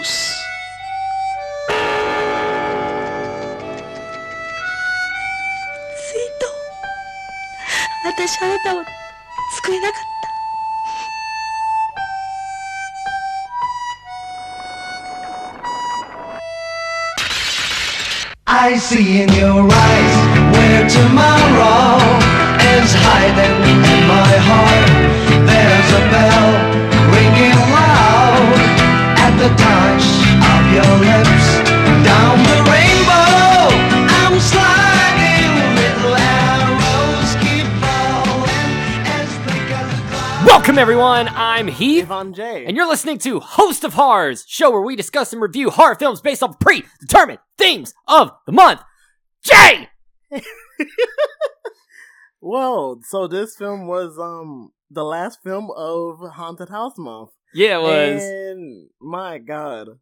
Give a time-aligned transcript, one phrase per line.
[0.00, 0.32] house.
[5.98, 6.46] スイート
[8.04, 10.26] 私あなたを救えなかった
[18.48, 20.16] I see in your eyes
[20.54, 21.98] where tomorrow
[22.78, 24.88] is hiding in my heart.
[25.46, 26.39] There's a bell
[40.61, 41.27] Welcome, everyone.
[41.29, 42.65] I'm Heath, Yvonne J.
[42.65, 46.21] and you're listening to Host of Horrors, show where we discuss and review horror films
[46.21, 48.81] based off predetermined themes of the month.
[49.43, 49.89] Jay.
[52.39, 57.31] Whoa, so this film was um the last film of Haunted House Month.
[57.53, 58.23] Yeah, it was.
[58.23, 59.99] And my god.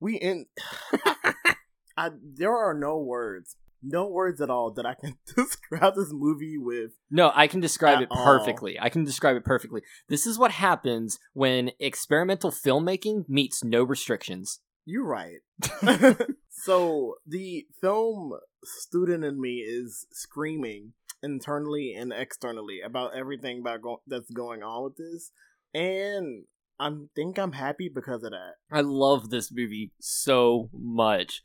[0.00, 0.46] We in
[1.96, 3.56] I there are no words.
[3.82, 6.92] No words at all that I can describe this movie with.
[7.10, 8.24] No, I can describe it all.
[8.24, 8.78] perfectly.
[8.80, 9.82] I can describe it perfectly.
[10.08, 14.60] This is what happens when experimental filmmaking meets no restrictions.
[14.84, 15.38] You're right.
[16.50, 18.32] so the film
[18.64, 24.84] student in me is screaming internally and externally about everything about go- that's going on
[24.84, 25.32] with this,
[25.74, 26.44] and
[26.78, 28.54] I think I'm happy because of that.
[28.70, 31.42] I love this movie so much.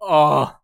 [0.00, 0.56] Oh,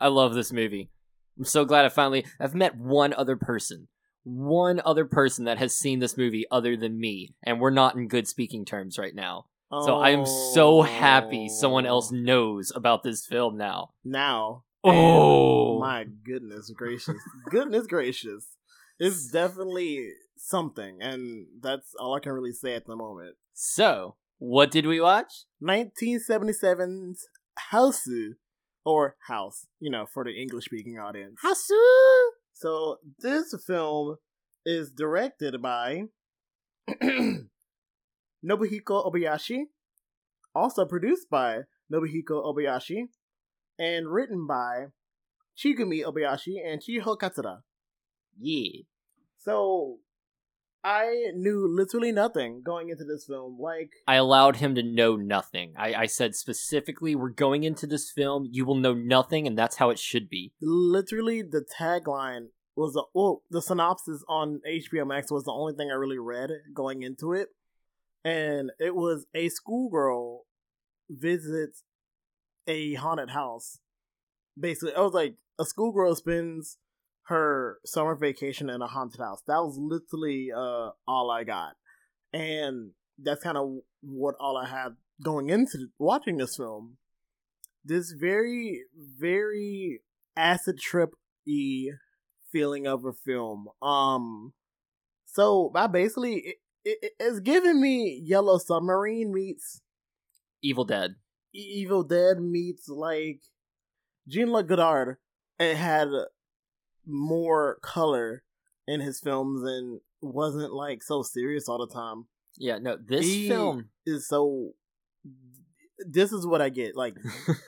[0.00, 0.90] I love this movie.
[1.38, 3.88] I'm so glad I finally I've met one other person.
[4.24, 8.08] One other person that has seen this movie other than me, and we're not in
[8.08, 9.44] good speaking terms right now.
[9.70, 12.16] So I am so happy someone else Oh.
[12.16, 13.90] knows about this film now.
[14.04, 14.62] now.
[14.84, 15.78] Oh.
[15.80, 17.16] My goodness gracious,
[17.50, 18.46] goodness gracious,
[18.98, 23.36] it's definitely something, and that's all I can really say at the moment.
[23.52, 25.44] So, what did we watch?
[25.62, 27.26] 1977's
[27.70, 28.08] House,
[28.84, 31.40] or House, you know, for the English speaking audience.
[31.44, 32.30] Hausu.
[32.54, 34.16] So this film
[34.64, 36.04] is directed by
[37.02, 37.46] Nobuhiko
[38.44, 39.64] Obayashi,
[40.54, 41.62] also produced by
[41.92, 43.08] Nobuhiko Obayashi,
[43.78, 44.86] and written by
[45.58, 47.62] Chigumi Obayashi and Chiho Katsura.
[48.38, 48.82] Yeah.
[49.38, 49.98] So
[50.86, 53.58] I knew literally nothing going into this film.
[53.58, 55.74] Like I allowed him to know nothing.
[55.76, 59.76] I, I said specifically, we're going into this film, you will know nothing, and that's
[59.76, 60.52] how it should be.
[60.60, 65.90] literally the tagline was the well, the synopsis on HBO Max was the only thing
[65.90, 67.48] I really read going into it,
[68.24, 70.44] and it was a schoolgirl
[71.10, 71.82] visits
[72.68, 73.78] a haunted house.
[74.58, 76.78] Basically, I was like a schoolgirl spends
[77.28, 79.42] her summer vacation in a haunted house.
[79.46, 81.74] That was literally uh all I got,
[82.32, 86.98] and that's kind of what all I had going into watching this film.
[87.84, 88.82] This very
[89.18, 90.00] very
[90.36, 91.10] acid trip
[91.46, 91.90] y
[92.52, 93.68] feeling of a film.
[93.82, 94.52] Um,
[95.26, 99.80] so I basically it, it, it's giving me Yellow Submarine meets
[100.62, 101.16] Evil Dead.
[101.54, 103.40] E- Evil Dead meets like
[104.28, 105.16] Jean Luc Godard.
[105.58, 106.08] It had
[107.06, 108.42] more color
[108.86, 112.26] in his films and wasn't like so serious all the time.
[112.58, 113.90] Yeah, no, this He film.
[114.06, 114.72] is so.
[115.98, 116.94] This is what I get.
[116.94, 117.14] Like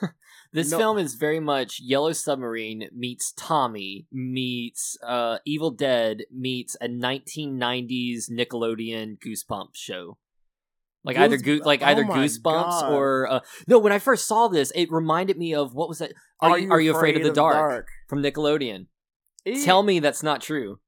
[0.53, 0.77] this No.
[0.77, 8.29] film is very much Yellow Submarine meets Tommy meets uh, Evil Dead meets a 1990s
[8.31, 10.17] Nickelodeon Goosebumps show.
[11.03, 12.93] Like either Goose- Goo- like oh either my Goosebumps God.
[12.93, 13.79] or uh, no.
[13.79, 16.11] When I first saw this, it reminded me of what was that?
[16.41, 18.87] Are, are you afraid, of the dark, from Nickelodeon?
[19.45, 20.79] It- Tell me that's not true.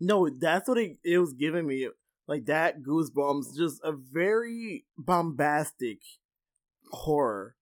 [0.00, 1.88] No, that's what it, it was giving me.
[2.26, 5.98] Like that goosebumps, just a very bombastic
[6.90, 7.56] horror.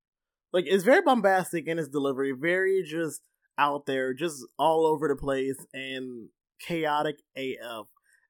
[0.53, 3.21] Like it's very bombastic in its delivery, very just
[3.59, 6.29] out there, just all over the place and
[6.61, 7.87] chaotic AF.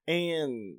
[0.06, 0.78] And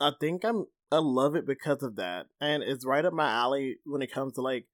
[0.00, 2.26] I think I'm I love it because of that.
[2.40, 4.66] And it's right up my alley when it comes to like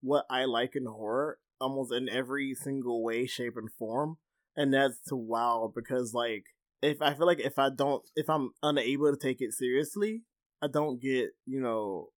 [0.00, 4.16] what I like in horror, almost in every single way, shape, and form.
[4.58, 6.44] And that's wild because like
[6.82, 10.24] if I feel like if I don't if I'm unable to take it seriously,
[10.62, 12.08] I don't get, you know,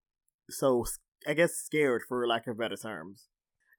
[0.50, 0.86] so
[1.28, 3.28] I guess scared for lack of better terms.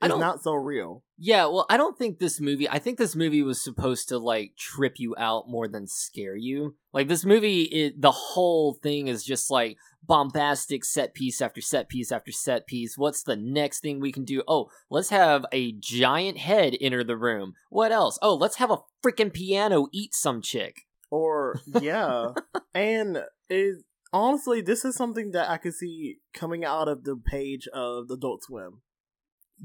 [0.02, 1.02] It's not so real.
[1.18, 2.68] Yeah, well, I don't think this movie.
[2.68, 6.76] I think this movie was supposed to like trip you out more than scare you.
[6.92, 11.88] Like this movie, it, the whole thing is just like bombastic set piece after set
[11.88, 12.98] piece after set piece.
[12.98, 14.42] What's the next thing we can do?
[14.48, 17.54] Oh, let's have a giant head enter the room.
[17.70, 18.18] What else?
[18.20, 20.82] Oh, let's have a freaking piano eat some chick.
[21.10, 22.32] Or yeah.
[22.74, 23.18] and
[23.48, 28.08] is Honestly, this is something that I could see coming out of the page of
[28.08, 28.82] the Adult Swim.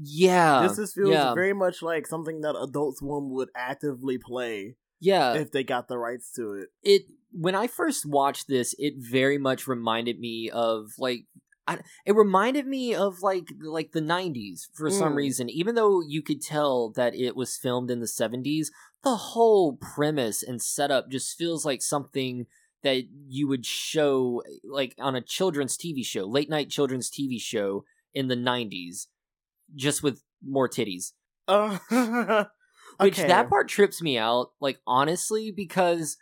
[0.00, 4.76] Yeah, this is feels yeah, very much like something that Adult Swim would actively play
[5.00, 5.34] yeah.
[5.34, 6.68] if they got the rights to it.
[6.82, 7.02] it
[7.32, 11.24] when I first watched this, it very much reminded me of like
[11.66, 15.16] I, it reminded me of like like the 90s for some Mm.
[15.16, 18.68] reason even though you could tell that it was filmed in the 70s
[19.04, 22.46] the whole premise and setup just feels like something
[22.82, 27.84] that you would show like on a children's TV show late night children's TV show
[28.14, 29.08] in the 90s
[29.74, 31.12] just with more titties.
[31.46, 31.78] Uh,
[33.00, 33.28] which okay.
[33.28, 36.16] that part trips me out like honestly because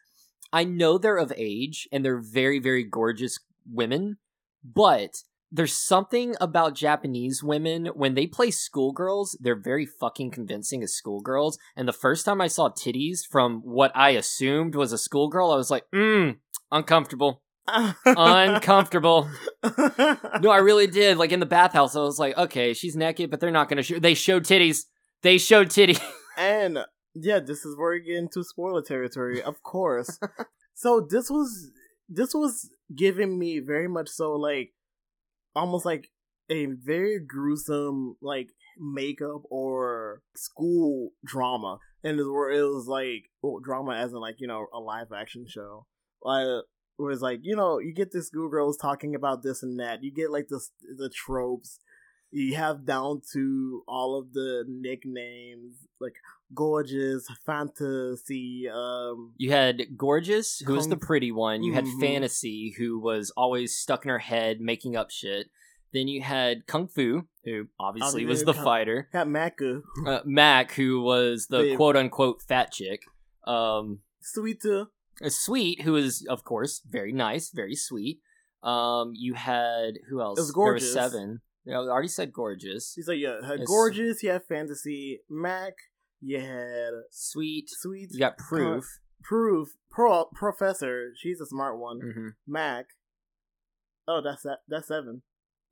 [0.53, 3.39] i know they're of age and they're very very gorgeous
[3.71, 4.17] women
[4.65, 10.93] but there's something about japanese women when they play schoolgirls they're very fucking convincing as
[10.93, 11.59] schoolgirls.
[11.77, 15.57] And the first time i saw titties from what i assumed was a schoolgirl i
[15.57, 16.37] was like mm
[16.73, 17.43] uncomfortable
[18.05, 19.29] uncomfortable
[20.41, 23.41] no i really did like in the bathhouse i was like okay she's naked but
[23.41, 24.85] they're not gonna show they showed titties
[25.23, 25.99] they showed titty.
[26.39, 26.81] And
[27.15, 30.21] yeah, this is where we get into spoiler territory, of course.
[30.75, 31.71] so this was
[32.11, 34.75] this was giving me very much so like
[35.55, 36.11] almost like
[36.51, 38.49] a very gruesome like
[38.79, 41.79] makeup or school drama.
[42.05, 45.11] And it where it was like well, drama as in like, you know, a live
[45.11, 45.87] action show.
[46.23, 46.47] Like
[46.97, 50.03] where it's like, you know, you get the schoolgirls talking about this and that.
[50.03, 50.61] You get like the
[50.97, 51.79] the tropes.
[52.33, 56.15] You have down to all of the nicknames like
[56.55, 61.63] gorgeous, fantasy, um You had Gorgeous, who was the pretty one.
[61.63, 62.01] You had Mhm.
[62.01, 65.51] Fantasy, who was always stuck in her head making up shit.
[65.93, 69.09] Then you had Kung Fu, who obviously was the Kung- fighter.
[69.13, 69.83] got Maka.
[70.05, 71.77] Uh, Mac, who was the Babe.
[71.77, 73.03] quote unquote fat chick.
[73.47, 74.81] Um, Sweet too.
[74.81, 74.85] uh,
[75.29, 78.21] Sweet, who is of course very nice, very sweet.
[78.63, 80.39] Um, you had who else?
[80.39, 80.93] was There were Gorgeous.
[80.93, 81.41] seven.
[81.65, 82.93] You know, I already said Gorgeous.
[82.95, 85.73] He's like, yeah, had gorgeous, you had fantasy, Mac,
[86.21, 87.65] you had Sweet.
[87.69, 88.85] sweet, You got Proof.
[89.23, 92.01] proof, pro professor, she's a smart one.
[92.01, 92.87] hmm Mac.
[94.09, 94.59] Oh, that's that.
[94.69, 95.23] That's seven.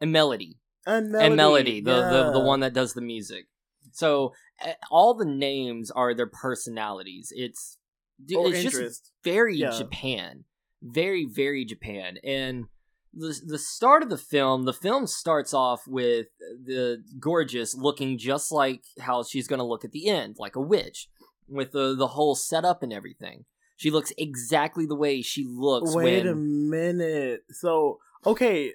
[0.00, 0.58] And Melody.
[0.86, 3.46] And Melody, and Melody, the, the the one that does the music.
[3.92, 4.32] So
[4.64, 7.32] eh, all the names are their personalities.
[7.34, 7.78] It's
[8.22, 9.70] dude, or it's just very Yeah.
[9.70, 10.44] Japan,
[10.82, 12.18] very very Japan.
[12.24, 12.66] And
[13.12, 18.50] the the start of the film, the film starts off with the gorgeous looking just
[18.50, 21.08] like how she's gonna look at the end, like a witch,
[21.48, 23.44] with the the whole setup and everything.
[23.76, 27.42] She looks exactly the way she looks Wait when a minute.
[27.50, 28.72] So okay,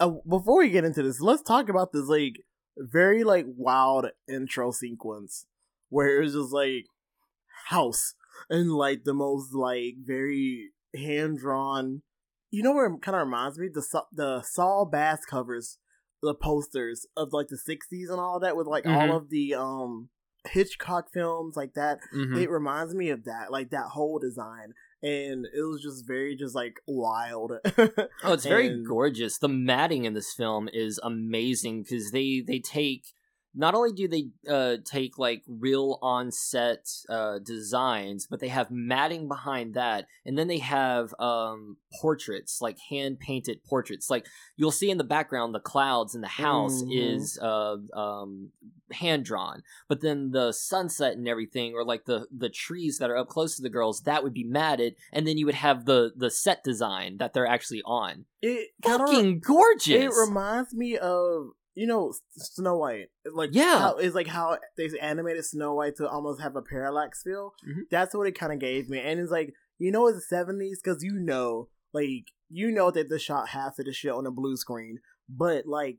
[0.00, 2.44] uh, before we get into this, let's talk about this like
[2.76, 5.46] very like wild intro sequence
[5.88, 6.86] where it was just like
[7.66, 8.14] house
[8.50, 12.02] and like the most like very hand drawn.
[12.50, 15.78] You know where it kind of reminds me the the Saul Bass covers
[16.22, 18.96] the posters of like the '60s and all that with like Mhm.
[19.10, 20.08] all of the um
[20.46, 22.40] Hitchcock films like that Mhm.
[22.40, 26.54] it reminds me of that like that whole design and it was just very just
[26.54, 27.52] like wild
[28.24, 29.38] Oh, it's very And- gorgeous.
[29.38, 33.04] The matting in this film is amazing because they they take
[33.58, 38.70] not only do they uh, take like real on set uh, designs, but they have
[38.70, 44.08] matting behind that, and then they have um, portraits like hand painted portraits.
[44.08, 46.88] Like you'll see in the background, the clouds in the house Mhm.
[47.16, 48.52] is uh, um,
[48.92, 53.16] hand drawn, but then the sunset and everything, or like the the trees that are
[53.18, 56.12] up close to the girls, that would be matted, and then you would have the
[56.16, 58.24] the set design that they're actually on.
[58.40, 60.04] it Fucking gorgeous.
[60.04, 61.48] it reminds me of
[61.80, 63.08] you know snow white
[63.40, 63.78] like Yeah.
[63.78, 67.82] how, it's like how they animated snow white to almost have a parallax feel Mhm.
[67.90, 70.78] that's what it kind of gave me and it's like you know it's the 70s
[70.82, 74.30] because you know like you know that the shot has to the shit on a
[74.40, 75.98] blue screen but like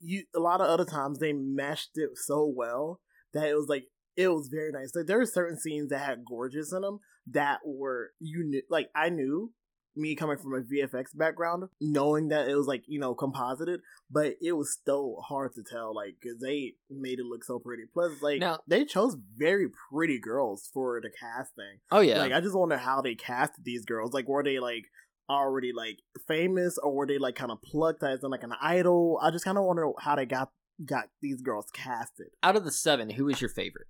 [0.00, 3.00] you a lot of other times they meshed it so well
[3.34, 3.84] that it was like
[4.16, 7.58] it was very nice like there were certain scenes that had gorgeous in them that
[7.66, 9.52] were you knew like i knew
[9.98, 14.34] me coming from a vfx background knowing that it was like you know composited but
[14.40, 18.12] it was still hard to tell like because they made it look so pretty plus
[18.22, 22.18] like Now- they chose very pretty girls for the casting oh yeah.
[22.18, 24.12] like I just wonder how they casted these girls.
[24.12, 24.84] Like were they like
[25.28, 29.18] already like famous or were they like kind of plucked as in like an idol?
[29.22, 30.50] I just kind of wonder how they got
[30.84, 32.28] got these girls casted.
[32.42, 33.88] Out of the seven, who is your favorite?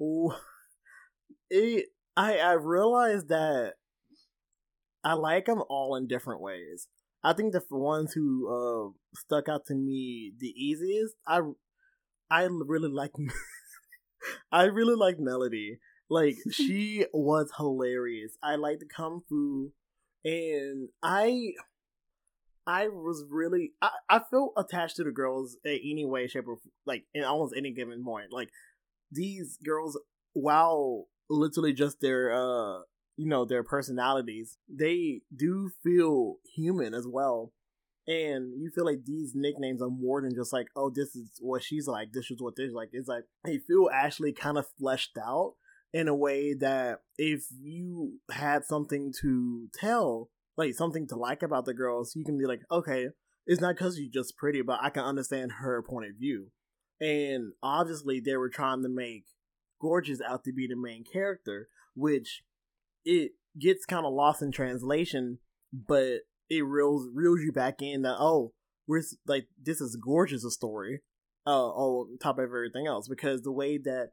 [0.00, 0.32] Ooh,
[1.50, 1.86] it.
[2.16, 3.74] I I realized that
[5.04, 6.88] I like them all in different ways.
[7.22, 11.40] I think the ones who uh stuck out to me the easiest, I
[12.30, 13.12] I really like
[14.52, 15.78] I really like Melody.
[16.08, 18.36] Like she was hilarious.
[18.42, 19.72] I like the kung fu,
[20.24, 21.52] and I
[22.66, 26.58] I was really I, I feel attached to the girls in any way, shape, or
[26.86, 28.32] like in almost any given point.
[28.32, 28.50] Like
[29.10, 29.98] these girls,
[30.34, 32.80] while literally just their uh
[33.18, 37.52] you know their personalities, they do feel human as well.
[38.06, 41.62] And you feel like these nicknames are more than just like, oh, this is what
[41.62, 42.90] she's like, this is what they're like.
[42.92, 45.56] It's like they feel actually kind of fleshed out
[45.92, 51.66] in a way that if you had something to tell, like something to like about
[51.66, 53.08] the girls, you can be like, okay,
[53.46, 56.50] it's not because you're just pretty, but I can understand her point of view.
[57.00, 59.24] And obviously, they were trying to make
[59.80, 62.42] Gorgeous out to be the main character, which
[63.04, 65.38] it gets kind of lost in translation,
[65.72, 68.52] but it reels reels you back in that oh,
[68.86, 71.00] we're like this is Gorgeous a story,
[71.46, 74.10] uh, on top of everything else because the way that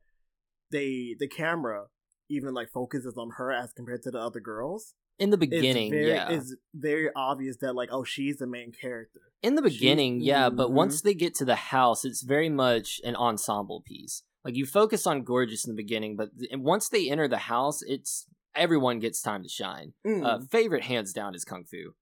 [0.71, 1.85] they the camera
[2.29, 5.91] even like focuses on her as compared to the other girls In the it's beginning,
[5.91, 6.29] very, yeah.
[6.29, 10.49] it's very obvious that like oh she's the main character In the She's- beginning, yeah,
[10.49, 10.73] but Mhm.
[10.73, 14.23] once they get to the house, it's very much an ensemble piece.
[14.43, 17.81] Like you focus on Gorgeous in the beginning, but th- once they enter the house,
[17.83, 19.93] it's everyone gets time to shine.
[20.05, 20.25] Mm.
[20.25, 21.93] Uh, favorite hands down is Kung Fu.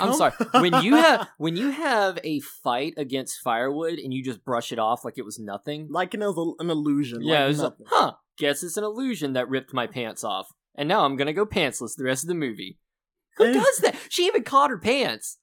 [0.00, 0.32] I'm sorry.
[0.52, 4.78] When you have when you have a fight against firewood and you just brush it
[4.78, 5.88] off like it was nothing.
[5.90, 8.12] like it was a- an illusion yeah, like it was like, huh?
[8.38, 11.96] Guess it's an illusion that ripped my pants off, and now I'm gonna go pantsless
[11.96, 12.78] the rest of the movie.
[13.38, 13.96] Who does that?
[14.08, 15.38] She even caught her pants.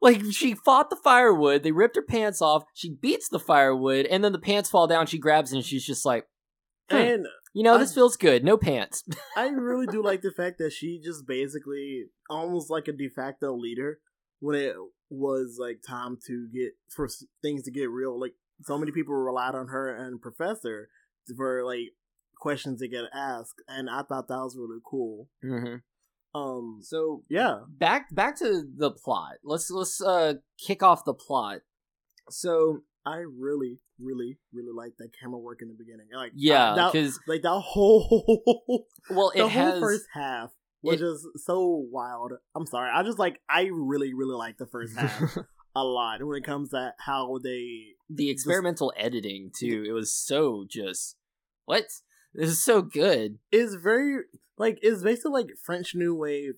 [0.00, 2.62] Like she fought the firewood, they ripped her pants off.
[2.72, 5.06] She beats the firewood, and then the pants fall down.
[5.06, 6.28] She grabs it, and she's just like, "Hmm,
[6.90, 8.44] and you know, I- this feels good.
[8.44, 9.04] No pants.
[9.36, 13.54] I really do like the fact that she just basically almost like a de facto
[13.56, 14.00] leader
[14.40, 14.74] when it
[15.10, 17.08] was like time to get for
[17.42, 18.18] things to get real.
[18.18, 20.88] Like so many people relied on her and Professor
[21.36, 21.92] for like
[22.40, 25.28] questions to get asked, and I thought that was really cool.
[25.42, 25.76] hmm
[26.34, 29.34] Um, So yeah, back back to the plot.
[29.42, 31.60] Let's let's uh kick off the plot.
[32.30, 36.08] So I really, really, really like that camera work in the beginning.
[36.14, 40.50] Like yeah, that- because like that whole well, the whole has first half
[40.82, 42.32] was it- just so wild.
[42.54, 42.90] I'm sorry.
[42.94, 45.36] I just like I really really like the first half
[45.76, 49.84] a lot when it comes to how they the experimental editing too.
[49.86, 51.16] It was so just
[51.64, 51.84] what
[52.34, 53.38] this is so good.
[53.50, 54.24] It's very
[54.58, 56.54] like it's basically like French New Wave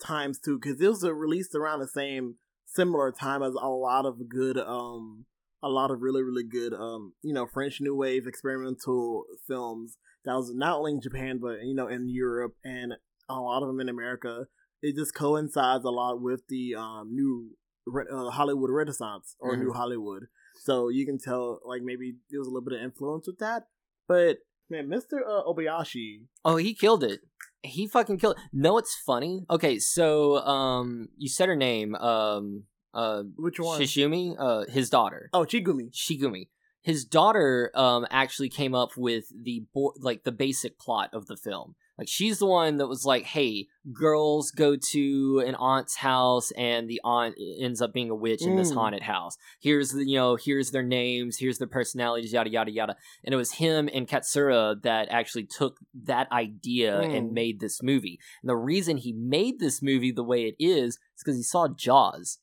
[0.00, 4.28] times two because it was released around the same similar time as a lot of
[4.28, 5.24] good um
[5.62, 10.34] a lot of really really good um you know French New Wave experimental films that
[10.34, 12.94] was not only in Japan but you know in Europe and
[13.28, 14.46] a lot of them in America.
[14.80, 19.60] It just coincides a lot with the um new re- uh, Hollywood Renaissance or Mhm.
[19.60, 20.24] New Hollywood.
[20.64, 23.64] So you can tell like maybe there was a little bit of influence with that,
[24.06, 24.38] but
[24.70, 25.20] man, Mr.
[25.26, 27.20] Uh, Obayashi Oh, he killed it.
[27.62, 28.36] He fucking killed.
[28.36, 28.42] It.
[28.52, 29.44] No, it's funny.
[29.50, 31.94] Okay, so um, you said her name.
[31.96, 33.80] Um, uh, Which one?
[33.80, 34.34] Shishumi.
[34.38, 35.30] Uh, his daughter.
[35.32, 35.90] oh, Chigumi.
[35.92, 36.48] Shigumi.
[36.82, 41.36] His daughter um actually came up with the bo- like the basic plot of the
[41.36, 41.74] film.
[41.98, 46.88] Like she's the one that was like, "Hey, girls go to an aunt's house and
[46.88, 48.74] the aunt ends up being a witch in this Mm.
[48.76, 49.36] haunted house.
[49.60, 53.36] Here's the, you know, here's their names, here's their personalities, yada yada yada." And it
[53.36, 57.32] was him and Katsura that actually took that idea and Mm.
[57.32, 58.20] made this movie.
[58.42, 61.66] And the reason he made this movie the way it is is because he saw
[61.66, 62.38] Jaws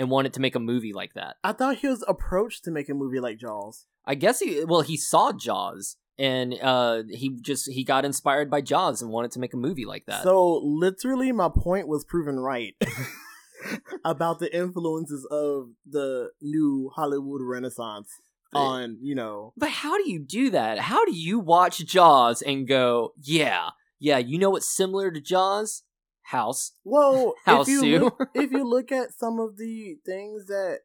[0.00, 1.36] and wanted to make a movie like that.
[1.44, 3.84] I thought he was approached to make a movie like Jaws.
[4.06, 8.62] I guess he well he saw Jaws and uh he just he got inspired by
[8.62, 10.22] Jaws and wanted to make a movie like that.
[10.22, 12.74] So literally, my point was proven right
[14.04, 18.08] about the influences of the new Hollywood Renaissance
[18.54, 19.52] on you know.
[19.56, 20.78] but how do you do that?
[20.78, 25.82] How do you watch Jaws and go, "Yeah, yeah, you know what's similar to Jaws?
[26.30, 30.80] House." Well, House if you look, if you look at some of the things that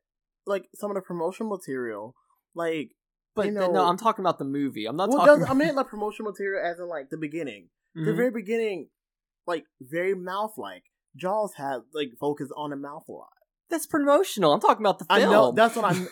[0.45, 2.15] like some of the promotional material,
[2.53, 2.91] like
[3.35, 4.85] But You th- no, I'm talking about the movie.
[4.85, 7.69] I'm not well, talking does, I meant like promotional material as in like the beginning.
[7.95, 8.15] The Mhm.
[8.17, 8.89] very beginning,
[9.47, 10.83] like very mouth like.
[11.17, 13.29] Jaws had like focus on the mouth a lot.
[13.69, 14.51] That's promotional.
[14.53, 15.31] I'm talking about the I film.
[15.31, 16.07] know that's what I'm.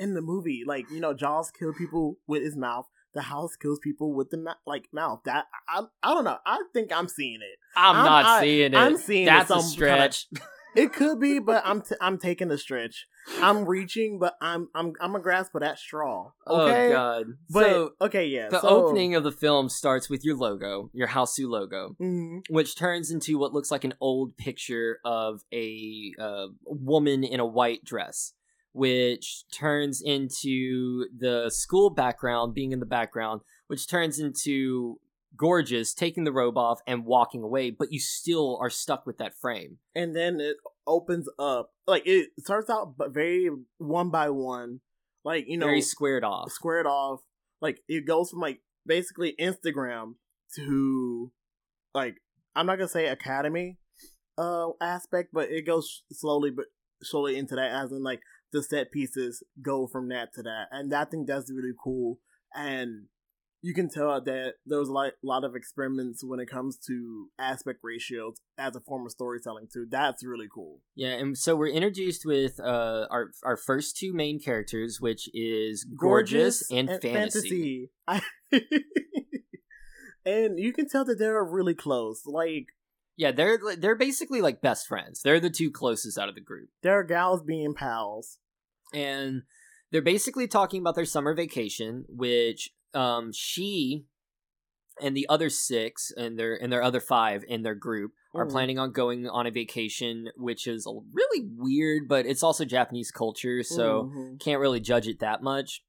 [0.00, 2.86] in the movie, like you know, Jaws killed people with his mouth.
[3.14, 5.20] The house kills people with the ma- like mouth.
[5.24, 6.38] That I, I don't know.
[6.44, 7.58] I think I'm seeing it.
[7.76, 8.76] I'm, I'm- not I- seeing it.
[8.76, 10.26] I'm seeing it That's a some stretch.
[10.76, 13.06] It could be, but I'm t- I'm taking a stretch.
[13.40, 16.32] I'm reaching, but I'm I'm I'm gonna grasp for that straw.
[16.48, 17.26] Okay, Oh god.
[17.48, 18.48] but so okay, yeah.
[18.48, 21.94] the so, opening of the film starts with your logo, your Hausu logo.
[22.02, 22.40] mhm.
[22.50, 27.46] which turns into what looks like an old picture of a uh, woman in a
[27.46, 28.32] white dress,
[28.74, 34.98] which turns into the school background being in the background, which turns into
[35.36, 39.32] gorgeous, taking the robe off and walking away, but you still are stuck with that
[39.40, 39.78] frame.
[39.94, 44.80] and then it opens up like it starts out but very one by one
[45.24, 46.50] like you know Very squared off.
[46.52, 47.20] squared off
[47.62, 50.16] like it goes from like basically instagram
[50.56, 51.32] to
[51.94, 52.16] like
[52.54, 53.78] i'm not gonna say academy
[54.36, 56.66] uh aspect but it goes slowly but
[57.02, 58.20] slowly into that as in like
[58.54, 62.18] the set pieces go from that to that and i think that's really cool
[62.54, 63.04] and
[63.66, 67.28] you can tell that there was like a lot of experiments when it comes to
[67.38, 71.68] aspect ratios as a form of storytelling too that's really cool Yeah, and so we're
[71.72, 77.90] introduced with uh our our first two main characters, which is gorgeous, and, fantasy.
[78.06, 78.20] I-
[80.26, 82.22] and you can tell that they're really close.
[82.26, 82.66] Like
[83.16, 85.22] Yeah, they're they're basically like best friends.
[85.22, 86.68] They're the two closest out of the group.
[86.82, 88.38] they're gals being pals.
[88.94, 89.42] And
[89.90, 94.06] they're basically talking about their summer vacation, which um she
[95.00, 98.50] and the other six and their and their other five in their group are Mhm.
[98.50, 103.10] planning on going on a vacation, which is a really weird, but it's also Japanese
[103.10, 104.40] culture, so Mhm.
[104.40, 105.84] can't really judge it that much.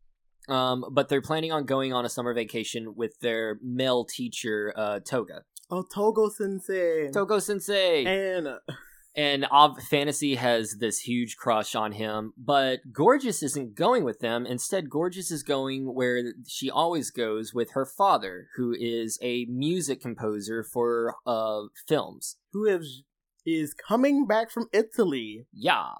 [0.48, 5.00] Um, but they're planning on going on a summer vacation with their male teacher, uh,
[5.00, 5.44] Toga.
[5.72, 8.06] oh, Togo Sensei, Togo Sensei!
[8.06, 8.60] and uh,
[9.16, 14.46] and Ob- Fantasy has this huge crush on him, but Gorgeous isn't going with them.
[14.46, 20.02] Instead, Gorgeous is going where she always goes with her father, who is a music
[20.02, 22.38] composer for uh films.
[22.52, 23.04] who is
[23.46, 25.46] is coming back from Italy.
[25.54, 25.92] Yeah.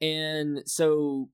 [0.00, 1.30] And so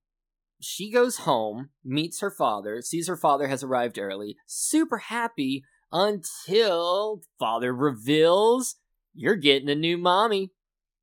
[0.60, 7.22] she goes home, meets her father, sees her father has arrived early, super happy until
[7.38, 8.76] father reveals
[9.14, 10.52] you're getting a new mommy.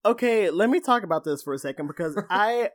[0.07, 2.69] Okay, let me talk about this for a second because I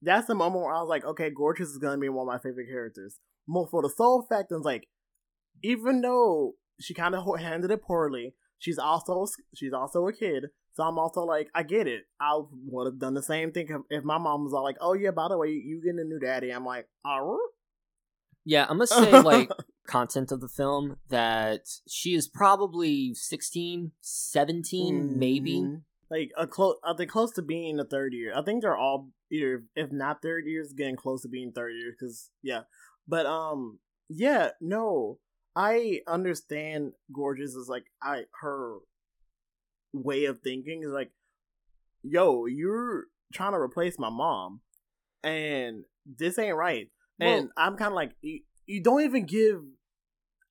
[0.00, 2.38] that's the moment where I was like, okay, Gorgeous is gonna be one of my
[2.38, 3.18] favorite characters.
[3.46, 4.88] More for the sole fact that like,
[5.62, 10.46] even though she kind of handled it poorly, she's also she's also a kid.
[10.72, 12.04] So I'm also like, I get it.
[12.18, 14.94] I would have done the same thing if, if my mom was all like, "Oh
[14.94, 17.38] yeah, by the way, you getting a new daddy." I'm like, "Oh."
[18.46, 19.50] Yeah, I must say, like,
[19.86, 25.56] content of the film that she is probably 16, 17, maybe.
[25.56, 25.74] Mm-hmm.
[26.10, 26.76] Like a close.
[26.84, 28.32] I think close to being a third year.
[28.36, 31.92] I think they're all either, if not third years, getting close to being third year.
[31.92, 32.62] Because yeah,
[33.06, 35.18] but um, yeah, no,
[35.54, 36.92] I understand.
[37.12, 38.78] Gorgeous is like I her
[39.92, 41.10] way of thinking is like,
[42.02, 44.60] yo, you're trying to replace my mom,
[45.22, 46.88] and this ain't right.
[47.20, 49.60] and I'm kind of like, you, you don't even give.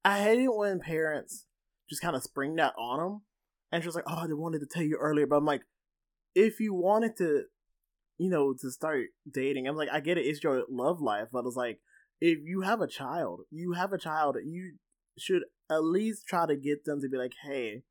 [0.05, 1.45] I hate it when parents
[1.89, 3.21] just kind of spring that on them,
[3.71, 5.61] and she's like, "Oh, I wanted to tell you earlier," but I'm like,
[6.35, 7.43] if you wanted to,
[8.17, 11.45] you know, to start dating, I'm like, I get it, it's your love life, but
[11.45, 11.79] it's like,
[12.21, 14.73] if you have a child, you have a child, you
[15.17, 17.83] should at least try to get them to be like, hey.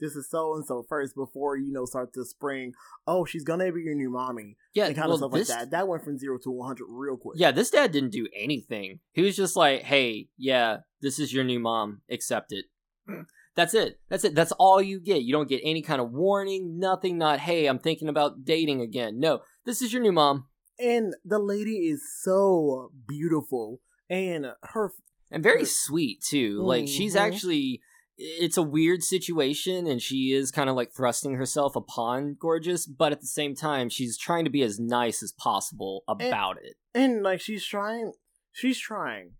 [0.00, 2.72] This is so and so first before you know start to spring.
[3.06, 5.58] Oh, she's gonna be your new mommy Yeah, and kind well, of stuff this, like
[5.60, 5.70] that.
[5.70, 7.38] That went from zero to one hundred real quick.
[7.38, 8.98] Yeah, this dad didn't do anything.
[9.12, 12.02] He was just like, hey, yeah, this is your new mom.
[12.10, 12.64] Accept it.
[13.56, 14.00] That's it.
[14.08, 14.34] That's it.
[14.34, 15.22] That's all you get.
[15.22, 19.20] You don't get any kind of warning, nothing, not, hey, I'm thinking about dating again.
[19.20, 20.46] No, this is your new mom.
[20.76, 24.92] and the lady is so beautiful, and her
[25.30, 25.68] And very Right.
[25.68, 26.60] sweet, too.
[26.62, 27.20] Like, she's Mhm.
[27.20, 27.80] actually.
[28.16, 33.10] It's a weird situation, and she is kind of like thrusting herself upon Gorgeous, but
[33.12, 36.76] at the same time, she's trying to be as nice as possible about it.
[36.92, 38.12] and like she's trying,
[38.52, 39.34] she's trying.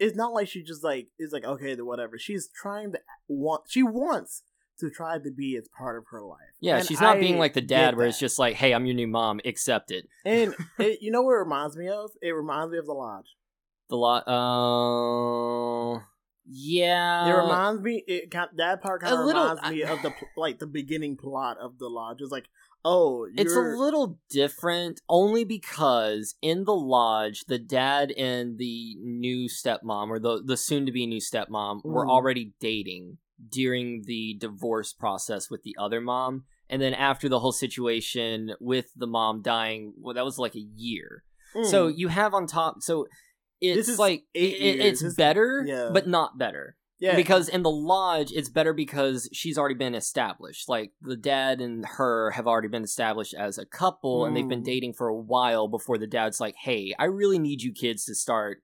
[0.00, 2.18] It's not like she just like is like okay, the whatever.
[2.18, 3.64] She's trying to want.
[3.68, 4.42] She wants
[4.80, 6.38] to try to be as part of her life.
[6.60, 8.86] Yeah, And she's not I being like the dad where it's just like, hey, I'm
[8.86, 10.06] your new mom, accept it.
[10.24, 12.10] And it, you know what it reminds me of?
[12.20, 13.36] It reminds me of the lodge.
[13.88, 14.26] The lot.
[14.26, 16.00] Uh,
[16.46, 17.28] yeah.
[17.28, 18.04] It reminds me.
[18.06, 21.88] It that part kind of reminds me of the like the beginning plot of the
[21.88, 22.18] lodge.
[22.20, 22.46] It's like,
[22.84, 29.48] oh, It's a little different only because in the lodge, the dad and the new
[29.48, 32.10] stepmom, or the, the soon to be new stepmom, were Mhm.
[32.10, 36.44] already dating during the divorce process with the other mom.
[36.68, 40.60] And then after the whole situation with the mom dying, well, that was like a
[40.60, 41.24] year.
[41.64, 41.98] So Mm.
[41.98, 43.06] you have on top, so
[43.60, 45.90] it's is like it- it's This- better, yeah.
[45.92, 46.76] but not better.
[47.00, 50.68] Yeah, Because in the lodge, it's better because she's already been established.
[50.68, 54.60] Like the dad and her have already been established as a couple, and they've been
[54.62, 54.64] Mm.
[54.66, 58.14] dating for a while before the dad's like, "Hey, I really need you kids to
[58.14, 58.62] start,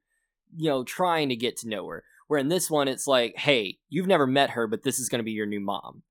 [0.54, 3.78] you know, trying to get to know her." Where in this one, it's like, "Hey,
[3.88, 6.02] you've never met her, but this is going to be your new mom."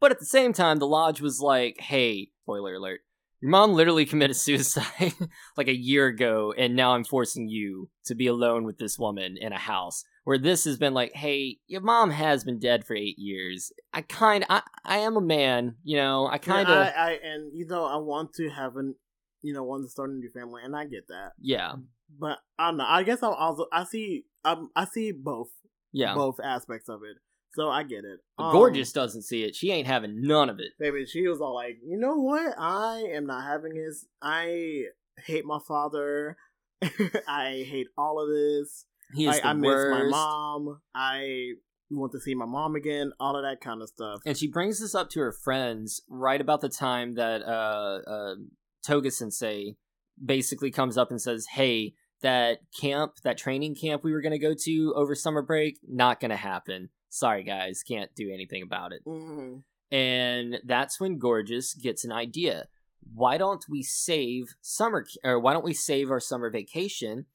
[0.00, 3.00] But at the same time, the lodge was like, "Hey, spoiler alert."
[3.40, 5.14] Your mom literally committed suicide
[5.56, 9.36] like a year ago, and now I'm forcing you to be alone with this woman
[9.36, 10.04] in a house.
[10.24, 13.72] Where this has been like, hey, your mom has been dead for eight years.
[13.92, 16.28] I kind, I, I am a man, you know.
[16.28, 18.94] I kind of, I, I and you know I want to have an
[19.42, 21.32] you know want to start a new family, and I get that.
[21.40, 21.72] yeah,
[22.18, 22.86] But I don't know.
[22.86, 25.48] I guess I'm also I see um I see both
[25.92, 26.14] yeah.
[26.14, 27.16] both aspects of it,
[27.54, 28.20] so I get it.
[28.38, 29.54] Um, Gorgeous doesn't see it.
[29.54, 30.72] She ain't having none of it.
[30.78, 31.04] baby.
[31.06, 32.54] She was all like, you know what?
[32.58, 34.06] I am not having this.
[34.22, 34.84] I
[35.24, 36.36] hate my father.
[37.28, 38.86] I hate all of this.
[39.14, 39.90] He is I, the I miss worst.
[39.90, 40.80] my mom.
[40.94, 41.50] I
[41.90, 43.12] want to see my mom again.
[43.20, 44.20] All of that kind of stuff.
[44.24, 48.34] and she brings this up to her friends right about the time that uh, uh,
[48.86, 49.76] Toga Sensei
[50.24, 54.54] basically comes up and says, "Hey, that camp, that training camp we were gonna go
[54.64, 56.88] to over summer break, not gonna happen.
[57.10, 59.56] Sorry, guys, can't do anything about it." hmm
[59.90, 62.68] And that's when Gorgeous gets an idea.
[63.14, 67.26] Why don't we save summer or why don't we save our summer vacation?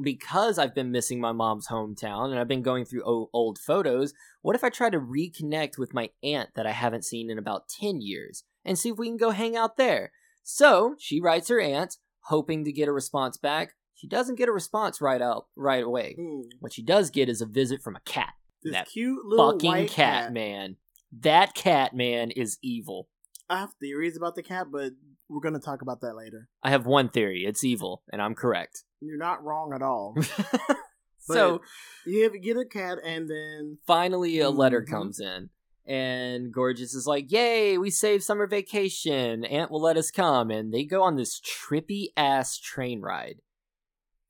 [0.00, 4.12] Because I've been missing my mom's hometown and I've been going through o- old photos.
[4.42, 7.68] What if I try to reconnect with my aunt that I haven't seen in about
[7.68, 10.12] 10 years and see if we can go hang out there?
[10.42, 13.74] So she writes her aunt, hoping to get a response back.
[13.94, 16.16] She doesn't get a response right out right away.
[16.20, 16.42] Mm.
[16.60, 19.70] What she does get is a visit from a cat This That cute little fucking
[19.70, 20.76] white cat, cat man.
[21.10, 23.08] That cat man is evil.
[23.48, 24.92] I have theories about the cat, but
[25.28, 26.48] we're gonna talk about that later.
[26.62, 27.44] I have one theory.
[27.46, 28.84] It's evil, and I'm correct.
[29.06, 30.14] You're not wrong at all.
[31.18, 31.60] so
[32.04, 34.88] you have get a cat, and then finally, a letter Mhm.
[34.90, 35.50] comes in,
[35.84, 39.44] and Gorgeous is like, "Yay, we saved summer vacation.
[39.44, 43.40] Aunt will let us come." And they go on this trippy ass train ride.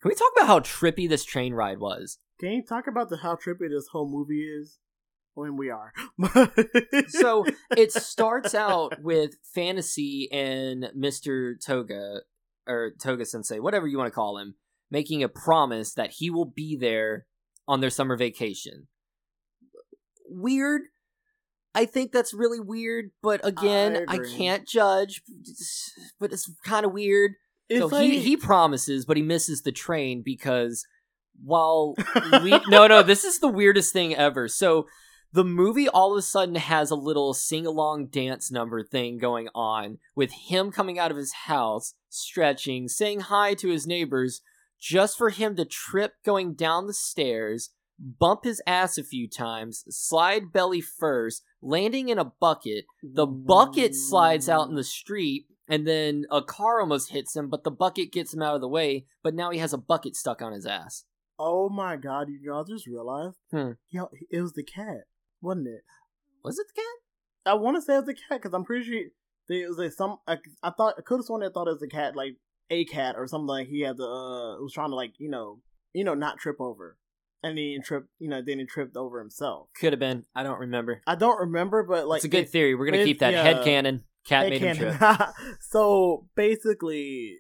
[0.03, 2.19] Can we talk about how trippy this train ride was?
[2.39, 4.79] can you talk about the how trippy this whole movie is?
[5.33, 5.93] When we are,
[7.09, 7.45] So
[7.77, 11.55] it starts out with Fantasy and Mr.
[11.63, 12.21] Toga,
[12.67, 14.55] or Toga Sensei, whatever you want to call him,
[14.91, 17.27] making a promise that he will be there
[17.67, 18.89] on their summer vacation.
[20.29, 20.83] Weird.
[21.75, 25.21] I think that's really weird, but again, I I, can't judge.
[26.19, 27.33] But it's kind of weird.
[27.69, 30.87] it's so like, he he promises, but he misses the train because
[31.45, 31.95] while
[32.43, 34.49] we no no this is the weirdest thing ever.
[34.49, 34.87] So
[35.33, 39.49] the movie all of a sudden has a little sing along dance number thing going
[39.55, 44.41] on with him coming out of his house, stretching, saying hi to his neighbors,
[44.79, 49.85] just for him to trip going down the stairs, bump his ass a few times,
[49.89, 52.85] slide belly first, landing in a bucket.
[53.03, 57.65] The bucket slides out in the street, and then a car almost hits him, but
[57.65, 59.07] the bucket gets him out of the way.
[59.23, 61.05] But now he has a bucket stuck on his ass.
[61.39, 62.29] Oh my god!
[62.29, 63.37] You y'all just realized?
[63.51, 63.73] Hmm.
[63.91, 65.05] Yo, it was the cat,
[65.43, 65.83] wasn't it?
[66.43, 67.53] Was it the cat?
[67.53, 69.01] I want to say it was the cat because I'm pretty sure
[69.49, 70.17] there was like some.
[70.27, 72.37] I, I thought I could have sworn I thought it was a cat, like
[72.71, 73.47] a cat or something.
[73.47, 75.61] Like he had the uh, was trying to like you know
[75.93, 76.99] you know not trip over,
[77.43, 78.09] and then he tripped.
[78.19, 79.69] You know, then he tripped over himself.
[79.79, 80.25] Could have been.
[80.35, 81.03] I don't remember.
[81.07, 82.75] I don't remember, but like it's a good it- theory.
[82.75, 83.43] We're gonna it- keep that yeah.
[83.43, 84.05] head canon.
[84.27, 85.01] Cat Hey, made him trip.
[85.61, 87.37] so basically,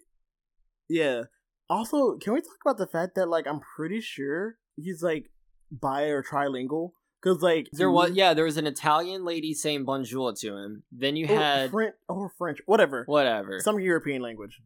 [0.89, 1.23] yeah.
[1.69, 5.31] Also, can we talk about the fact that like I'm pretty sure he's like
[5.73, 6.91] bi or trilingual?
[7.27, 10.85] Because like There was yeah, there was an Italian lady saying bonjour to him.
[10.93, 14.61] Then you had French or French, whatever, whatever some European language.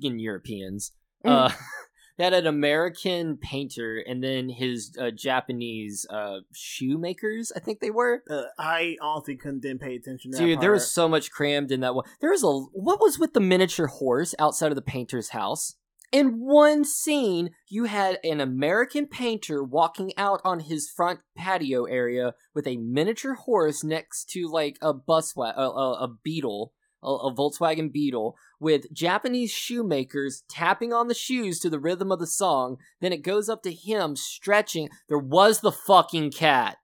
[0.00, 0.90] in Europeans.
[1.24, 1.30] Mm.
[1.30, 1.50] Uh,
[2.18, 7.52] they had an American painter and then his uh, Japanese uh, shoemakers.
[7.54, 8.24] I think they were.
[8.28, 10.32] Uh, I honestly couldn't didn't pay attention.
[10.32, 12.04] To that Dude, there was so much crammed in that one.
[12.20, 15.76] There was a what was with the miniature horse outside of the painter's house?
[16.12, 22.34] In one scene, you had an American painter walking out on his front patio area
[22.52, 27.08] with a miniature horse next to like a bus wa- a, a, a beetle, a,
[27.08, 32.26] a Volkswagen Beetle, with Japanese shoemakers tapping on the shoes to the rhythm of the
[32.26, 32.78] song.
[33.00, 34.88] Then it goes up to him stretching.
[35.08, 36.78] There was the fucking cat.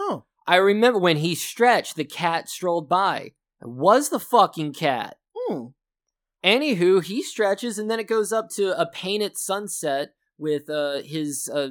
[0.00, 3.34] Oh, I remember when he stretched, the cat strolled by.
[3.60, 5.18] It was the fucking cat.
[5.32, 5.66] hmm.
[6.44, 11.48] Anywho, he stretches and then it goes up to a painted sunset with uh, his
[11.52, 11.68] uh,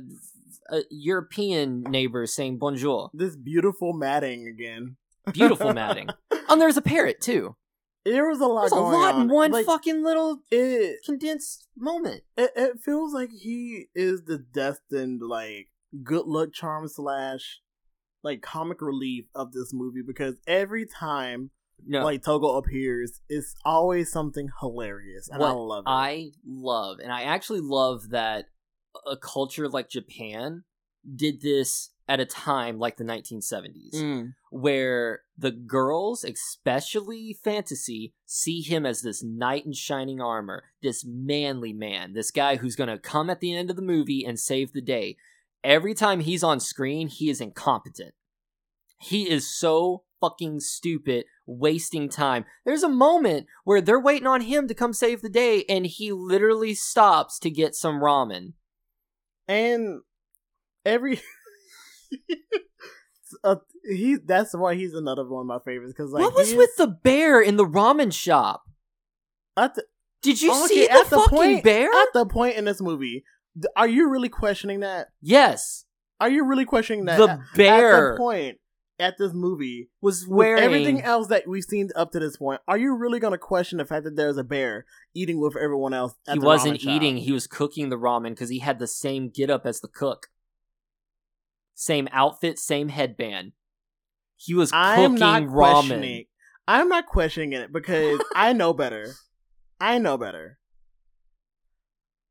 [0.70, 3.10] uh, European neighbor saying bonjour.
[3.14, 4.96] this beautiful matting again.
[5.34, 6.10] Beautiful matting.
[6.50, 7.56] And there's a parrot too.
[8.06, 8.62] There was a lot.
[8.62, 9.22] There's a lot on.
[9.24, 12.24] in one Like, fucking little It, condensed moment.
[12.38, 15.68] it it feels like he is the destined like
[16.04, 17.60] good luck charm slash
[18.24, 21.52] like comic relief of this movie because every time
[21.86, 25.90] No, like Togo appears, it's always something hilarious, and I love it.
[25.90, 28.46] I love, and I actually love that
[29.08, 30.64] a culture like Japan
[31.16, 34.34] did this at a time like the 1970s Mm.
[34.52, 41.72] where the girls, especially fantasy, see him as this knight in shining armor, this manly
[41.74, 44.74] man, this guy who's going to come at the end of the movie and save
[44.74, 45.16] the day.
[45.64, 48.14] Every time he's on screen, he is incompetent.
[49.00, 51.26] He is so fucking stupid,
[51.60, 52.46] wasting time.
[52.66, 56.12] There's a moment where they're waiting on him to come save the day, and he
[56.12, 58.54] literally stops to get some ramen.
[59.48, 60.02] and
[60.86, 61.22] every
[63.44, 63.56] uh,
[63.90, 66.76] he that's why he's another one of my favorites because like what was with is-
[66.78, 68.64] the bear in the ramen shop?
[69.58, 69.84] at the,
[70.22, 71.90] Did you okay, see the at the fucking point bear?
[71.92, 73.24] at the point in this movie
[73.76, 75.86] are you really questioning that yes,
[76.20, 78.58] are you really questioning that the At- at bear the point
[79.02, 82.78] at this movie was wearing everything else that we've seen up to this point are
[82.78, 86.14] you really going to question the fact that there's a bear eating with everyone else
[86.28, 89.50] at he wasn't eating; he was cooking the ramen because he had the same get
[89.50, 90.28] up as the cook,
[91.74, 93.54] same outfit, same headband.
[94.36, 96.28] He was i'm cooking not ramen.
[96.68, 99.14] i'm not questioning it because i know better
[99.80, 100.58] i know better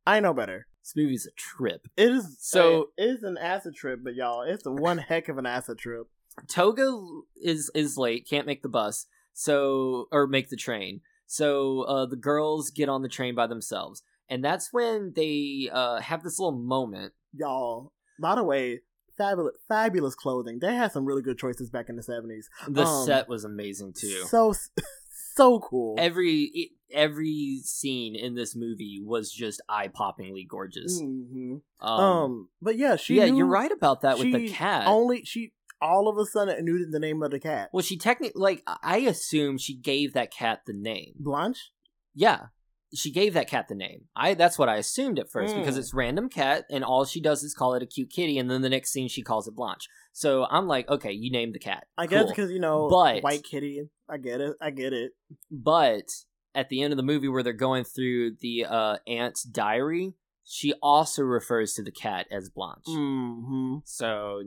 [0.07, 1.87] i know better This movie's a trip.
[1.97, 2.89] It is So-.
[2.97, 6.09] It is an acid trip, but y'all, it's one heck of an acid trip.
[6.49, 6.99] Toga
[7.37, 11.01] is is late, can't make the bus, so or make the train.
[11.27, 16.01] So uh, the girls get on the train by themselves, and that's when they uh,
[16.01, 17.13] have this little moment.
[17.33, 18.81] Y'all, by the way,
[19.17, 20.59] fabulous, fabulous clothing.
[20.61, 22.49] They had some really good choices back in the seventies.
[22.67, 24.25] The Um, set was amazing too.
[24.29, 24.53] So,
[25.35, 25.95] so cool.
[25.99, 31.01] every every scene in this movie was just eye poppingly gorgeous.
[31.01, 33.15] hmm Um, Um, but yeah, she.
[33.17, 34.89] yeah, knew- you're right about that with the cat.
[34.89, 37.71] Only she all of a sudden it knew the name of the cat.
[37.73, 41.13] well, she technically like I assume she gave that cat the name.
[41.19, 41.71] Blanche.
[42.15, 42.47] Yeah.
[42.93, 44.07] She gave that cat the name.
[44.17, 45.79] I that's what I assumed at first because Mm.
[45.79, 48.63] it's random cat and all she does is call it a cute kitty and then
[48.63, 49.87] the next scene she calls it Blanche.
[50.13, 51.87] So I'm like, okay, you named the cat.
[51.97, 53.89] I guess because you know, But- white kitty.
[54.09, 54.57] I get it.
[54.61, 55.13] I get it.
[55.53, 56.09] But
[56.53, 60.15] at the end of the movie where they're going through the uh aunt's diary,
[60.45, 62.87] she also refers to the cat as Blanche.
[62.89, 63.77] Mm-hmm.
[63.85, 64.43] So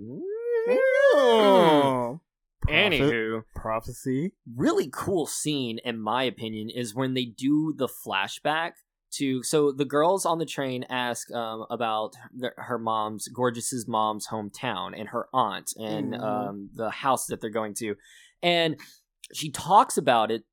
[0.68, 2.20] Oh.
[2.70, 4.32] Anywho, prophecy.
[4.56, 8.72] really cool scene in my opinion is when they do the flashback
[9.12, 14.28] to so the girls on the train ask um, about their, her mom's gorgeous's mom's
[14.28, 16.24] hometown and her aunt and Mhm.
[16.24, 17.96] um, the house that they're going to
[18.42, 18.78] and
[19.34, 20.44] she talks about it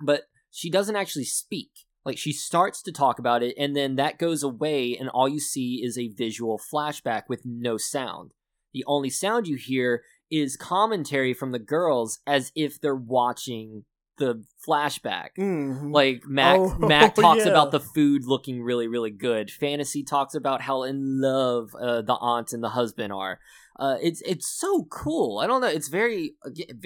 [0.00, 1.70] but she doesn't actually speak
[2.04, 5.40] like she starts to talk about it and then that goes away and all you
[5.40, 8.32] see is a visual flashback with no sound
[8.76, 13.84] the only sound you hear is commentary from the girls as if they're watching
[14.18, 15.30] the flashback.
[15.38, 15.92] Mm-hmm.
[15.92, 17.50] Like Mac, Oh, Mac talks yeah.
[17.50, 19.50] about the food looking really, really good.
[19.50, 23.38] Fantasy talks about how in love uh, the aunt and the husband are.
[23.78, 25.38] Uh, it's it's so cool.
[25.38, 25.68] I don't know.
[25.68, 26.34] It's very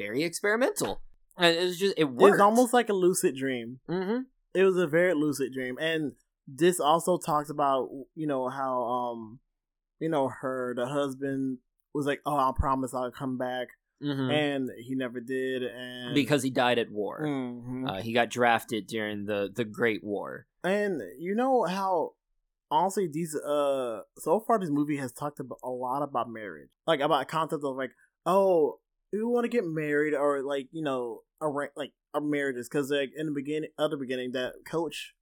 [0.03, 1.01] very experimental.
[1.39, 2.35] And it's just it works.
[2.35, 3.79] it's almost like a lucid dream.
[3.89, 4.19] hmm
[4.55, 6.13] It was a very lucid dream, and
[6.49, 9.39] this also talks about you know how um
[10.01, 11.59] you know her the husband
[11.95, 13.69] was like, oh, I promise I'll come back,
[14.01, 17.21] hmm and he never did, and because he died at war.
[17.27, 17.89] Mhm.
[17.89, 20.47] Uh, he got drafted during the the Great War.
[20.65, 22.13] and you know how
[22.71, 27.01] honestly these uh so far this movie has talked about a lot about marriage like
[27.01, 27.91] about a concept of like
[28.27, 28.79] oh
[29.13, 33.11] we want to get married or like you know arra- like our marriages because like
[33.17, 35.15] in the beginning other beginning that coach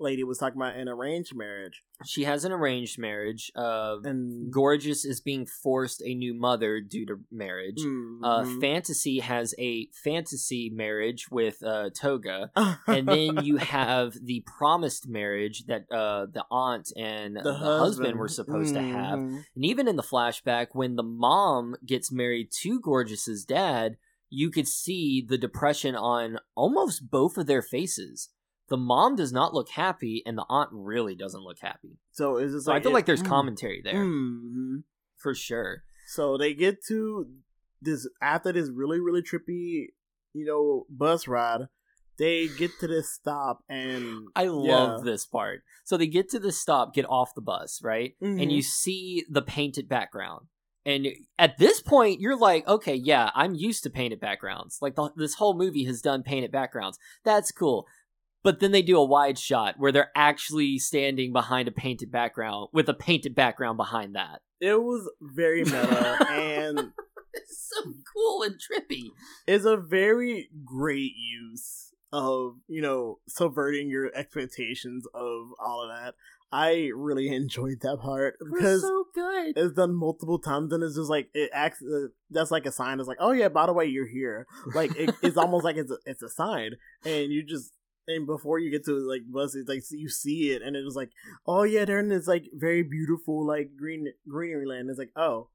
[0.00, 3.52] lady was talking about an arranged marriage She has an arranged marriage.
[3.54, 7.80] Uh, and Gorgeous is being forced a new mother due to marriage.
[7.80, 8.60] Uh, Mhm.
[8.60, 12.50] Fantasy has a fantasy marriage with uh, Toga,
[12.86, 18.18] and then you have the promised marriage that uh, the aunt and the, husband.
[18.18, 19.18] were supposed to have.
[19.18, 19.44] Mhm.
[19.54, 23.96] And even in the flashback, when the mom gets married to Gorgeous's dad,
[24.30, 28.30] you could see the depression on almost both of their faces.
[28.70, 31.98] The mom does not look happy, and the aunt really doesn't look happy.
[32.12, 34.84] so it's just So I feel it- like there's mm, commentary there mhm.
[35.16, 35.82] for sure.
[36.08, 37.26] So they get to
[37.82, 39.88] this after this really really trippy,
[40.32, 41.62] you know, bus ride.
[42.18, 45.10] They get to this stop and I love yeah.
[45.12, 45.62] this part.
[45.84, 48.14] So they get to the stop, get off the bus, right?
[48.20, 48.50] And Mhm.
[48.52, 50.46] you see the painted background.
[50.84, 54.78] And at this point, you're like, okay, yeah, I'm used to painted backgrounds.
[54.82, 56.98] Like the, this whole movie has done painted backgrounds.
[57.24, 57.86] That's cool.
[58.42, 62.68] But then they do a wide shot where they're actually standing behind a painted background
[62.72, 64.40] with a painted background behind that.
[64.60, 66.92] It was very meta and
[67.34, 69.10] It's so cool and trippy.
[69.46, 76.14] it's a very great use of you know subverting your expectations of all of that.
[76.52, 79.52] I really enjoyed that part because so good.
[79.56, 82.98] it's done multiple times and it's just like it acts uh, that's like a sign
[82.98, 85.92] it's like oh yeah by the way you're here like it, it's almost like it's
[85.92, 86.72] a, it's a sign
[87.04, 87.70] and you just
[88.10, 90.96] and before you get to like bus it's like you see it and it was
[90.96, 91.10] like
[91.46, 94.88] oh yeah they're in this like very beautiful like green greenery land.
[94.90, 95.48] It's like oh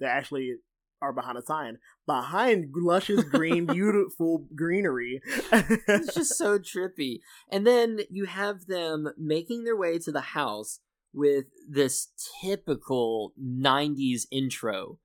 [0.00, 0.56] they actually
[1.00, 1.78] are behind a sign.
[2.06, 5.20] Behind luscious green beautiful greenery.
[5.52, 7.20] It's just so trippy.
[7.50, 10.80] And then you have them making their way to the house
[11.12, 12.08] with this
[12.42, 14.98] typical 90s intro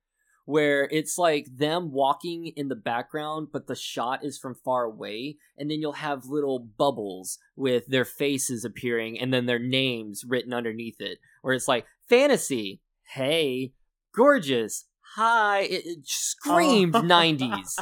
[0.44, 5.36] where it's like them walking in the background but the shot is from far away
[5.56, 10.52] and then you'll have little bubbles with their faces appearing and then their names written
[10.52, 12.80] underneath it where it's like fantasy!
[13.14, 13.72] Hey!
[14.14, 14.86] Gorgeous!
[15.16, 15.60] Hi!
[15.60, 16.02] It, it oh.
[16.04, 17.02] screamed Oh.
[17.02, 17.78] 90s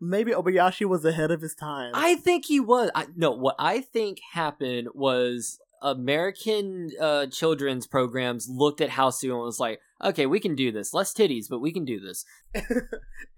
[0.00, 1.92] maybe obayashi was ahead of his time.
[1.94, 2.90] I think he was.
[2.94, 9.32] I, no, what I think happened was American uh, children's programs looked at House and
[9.34, 10.94] was like, okay, we can do this.
[10.94, 12.24] Less titties, but we can do this.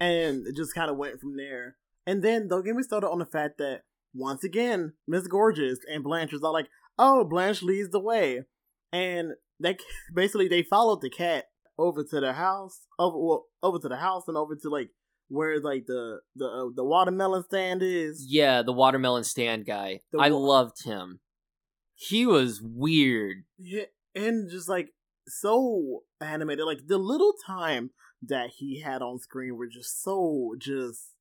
[0.01, 1.77] and it just kind of went from there.
[2.07, 3.83] And then don't get me started on the fact that
[4.15, 8.45] once again, Miss Gorgeous and Blanche was all like, "Oh, Blanche leads the way,"
[8.93, 9.77] and they
[10.15, 14.23] basically they followed the cat over to the house, over well, over to the house,
[14.29, 14.91] and over to like
[15.29, 18.25] where like the the uh, the watermelon stand is.
[18.29, 20.01] Yeah, the watermelon stand guy.
[20.13, 21.21] The I loved him.
[21.97, 23.45] He was weird.
[23.59, 24.91] Yeah, and just like
[25.27, 27.91] so animated, like the little time
[28.23, 31.13] that he had on screen were just so just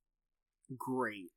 [0.78, 1.32] great.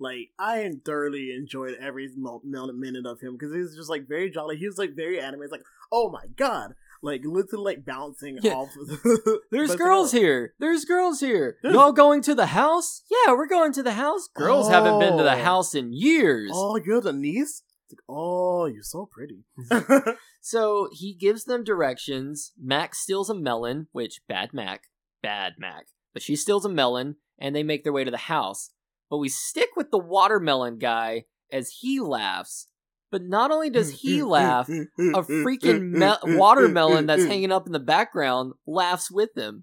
[0.00, 4.56] Like I thoroughly enjoyed every minute of him because he was just like very jolly.
[4.56, 5.44] He was like very animated.
[5.44, 8.54] It's like, oh my god, like literally like bouncing Yeah.
[8.54, 8.70] off.
[8.76, 10.54] Of the There's girls here.
[10.58, 11.56] There's girls here.
[11.62, 13.02] There's- Y'all going to the house?
[13.10, 14.28] Yeah, we're going to the house.
[14.34, 15.44] Girls haven't been to the Oh.
[15.44, 16.50] house in years.
[16.52, 17.62] Oh, you're the niece.
[18.08, 19.44] Oh, you're so pretty.
[20.44, 22.50] So he gives them directions.
[22.60, 24.88] Mac steals a melon, which bad Mac,
[25.22, 25.86] bad Mac.
[26.12, 28.70] But she steals a melon, and they make their way to the house.
[29.08, 32.66] But we stick with the watermelon guy as he laughs.
[33.12, 37.78] But not only does he laugh, a freaking me- watermelon that's hanging up in the
[37.78, 39.62] background laughs with him.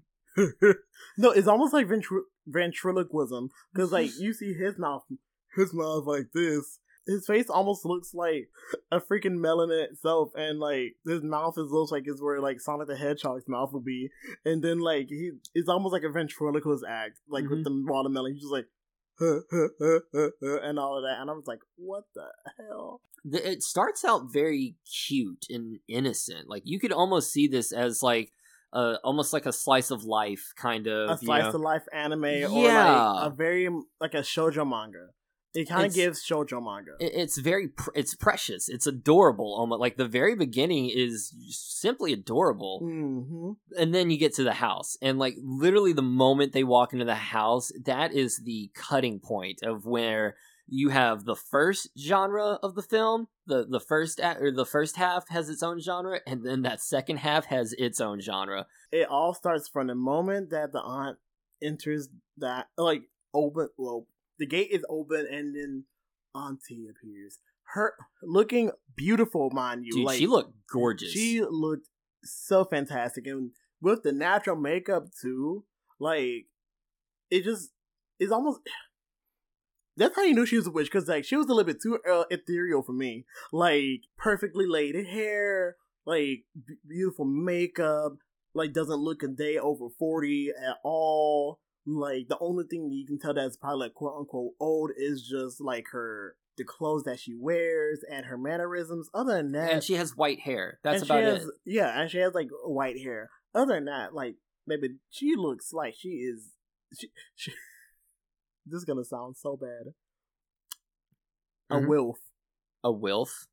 [1.18, 5.02] no, it's almost like ventri- ventriloquism because like you see his mouth,
[5.56, 6.78] his mouth like this.
[7.10, 8.50] His face almost looks like
[8.92, 12.60] a freaking melon in itself, and like his mouth is looks like it's where like
[12.60, 14.10] Sonic the Hedgehog's mouth would be,
[14.44, 18.32] and then like he, it's almost like a ventriloquist act, like with the watermelon.
[18.34, 18.66] He's just like,
[19.20, 22.26] and all of that, and I was like, what the
[22.58, 23.00] hell?
[23.24, 24.76] It starts out very
[25.08, 26.48] cute and innocent.
[26.48, 28.30] Like you could almost see this as like
[28.72, 31.10] uh, almost like a slice of life kind of.
[31.10, 31.48] a slice know?
[31.48, 33.10] of life anime or Yeah.
[33.10, 33.68] like a very
[34.00, 35.08] like a shoujo manga.
[35.54, 36.92] It kind of gives shoujo manga.
[37.00, 42.12] It- it's very pr- it's precious it's adorable almost like the very beginning is simply
[42.12, 46.62] adorable hmm and then you get to the house and like literally the moment they
[46.64, 50.36] walk into the house that is the cutting point of where
[50.72, 54.96] you have the first genre of the film the the first a- or the first
[54.96, 59.08] half has its own genre and then that second half has its own genre It
[59.08, 61.18] all starts from the moment that the aunt
[61.60, 62.08] enters
[62.38, 63.02] that like
[63.34, 63.68] open.
[63.76, 64.06] Well,
[64.40, 65.84] the gate is open, and then
[66.34, 67.38] Auntie appears.
[67.74, 69.92] Her looking beautiful, mind you.
[69.92, 71.86] dude like she looked gorgeous She looked
[72.24, 75.64] so fantastic, and with the natural makeup too.
[76.00, 76.46] Like
[77.30, 77.70] it just
[78.18, 78.60] is almost.
[79.96, 81.82] That's how you knew she was a witch, because like she was a little bit
[81.82, 83.26] too uh, ethereal for me.
[83.52, 85.76] Like perfectly laid hair,
[86.06, 88.14] like b- beautiful makeup,
[88.54, 91.60] like doesn't look a day over forty at all.
[91.86, 95.22] Like the only thing that you can tell that's probably like quote unquote old is
[95.26, 99.08] just like her the clothes that she wears and her mannerisms.
[99.14, 102.10] Other than that, and she has white hair that's about she has, it Yeah, and
[102.10, 103.30] she has like white hair.
[103.54, 106.50] Other than that, like maybe she looks like she is.
[106.98, 107.52] She, she,
[108.66, 109.94] this is gonna sound so bad.
[111.70, 111.88] A Mhm.
[111.88, 112.18] wilf.
[112.82, 113.46] a wilf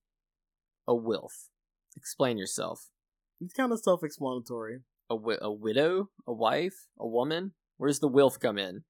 [0.87, 1.49] a wilf
[1.97, 2.89] explain yourself
[3.41, 4.79] It's kind of self-explanatory.
[5.09, 7.53] a, wi- a widow, a wife, a woman.
[7.77, 8.83] Where's the wilf come in?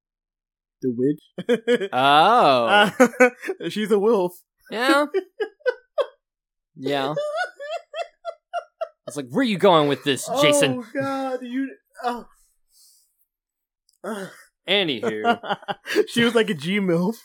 [0.81, 1.89] The witch.
[1.91, 2.65] Oh,
[2.99, 3.29] uh,
[3.69, 4.33] she's a wolf.
[4.71, 5.05] yeah,
[6.75, 7.09] yeah.
[7.13, 7.15] I
[9.07, 11.69] was like, "Where are you going with this, oh, Jason?" Oh God, you.
[12.03, 12.25] Oh.
[14.03, 14.29] Ugh.
[14.69, 15.39] Anywho,
[16.09, 17.15] she was like a G milf.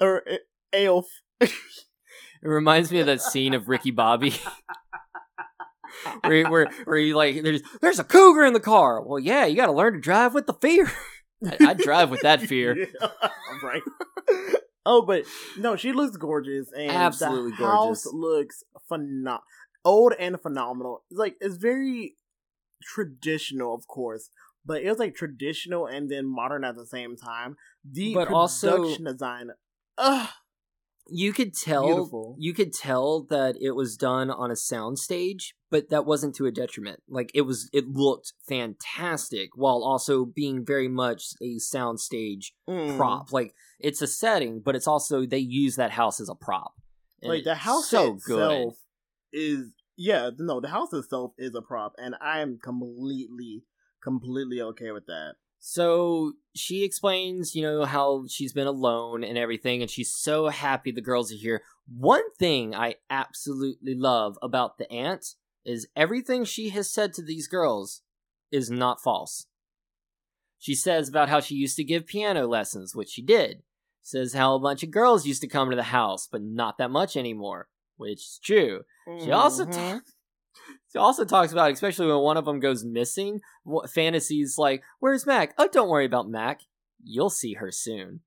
[0.00, 0.38] or a-
[0.76, 1.04] Aelf.
[1.40, 1.50] it
[2.42, 4.34] reminds me of that scene of Ricky Bobby.
[6.24, 9.02] where, where, where you like, there's, there's a cougar in the car.
[9.02, 10.90] Well, yeah, you got to learn to drive with the fear.
[11.44, 12.76] I, I drive with that fear.
[13.00, 13.08] Yeah,
[13.62, 13.82] right.
[14.84, 15.24] Oh, but
[15.58, 18.12] no, she looks gorgeous, and Absolutely the house gorgeous.
[18.12, 19.42] looks phenomenal,
[19.84, 21.04] old and phenomenal.
[21.10, 22.14] It's like it's very
[22.82, 24.30] traditional, of course,
[24.64, 27.56] but it was like traditional and then modern at the same time.
[27.84, 29.50] The But also- production design,
[29.98, 30.28] ugh,
[31.08, 32.36] you could tell Beautiful.
[32.38, 36.52] you could tell that it was done on a soundstage, but that wasn't to a
[36.52, 37.02] detriment.
[37.08, 42.96] Like it was it looked fantastic while also being very much a soundstage mm.
[42.96, 43.32] prop.
[43.32, 46.74] Like it's a setting, but it's also they use that house as a prop.
[47.22, 48.74] And Like the house so itself
[49.32, 49.38] good.
[49.40, 53.64] is yeah, no, the house itself is a prop, and I am completely,
[54.00, 55.34] completely okay with that.
[55.58, 60.90] So she explains, you know, how she's been alone and everything, and she's so happy
[60.90, 61.62] the girls are here.
[61.86, 65.34] One thing I absolutely love about the aunt
[65.64, 68.02] is everything she has said to these girls
[68.50, 69.46] is not false.
[70.58, 73.62] She says about how she used to give piano lessons, which she did.
[74.02, 76.90] Says how a bunch of girls used to come to the house, but not that
[76.90, 78.82] much anymore, which is true.
[79.22, 80.02] She also Mhm.
[80.92, 83.40] She also talks about, especially when one of them goes missing,
[83.88, 85.54] fantasies like, "Where's Mac?
[85.58, 86.62] Oh, don't worry about Mac.
[87.02, 88.20] You'll see her soon."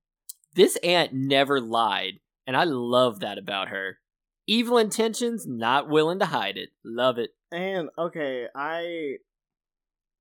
[0.54, 3.98] This aunt never lied, and I love that about her.
[4.46, 6.70] Evil intentions, not willing to hide it.
[6.84, 7.30] Love it.
[7.50, 9.16] And okay, I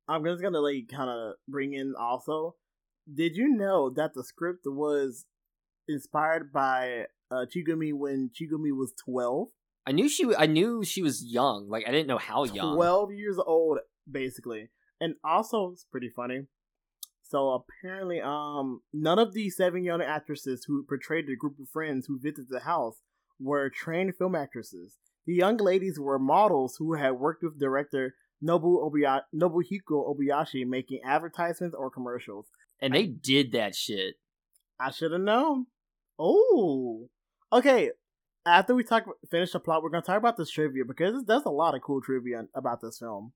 [0.08, 2.56] I'm just gonna like kind of bring in also.
[3.12, 5.26] Did you know that the script was
[5.88, 9.50] inspired by uh, Chigumi when Chigumi was twelve?
[9.86, 10.26] I knew she.
[10.38, 11.68] I knew she was young.
[11.70, 12.76] Like I didn't know how young.
[12.76, 13.80] Twelve years old,
[14.10, 14.70] basically.
[15.00, 16.42] And also, it's pretty funny.
[17.24, 22.06] So apparently, um, none of the seven young actresses who portrayed the group of friends
[22.06, 22.98] who visited the house
[23.40, 24.98] were trained film actresses.
[25.26, 31.02] The young ladies were models who had worked with director Nobu Obiya- Nobuhiko Obayashi making
[31.06, 32.48] advertisements or commercials.
[32.80, 34.16] and they did that shit.
[34.80, 35.68] I should have known.
[36.20, 37.08] Oh,
[37.54, 37.92] okay.
[38.46, 41.50] After we talk, finish the plot, we're gonna talk about this trivia because there's a
[41.50, 43.34] lot of cool trivia about this film.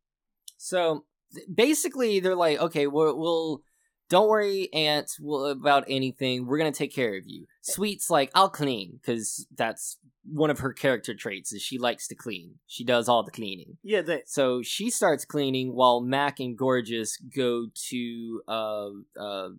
[0.58, 1.06] So
[1.54, 3.62] basically, they're like, okay, we'll, we'll
[4.10, 6.46] don't worry, Aunt, we'll, about anything.
[6.46, 7.46] We're gonna take care of you.
[7.62, 12.16] Sweet's like, I'll clean because that's one of her character traits is she likes to
[12.16, 12.56] clean.
[12.66, 13.78] She does all the cleaning.
[13.84, 18.90] Yeah, they, So she starts cleaning while Mac and Gorgeous go to uh,
[19.20, 19.50] uh,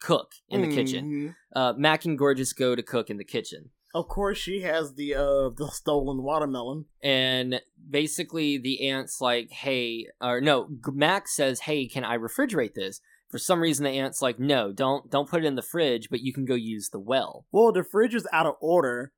[0.00, 1.04] cook in the kitchen.
[1.04, 1.34] Mhm.
[1.54, 3.70] Uh, Mac and Gorgeous go to cook in the kitchen.
[3.94, 6.86] Of course, she has the uh the stolen watermelon.
[7.02, 7.60] and
[7.90, 13.38] basically the aunt's like hey or no max says hey can i refrigerate this for
[13.38, 16.32] some reason the aunt's like no don't don't put it in the fridge but you
[16.34, 19.12] can go use the well Well, the fridge is out of order,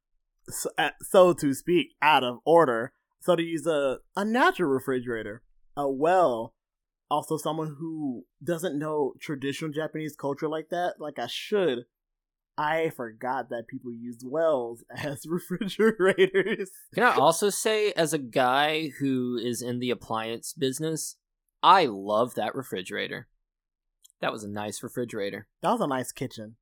[0.49, 2.93] so, uh, so to speak, out of order.
[3.21, 5.43] So to use a a natural refrigerator,
[5.77, 6.55] a well.
[7.11, 11.87] Also, someone who doesn't know traditional Japanese culture like that, like I should.
[12.61, 16.71] I forgot that people used wells as refrigerators.
[16.95, 21.17] can i also say as a guy who is in the appliance business
[21.63, 23.29] i love that refrigerator
[24.21, 26.57] that was a nice refrigerator That was a nice kitchen.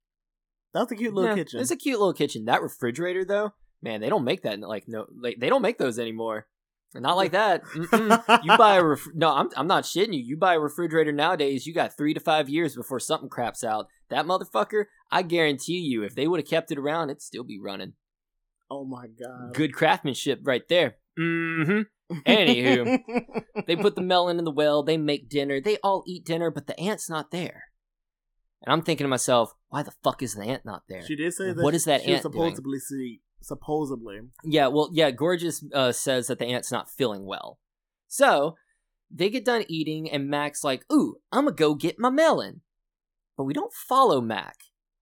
[0.72, 1.60] That was a cute little Yeah, kitchen.
[1.60, 5.06] it's a cute little kitchen that refrigerator though man they don't make that like no
[5.20, 6.46] like they don't make those anymore
[6.94, 8.44] not like that Mm-mm.
[8.44, 11.66] you buy a ref- no I'm, I'm not shitting you you buy a refrigerator nowadays
[11.66, 16.02] you got three to five years before something craps out that motherfucker i guarantee you
[16.02, 17.92] if they would have kept it around it'd still be running
[18.70, 19.54] oh my god.
[19.54, 21.82] good craftsmanship right there mm-hmm
[22.26, 23.00] Anywho.
[23.66, 26.66] they put the melon in the well they make dinner they all eat dinner but
[26.66, 27.64] the aunt's not there
[28.62, 31.34] and i'm thinking to myself why the fuck is the aunt not there She did
[31.34, 31.62] say that.
[31.62, 32.54] What is that she was aunt doing?
[32.54, 33.20] supposedly see?
[33.40, 37.60] Supposedly, Yeah, well, yeah, Gorgeous uh, says that the aunt's not feeling well.
[38.08, 38.56] So,
[39.12, 42.62] they get done eating, and Mac's like, Ooh, I'm gonna go get my melon.
[43.38, 44.56] But we don't follow Mac.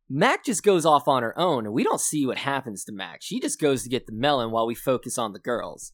[0.09, 3.19] Mac just goes off on her own, and we don't see what happens to Mac.
[3.23, 5.93] She just goes to get the melon while we focus on the girls.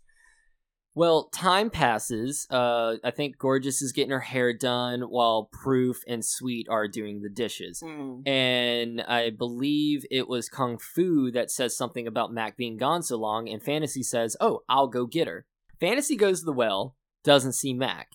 [0.95, 2.47] Well, time passes.
[2.51, 7.23] Uh, I think Gorgeous is getting her hair done while Proof and Sweet are doing
[7.23, 8.29] the dishes Mm.
[8.29, 13.17] and I believe it was Kung Fu that says something about Mac being gone so
[13.17, 15.47] long, and Fantasy says, Oh, I'll go get her.
[15.81, 18.09] Fantasy goes to the well, doesn't see Mac,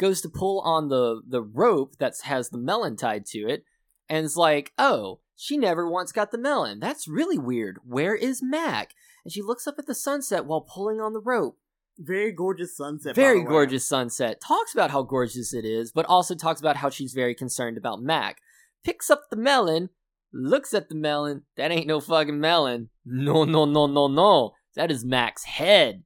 [0.00, 3.64] goes to pull on the, the rope that has the melon tied to it,
[4.08, 6.80] and is like, Oh, she never once got the melon.
[6.80, 7.78] That's really weird.
[7.86, 8.94] Where is Mac?
[9.24, 11.58] And she looks up at the sunset while pulling on the rope.
[11.98, 13.14] very gorgeous sunset.
[13.14, 14.40] Very gorgeous sunset.
[14.40, 18.00] Talks about how gorgeous it is, but also talks about how she's very concerned about
[18.02, 18.38] Mac.
[18.82, 19.90] Picks up the melon,
[20.32, 21.42] looks at the melon.
[21.58, 22.88] That ain't no fucking melon.
[23.04, 24.52] No, no, no, no, no.
[24.76, 26.04] That is Mac's head.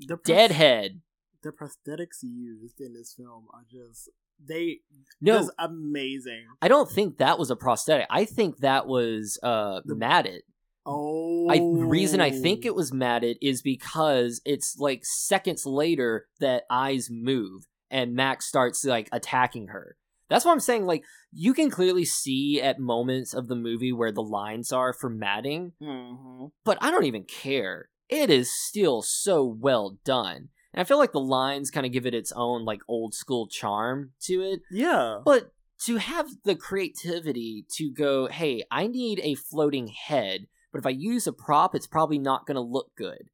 [0.00, 1.01] The pros- Dead head.
[1.42, 4.08] The prosthetics used in this film are just
[4.44, 4.80] they
[5.20, 6.46] No, was amazing.
[6.60, 8.06] I don't think that was a prosthetic.
[8.10, 10.42] I think that was uh The- matted.
[10.84, 16.64] Oh, I reason I think it was matted is because it's like seconds later that
[16.68, 19.96] eyes move and Mac's starts like attacking her.
[20.28, 20.86] That's what I'm saying.
[20.86, 25.08] Like you can clearly see at moments of the movie where the lines are for
[25.10, 27.88] matting, hmm but I don't even care.
[28.08, 30.48] It is still so well done.
[30.74, 33.46] And I feel like the lines kind of give it its own like old school
[33.48, 34.60] charm to it.
[34.70, 35.52] Yeah, But
[35.86, 40.90] to have the creativity to go, hey, I need a floating head, but if I
[40.90, 43.28] use a prop, it's probably not going to look good.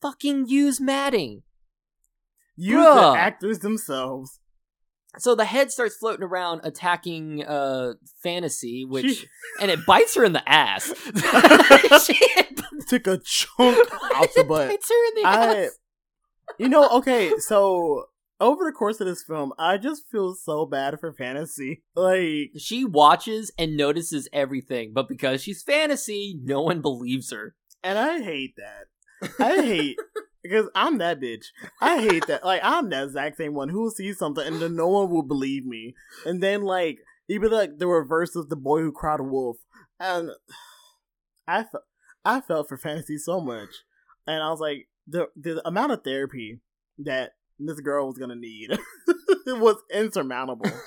[0.00, 1.42] Fucking use matting.
[2.56, 3.14] use Bruh.
[3.14, 4.38] the actors themselves.
[5.18, 9.26] So the head starts floating around attacking uh fantasy, which She-
[9.60, 10.92] and it bites her in the ass.
[12.06, 12.18] She-
[12.88, 13.78] took a chunk
[14.14, 14.68] out the it butt.
[14.68, 15.70] bites her in the I, ass.
[16.58, 18.06] You know, okay, so
[18.40, 21.82] over the course of this film, I just feel so bad for fantasy.
[21.94, 27.54] Like, She watches and notices everything, but because she's fantasy, no one believes her.
[27.82, 29.30] and I hate that.
[29.38, 29.96] I hate
[30.42, 31.46] because I'm that bitch.
[31.80, 32.44] I hate that.
[32.44, 35.22] Like, I'm that exact same one who will see something and then no one will
[35.22, 35.94] believe me.
[36.26, 39.58] And then, like, even like the reverse of the boy who cried wolf.
[40.00, 40.30] And
[41.46, 41.84] I felt,
[42.24, 43.68] I felt for fantasy so much,
[44.26, 46.60] and I was like, the the amount of therapy
[46.98, 48.70] that this girl was gonna need
[49.46, 50.70] was insurmountable.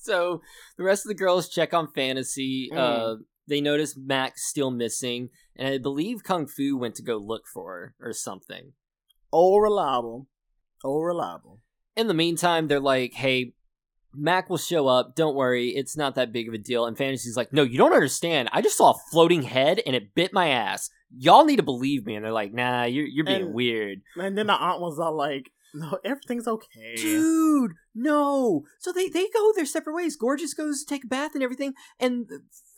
[0.00, 0.40] So
[0.78, 2.70] the rest of the girls check on fantasy.
[2.74, 7.42] Uh, they notice Mac's still missing, and I believe Kung Fu went to go look
[7.52, 8.72] for her or something.
[9.32, 10.28] oh, reliable,
[10.84, 11.60] oh, reliable.
[11.96, 13.52] In the meantime, they're like, "Hey,
[14.14, 15.14] Mac will show up.
[15.14, 17.92] Don't worry, it's not that big of a deal." And Fantasy's like, "No, you don't
[17.92, 18.48] understand.
[18.52, 20.90] I just saw a floating head, and it bit my ass.
[21.16, 24.36] Y'all need to believe me." And they're like, "Nah, you're you're being And- weird." And
[24.36, 28.64] then the aunt was all like, "No, everything's okay." Dude, no.
[28.78, 30.16] So they they go their separate ways.
[30.16, 32.28] Gorgeous goes to take a bath and everything, and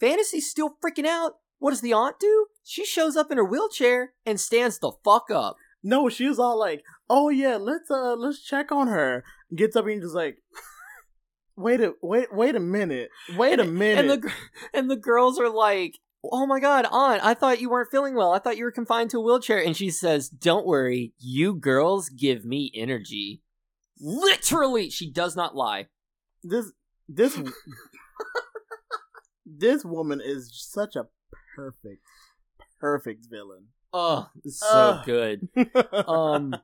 [0.01, 1.35] Fantasy's still freaking out.
[1.59, 2.47] What does the aunt do?
[2.65, 5.57] She shows up in her wheelchair and stands the fuck up.
[5.83, 9.25] No, she was all like, "Oh yeah, let's uh let's check on her."
[9.55, 10.39] Gets up and just like,
[11.61, 14.33] "Wait a wait wait a minute, wait a minute." And the
[14.73, 18.33] and the girls are like, "Oh my god, aunt, I thought you weren't feeling well.
[18.33, 22.09] I thought you were confined to a wheelchair." And she says, "Don't worry, you girls
[22.09, 23.43] give me energy."
[24.01, 25.89] Literally, she does not lie.
[26.43, 26.73] this
[27.09, 27.39] this
[29.45, 31.07] this woman is such a
[31.57, 32.03] perfect
[32.79, 33.67] perfect villain.
[33.93, 35.49] Oh, so good.
[35.93, 36.55] Um.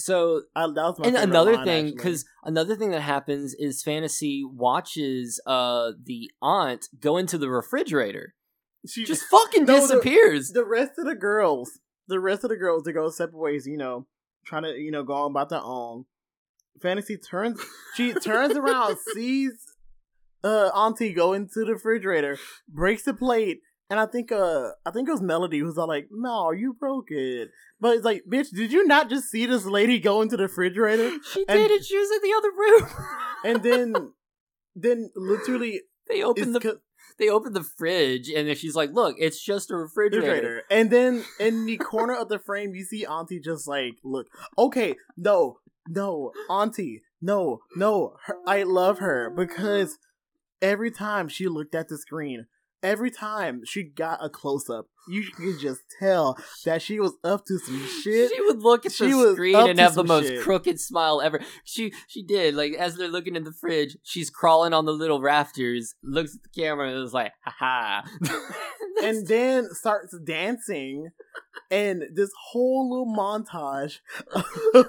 [0.00, 3.82] So I, that was my and another line, thing because another thing that happens is
[3.82, 8.34] fantasy watches uh the aunt go into the refrigerator
[8.86, 11.78] she just fucking No, the- disappears the rest of the girls,
[12.08, 13.66] the rest of the girls, they go separate ways.
[13.66, 14.06] You know,
[14.44, 16.06] trying to you know go on about their own.
[16.80, 17.60] Fantasy turns.
[17.94, 19.52] She turns around, sees
[20.42, 22.38] uh Auntie go into the refrigerator,
[22.68, 23.60] breaks the plate,
[23.90, 27.10] and I think uh I think it was Melody who's all like, "No, you broke
[27.10, 30.44] it." But it's like, bitch, did you not just see this lady go into the
[30.44, 31.10] refrigerator?
[31.32, 33.06] she and- did it she was in the other room
[33.44, 34.12] And then,
[34.76, 36.78] then literally, they opened the co-
[37.18, 40.62] they open the fridge and then she's like look it's just a refrigerator, refrigerator.
[40.70, 44.94] And then in the corner of the frame, you see Auntie just like, look, okay,
[45.16, 49.98] no, no, Auntie, no, no, her, I love her because
[50.62, 52.46] every time she looked at the screen,
[52.82, 57.44] every time she got a close up, you could just tell that she was up
[57.46, 58.30] to some shit.
[58.34, 60.42] she would look at She the screen and have the most shit.
[60.42, 61.40] crooked smile ever.
[61.64, 65.20] She she did like as they're looking in the fridge, she's crawling on the little
[65.20, 68.02] rafters, looks at the camera and is like, "Ha ha!"
[69.02, 71.08] and then starts dancing
[71.70, 73.98] and this whole little montage
[74.74, 74.86] of,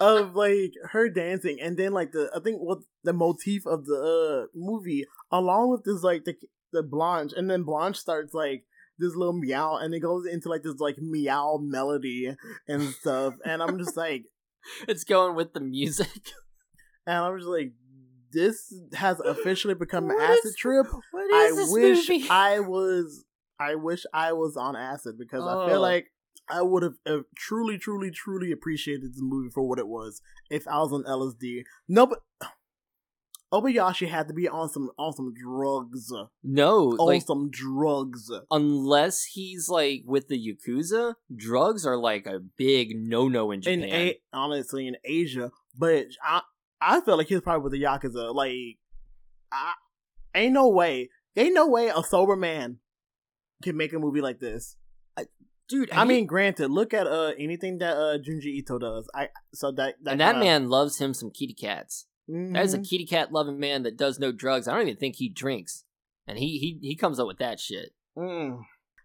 [0.00, 4.44] of like her dancing and then like the i think what the motif of the
[4.44, 6.34] uh, movie along with this like the
[6.72, 8.64] the blanche and then blanche starts like
[8.98, 12.34] this little meow and it goes into like this like meow melody
[12.68, 14.24] and stuff and i'm just like
[14.88, 16.08] it's going with the music.
[17.06, 17.72] and i'm just like
[18.32, 22.26] this has officially become an acid is- trip What I is this wish movie?
[22.28, 23.24] I was.
[23.58, 25.66] I wish I was on acid because I Oh.
[25.68, 26.08] feel like
[26.50, 30.68] I would have uh, truly, truly, truly appreciated this movie for what it was if
[30.68, 31.62] I was on LSD.
[31.88, 32.20] No, but
[33.52, 36.12] Obayashi had to be on some on some drugs.
[36.42, 38.30] no, On like some drugs.
[38.50, 43.82] unless he's like with the yakuza, drugs are like a big no-no in Japan.
[43.82, 46.42] In a- honestly, in Asia, but I
[46.80, 48.34] I feel like he's probably with the yakuza.
[48.34, 48.52] Like,
[49.50, 49.72] I
[50.34, 52.78] ain't no way, ain't no way a sober man
[53.62, 54.76] can make a movie like this.
[55.68, 55.90] dude.
[55.90, 59.08] I he- mean, granted, look at uh anything that uh Junji Ito does.
[59.14, 62.06] I so that, that and that kinda- man loves him some kitty cats.
[62.28, 62.88] That is a Mhm.
[62.88, 64.68] kitty cat loving man that does no drugs.
[64.68, 65.84] I don't even think he drinks,
[66.26, 67.94] and he he he comes up with that shit.
[68.16, 68.60] Mm.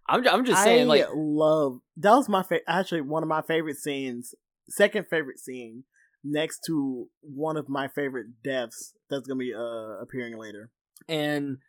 [0.09, 3.41] I'm I'm just saying, I like, love that was my fa- actually one of my
[3.41, 4.35] favorite scenes,
[4.67, 5.85] second favorite scene,
[6.23, 10.69] next to one of my favorite deaths that's gonna be uh appearing later.
[11.07, 11.59] and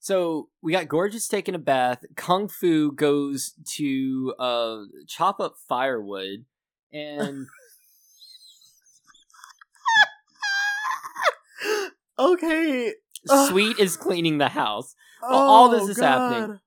[0.00, 2.04] so we got gorgeous taking a bath.
[2.16, 6.46] Kung Fu goes to uh chop up firewood,
[6.92, 7.46] and
[12.18, 12.92] okay,
[13.48, 14.94] Sweet is cleaning the house.
[15.22, 16.58] Oh, all this is happening.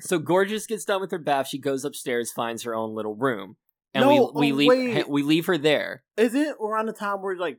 [0.00, 1.48] So gorgeous gets done with her bath.
[1.48, 3.56] She goes upstairs, finds her own little room,
[3.94, 5.08] and No, we we oh, leave wait.
[5.08, 6.02] we leave her there.
[6.16, 7.58] Is it around the time where like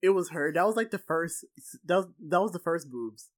[0.00, 0.52] it was her?
[0.52, 1.44] That was like the first.
[1.84, 3.28] That was that was the first boobs,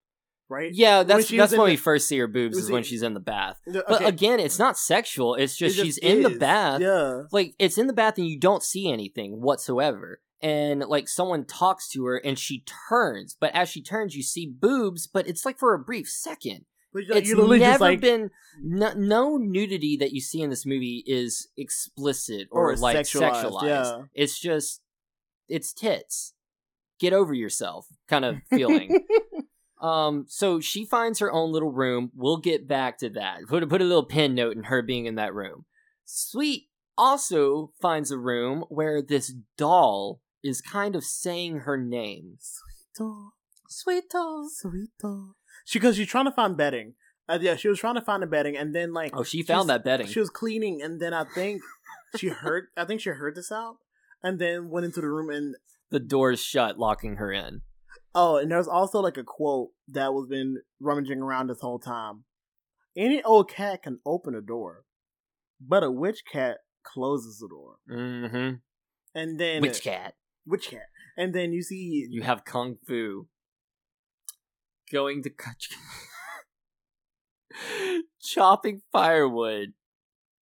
[0.48, 0.70] right?
[0.72, 3.12] Yeah, that's she that's when the- we first see her boobs is when she's in
[3.14, 3.56] the bath.
[3.66, 5.34] The- But again, it's not sexual.
[5.34, 6.80] It's just, it she's in the bath.
[6.80, 7.22] Yeah.
[7.32, 10.20] Like it's in the bath and you don't see anything whatsoever.
[10.44, 14.46] And like someone talks to her and she turns, but as she turns, you see
[14.46, 16.66] boobs, but it's like for a brief second.
[16.92, 18.30] But It's never just like been
[18.62, 23.44] no, no nudity that you see in this movie is explicit or, Or like sexualized,
[23.44, 23.62] sexualized.
[23.66, 24.02] yeah.
[24.12, 24.82] It's just
[25.48, 26.34] it's tits.
[27.00, 29.00] Get over yourself, kind of feeling.
[29.80, 32.10] Um, so she finds her own little room.
[32.14, 33.40] We'll get back to that.
[33.48, 35.66] Put put a little pin note in her being in that room.
[36.06, 42.36] Sweet also finds a room where this doll is kind of saying her name.
[42.40, 43.30] Sweeto,
[43.68, 44.48] Sweet doll.
[44.48, 45.30] sweeto.
[45.64, 46.94] She because she's trying to find bedding.
[47.28, 49.68] Uh, yeah, she was trying to find a bedding, and then like Oh, she found
[49.70, 50.06] that bedding.
[50.06, 51.62] She was cleaning, and then I think
[52.16, 52.66] she heard.
[52.76, 53.78] I think she heard this out,
[54.22, 55.56] and then went into the room and
[55.90, 57.62] The door's shut, locking her in.
[58.14, 62.24] Oh, and there's also like a quote that was been rummaging around this whole time.
[62.96, 64.84] Any old cat can open a door,
[65.60, 67.76] but a witch cat closes the door.
[67.90, 68.56] Mm-hmm.
[69.16, 70.14] And then Witch cat.
[70.46, 73.26] Witch cat, and then you see You have kung fu.
[74.92, 75.30] Going to
[78.22, 79.72] chopping firewood,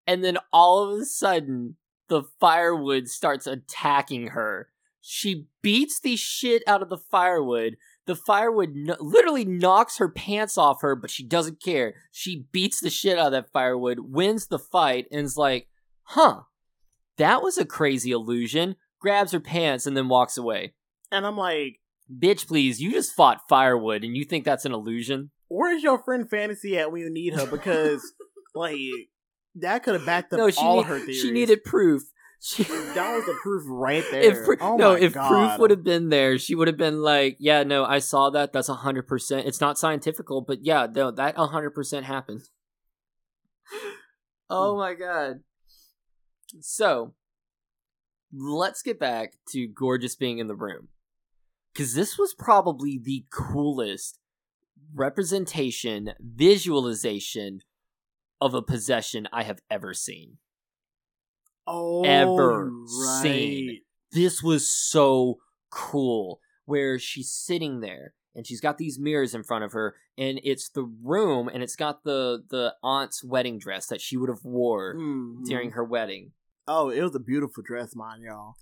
[0.08, 1.76] and then all of a sudden,
[2.08, 4.70] the firewood starts attacking her.
[5.02, 7.78] She beats the shit out of the firewood.
[8.06, 11.96] The firewood no- literally knocks her pants off her, but she doesn't care.
[12.12, 15.68] She beats the shit out of that firewood, wins the fight, and is like,
[16.04, 16.42] huh,
[17.18, 18.76] that was a crazy illusion.
[19.00, 20.74] Grabs her pants and then walks away.
[21.12, 21.80] and I'm like,
[22.12, 25.30] Bitch, please, you just fought firewood and you think that's an illusion?
[25.48, 28.02] "Where's your friend Fantasy at when you need her?" Because
[28.56, 28.78] like
[29.56, 31.22] that could have backed up no, she, all need- her theories.
[31.22, 32.04] she needed proof.
[32.42, 34.22] She, that was the proof right there.
[34.22, 35.28] if pr- oh no, if God.
[35.28, 38.54] proof would have been there, she would have been like, "Yeah, no, I saw that.
[38.54, 39.46] That's hundred percent.
[39.46, 42.42] It's not scientifical, but yeah, no, that hundred percent happened."
[43.72, 43.90] Hmm.
[44.50, 45.42] oh my god!
[46.62, 47.14] So,
[48.34, 50.90] let's get back to gorgeous being in the room
[51.74, 54.20] because this was probably the coolest
[54.94, 57.62] representation, visualization
[58.42, 60.38] of a possession I have ever seen.
[61.68, 63.22] oh, ever right.
[63.22, 63.82] seen.
[64.12, 65.38] This was so
[65.70, 66.40] cool.
[66.66, 70.70] Where she's sitting there and she's got these mirrors in front of her, and it's
[70.70, 74.94] the room, and it's got the the aunt's wedding dress that she would have wore
[74.96, 75.44] Mhm.
[75.46, 76.32] during her wedding.
[76.72, 78.54] Oh, it was a beautiful dress, man, y'all.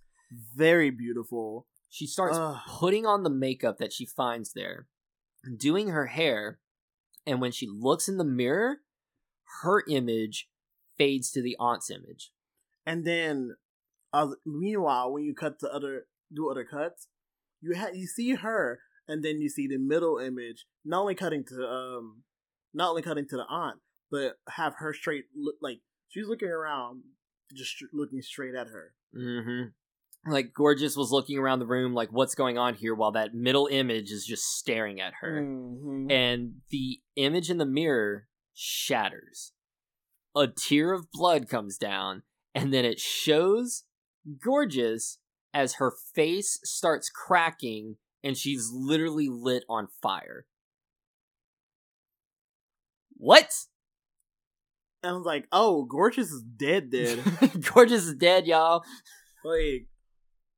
[0.55, 1.68] Very beautiful.
[1.89, 2.55] She starts Ugh.
[2.66, 4.88] putting on the makeup that she finds there,
[5.58, 6.60] doing her hair,
[7.26, 8.78] and when she looks in the mirror,
[9.62, 10.47] her image
[10.97, 12.32] fades to the aunt's image.
[12.86, 13.58] And then,
[14.14, 17.10] uh, meanwhile, when you cut the other, do other cuts,
[17.60, 21.43] you ha- you see her, and then you see the middle image, not only cutting
[21.49, 22.24] to um,
[22.74, 23.80] not only cutting to the aunt,
[24.10, 27.03] but have her straight look like she's looking around,
[27.54, 28.93] just looking straight at her.
[29.16, 30.32] Mm-hmm.
[30.32, 33.68] Like Gorgeous was looking around the room, like what's going on here, while that middle
[33.68, 36.12] image is just staring at her, Mhm.
[36.12, 39.54] and the image in the mirror shatters.
[40.36, 42.24] A tear of blood comes down,
[42.54, 43.86] and then it shows
[44.43, 45.20] Gorgeous
[45.54, 50.45] as her face starts cracking, and she's literally lit on fire.
[53.16, 53.52] What?
[55.04, 57.20] And I was like, "Oh, gorgeous is dead, dead."
[57.74, 58.84] Gorgeous is dead, y'all.
[59.43, 59.88] like,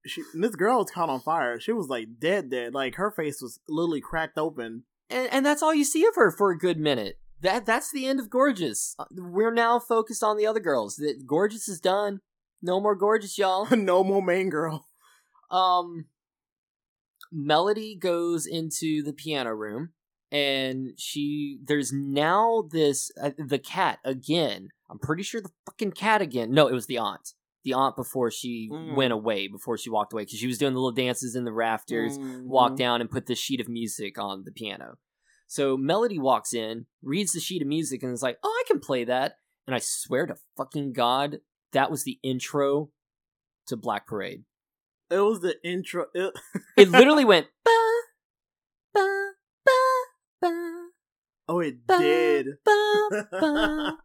[0.05, 1.59] she, this girl was caught on fire.
[1.59, 2.73] She was like dead, dead.
[2.73, 4.83] Like her face was literally cracked open.
[5.09, 7.19] and, and that's all you see of her for a good minute.
[7.41, 8.95] That that's the end of Gorgeous.
[8.99, 10.95] Uh, We're now focused on the other girls.
[10.95, 12.21] That Gorgeous is done.
[12.61, 13.67] No more Gorgeous, y'all.
[13.75, 14.85] no more main girl.
[15.51, 16.05] Um,
[17.31, 19.91] Melody goes into the piano room,
[20.31, 24.69] and she there's now this uh, the cat again.
[24.89, 26.51] I'm pretty sure the fucking cat again.
[26.51, 27.33] No, it was the aunt.
[27.63, 28.95] The aunt before she Mm.
[28.95, 31.51] went away, before she walked away, because she was doing the little dances in the
[31.51, 32.79] rafters, walked Mhm.
[32.79, 34.97] down and put this sheet of music on the piano.
[35.47, 38.79] So Melody walks in, reads the sheet of music, and is like, "Oh, I can
[38.79, 41.41] play that." And I swear to fucking god,
[41.73, 42.91] that was the intro
[43.67, 44.45] to Black Parade.
[45.11, 46.05] It was the intro.
[46.13, 46.33] It,
[46.77, 47.98] It literally went ba ba
[50.41, 50.73] ba
[51.47, 52.47] oh, it ba did.
[52.65, 53.97] ba ba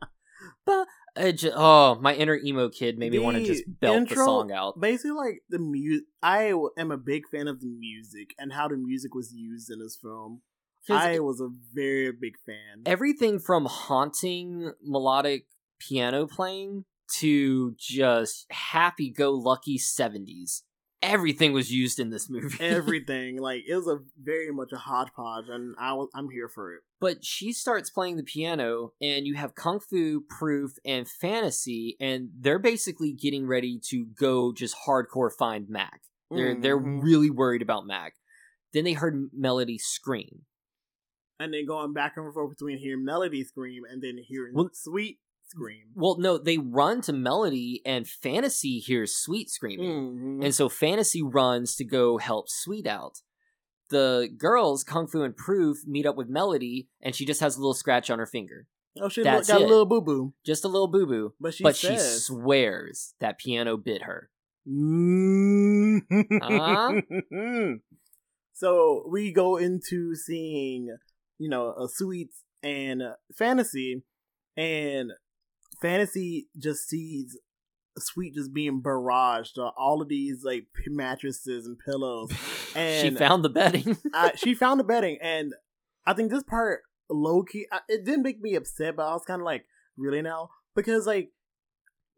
[0.66, 0.86] ba.
[1.16, 3.98] It ju- oh, my inner emo kid made me want to The just belt the
[3.98, 4.80] intro- song out.
[4.80, 6.06] Basically, like the music.
[6.22, 9.78] I am a big fan of the music and how the music was used in
[9.78, 10.42] this film.
[10.90, 12.82] I was a very big fan.
[12.84, 15.46] everything from haunting melodic
[15.78, 16.84] piano playing
[17.20, 20.62] to just happy go lucky 70s.
[21.04, 22.56] Everything was used in this movie.
[22.60, 26.72] Everything like it was a very much a hodgepodge, and I was I'm here for
[26.74, 26.80] it.
[27.00, 32.30] but she starts playing the piano, and you have Kung Fu, Proof, and Fantasy, and
[32.38, 36.00] they're basically getting ready to go just hardcore find Mac.
[36.30, 37.02] They're they're Mhm.
[37.02, 38.14] really worried about Mac.
[38.72, 40.46] Then they heard Melody scream.
[41.40, 45.18] and then going back and forth between hearing Melody scream and then hearing Well- Sweet
[45.54, 45.82] scream.
[45.94, 50.40] Well, no, they run to Melody, and Fantasy hears Sweet screaming.
[50.40, 50.44] Mhm.
[50.44, 53.22] And so Fantasy runs to go help Sweet out.
[53.90, 57.60] The girls, Kung Fu and Proof, meet up with Melody, and she just has a
[57.60, 58.66] little scratch on her finger.
[59.00, 59.64] oh, she that's got it.
[59.64, 61.34] a little boo boo, Just a little boo boo.
[61.40, 64.30] but she But she swears that piano bit her.
[64.68, 66.02] Mm.
[68.56, 70.96] So we go into seeing,
[71.38, 72.30] you know, a sweet
[72.62, 73.02] and
[73.36, 74.04] fantasy,
[74.56, 75.10] and
[75.84, 77.36] fantasy just sees
[77.98, 82.32] sweet just being barraged uh, all of these like mattresses and pillows.
[82.76, 83.96] And she found the bedding.
[84.12, 85.54] I, she found the bedding, and
[86.04, 87.68] I think this part low key.
[87.70, 89.64] I, it didn't make me upset, but I was kind of like,
[89.96, 91.30] really now because like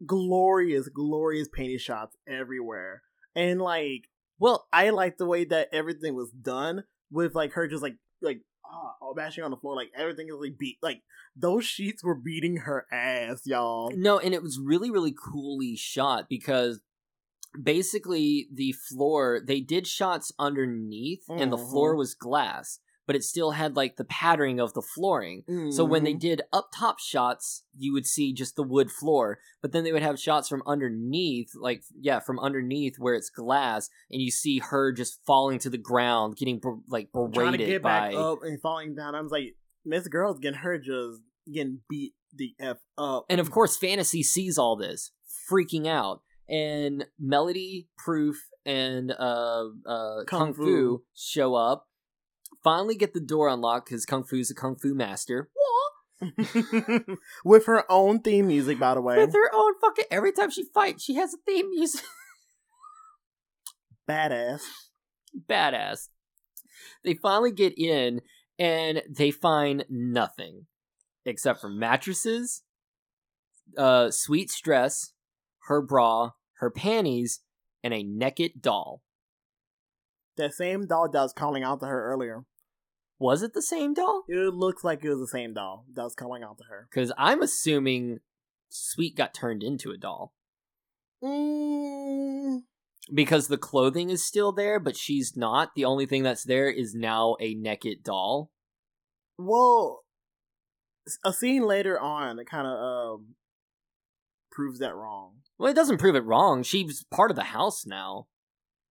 [0.03, 3.03] glorious, glorious painted shots everywhere,
[3.35, 4.09] and like
[4.39, 8.41] well, I like the way that everything was done with like her just like like
[8.71, 11.01] ah, all bashing on the floor, like everything is like beat like
[11.35, 13.91] those sheets were beating her ass, y'all.
[13.95, 16.81] no, and it was really, really coolly shot because
[17.61, 21.97] basically the floor, they did shots underneath, and the floor Mhm.
[21.97, 25.43] was glass, but it still had like the patterning of the flooring.
[25.71, 26.19] So when they Mhm.
[26.19, 30.03] did up top shots, you would see just the wood floor, but then they would
[30.03, 34.91] have shots from underneath, like yeah, from underneath where it's glass, and you see her
[34.91, 38.09] just falling to the ground, getting like trying to berated get by.
[38.11, 39.55] back up and falling down, I was like,
[39.85, 44.57] Miss Girl's getting her just getting beat the f up, And of course, Fantasy sees
[44.57, 45.11] all this,
[45.49, 50.63] freaking out, and Melody, Proof, and uh, uh, Kung, Kung Fu.
[50.65, 51.03] Fu.
[51.15, 51.86] show up.
[52.67, 55.47] Finally, get the door unlocked because Kung Fu's a Kung Fu master.
[57.45, 60.03] with her own theme music, by the way, With her own fucking.
[60.11, 62.01] Every time she fights, she has a theme music.
[64.09, 64.63] badass.
[65.49, 66.09] badass.
[67.05, 68.19] They finally get in
[68.59, 70.65] and they find nothing
[71.23, 72.63] except for mattresses,
[73.77, 75.13] uh, sweet stress,
[75.69, 77.39] her bra, her panties,
[77.81, 79.03] and a naked doll.
[80.35, 82.43] That same doll that was calling out to her earlier.
[83.19, 84.23] Was it the same doll?
[84.27, 86.87] It looks like it was the same doll that was coming out to her.
[86.91, 88.19] Because I'm assuming
[88.69, 90.33] Sweet got turned into a doll.
[91.23, 92.59] Mm,
[93.13, 95.71] Because the clothing is still there, but she's not.
[95.75, 98.51] The only thing that's there is now a naked doll.
[99.37, 100.03] well,
[101.23, 102.73] a scene later on kind of
[103.19, 103.35] um,
[104.51, 105.35] proves that wrong.
[105.57, 106.63] Well, it doesn't prove it wrong.
[106.63, 108.27] She's part of the house now.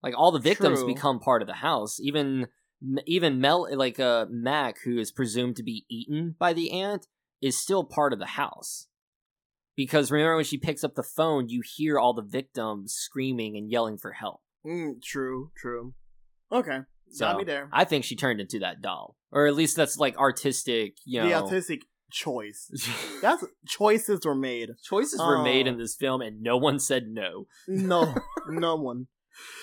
[0.02, 0.88] Like all the victims True.
[0.88, 2.00] become part of the house.
[2.00, 2.48] Even
[3.06, 7.08] even Mel, like uh, Mac, who is presumed to be eaten by the aunt,
[7.42, 8.88] is still part of the house.
[9.76, 13.70] Because remember when she picks up the phone, you hear all the victims screaming and
[13.70, 14.42] yelling for help.
[14.66, 15.94] Mm, true, true.
[16.52, 16.80] Okay,
[17.12, 17.70] So got me there.
[17.74, 20.96] I think she turned into that doll, or at least that's like artistic.
[21.06, 21.82] You know, The artistic
[22.12, 22.70] choice.
[23.22, 24.70] That's choices were made.
[24.88, 25.72] choices were made Oh.
[25.72, 27.48] in this film, and no one said no.
[27.68, 28.14] No,
[28.48, 29.08] no one.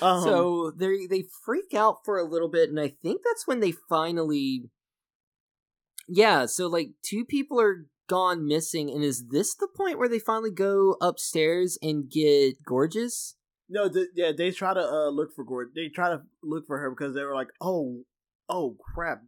[0.00, 3.60] Um, so they they freak out for a little bit and i think that's when
[3.60, 4.70] they finally
[6.08, 10.18] yeah so like two people are gone missing and is this the point where they
[10.18, 13.36] finally go upstairs and get gorgeous
[13.72, 15.72] no, th- yeah, they try to uh, look for Gordon.
[15.74, 18.02] They try to look for her because they were like, oh,
[18.46, 19.22] oh crap,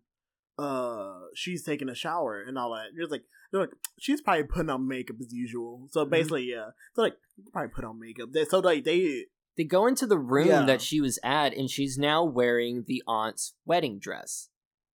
[0.58, 2.88] uh, she's taking a shower and all that.
[2.94, 5.88] You're like, they're like, she's probably putting on makeup as usual.
[5.90, 7.14] So basically, yeah, so like,
[7.52, 8.30] probably put on makeup.
[8.32, 9.24] They, so like they,
[9.56, 10.66] they go into the room Yeah.
[10.66, 14.48] that she was at and she's now wearing the aunt's wedding dress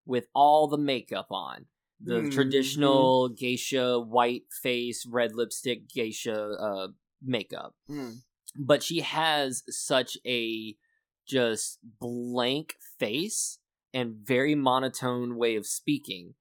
[0.06, 1.66] with all the makeup on
[2.02, 2.32] the Mhm.
[2.32, 6.88] traditional geisha white face, red lipstick geisha uh,
[7.22, 7.74] makeup.
[7.88, 8.22] Mm.
[8.56, 10.76] But she has such a
[11.26, 13.58] just blank face
[13.92, 16.34] and very monotone way of speaking.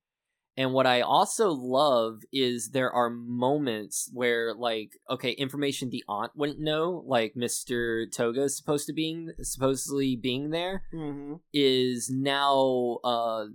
[0.60, 6.34] And what I also love is there are moments where, like, okay, information the aunt
[6.36, 12.98] wouldn't know, like Mister Togo is supposed to being supposedly being there, hmm is now
[13.06, 13.46] uh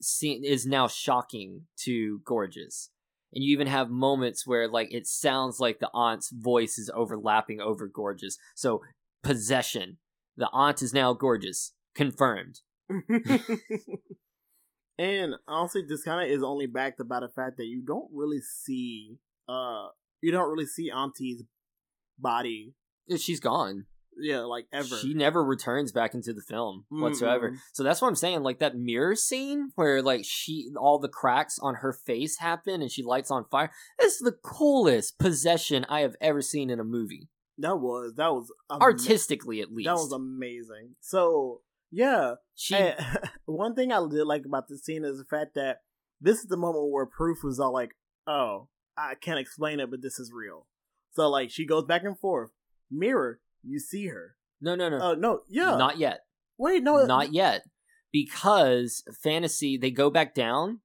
[0.00, 2.90] seen is now shocking to gorgeous.
[3.32, 7.60] And you even have moments where like it sounds like the aunt's voice is overlapping
[7.60, 8.38] over gorgeous.
[8.54, 8.82] So
[9.24, 9.98] possession.
[10.36, 11.72] The aunt is now gorgeous.
[11.96, 12.60] Confirmed
[15.02, 18.40] and honestly, this kind of is only backed by the fact that you don't really
[18.40, 19.88] see, uh,
[20.20, 21.42] you don't really see Auntie's
[22.18, 22.74] body,
[23.16, 23.86] she's gone
[24.18, 24.96] yeah, like ever.
[24.96, 27.58] she never returns back into the film whatsoever Mm-mm.
[27.72, 31.58] so that's what i'm saying like that mirror scene where like she all the cracks
[31.58, 36.00] on her face happen and she lights on fire this is the coolest possession i
[36.00, 37.28] have ever seen in a movie
[37.58, 40.96] that was that was ama- artistically at least That was amazing.
[41.00, 41.60] So
[41.92, 42.96] yeah, she and
[43.44, 45.82] one thing I did like about this scene is the fact that
[46.20, 47.90] this is the moment where proof was all like,
[48.26, 50.66] "Oh, I can't explain it, but this is real."
[51.12, 52.50] So like she goes back and forth.
[52.90, 54.36] Mirror, you see her.
[54.60, 55.76] no no no Oh no, yeah.
[55.76, 56.20] not yet
[56.58, 57.62] Wait, no, not yet
[58.12, 60.80] because fantasy they go back down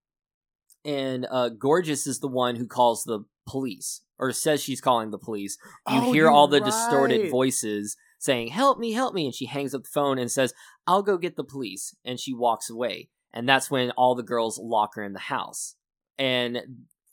[0.86, 5.18] and uh gorgeous is the one who calls the police or says she's calling the
[5.18, 5.58] police
[5.90, 9.74] you Oh, hear all the distorted voices saying help me help me and she hangs
[9.74, 10.54] up the phone and says
[10.86, 14.60] i'll go get the police and she walks away and that's when all the girls
[14.62, 15.76] lock her in the house
[16.18, 16.60] and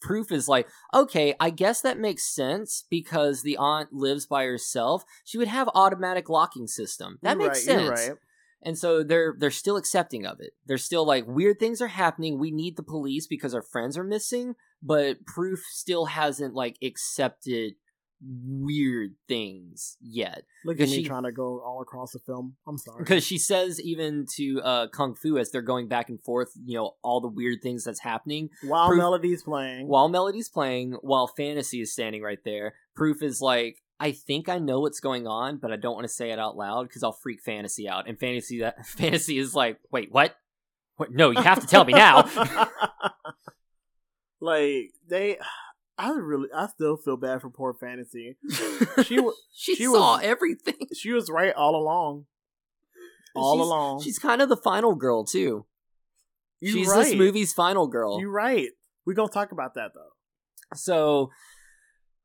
[0.01, 5.05] proof is like okay i guess that makes sense because the aunt lives by herself
[5.25, 8.19] she would have automatic locking system that You're makes right, sense right.
[8.63, 10.53] and so they're they're still accepting of it.
[10.67, 12.39] They're still like weird things are happening.
[12.39, 17.75] We need the police because our friends are missing, but proof still hasn't like accepted
[18.23, 20.45] weird things yet.
[20.65, 22.57] Look at Because me she- trying to go all across the film.
[22.67, 23.05] I'm sorry.
[23.05, 26.77] Because she says even to uh Kung Fu as they're going back and forth, you
[26.77, 31.27] know, all the weird things that's happening While Proof- Melody's playing, while Melody's playing, while
[31.27, 32.75] Fantasy is standing right there.
[32.95, 36.13] Proof is like I think I know what's going on, but I don't want to
[36.13, 38.09] say it out loud because I'll freak Fantasy out.
[38.09, 40.35] And Fantasy that Fantasy is like, wait, what?
[40.97, 41.13] What?
[41.13, 42.23] No, you have to tell me now.
[44.41, 45.39] like they,
[45.97, 48.37] I really, I still feel bad for poor Fantasy.
[49.05, 49.19] She
[49.53, 50.89] she, she saw was- everything.
[50.95, 52.27] she was right all along.
[53.37, 54.03] All She's- along.
[54.03, 55.67] She's kind of the final girl too.
[56.61, 57.05] You She's right.
[57.05, 58.19] this movie's final girl.
[58.21, 58.69] You're right.
[59.05, 60.13] We're gonna talk about that though.
[60.75, 61.31] So,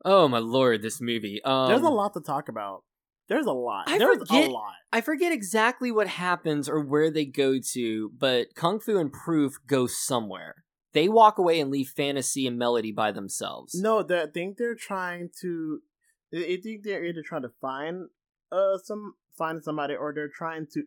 [0.05, 1.41] oh my lord, this movie.
[1.43, 2.83] Um, There's a lot to talk about.
[3.27, 3.83] There's a lot.
[3.87, 4.73] I There's forget- a lot.
[4.91, 9.57] I forget exactly what happens or where they go to, but Kung Fu and Proof
[9.67, 10.63] go somewhere.
[10.93, 13.75] They walk away and leave Fantasy and Melody by themselves.
[13.75, 15.81] No, they I think they're trying to.
[16.33, 18.09] I think they're either trying to find
[18.51, 20.83] uh some find somebody or they're trying to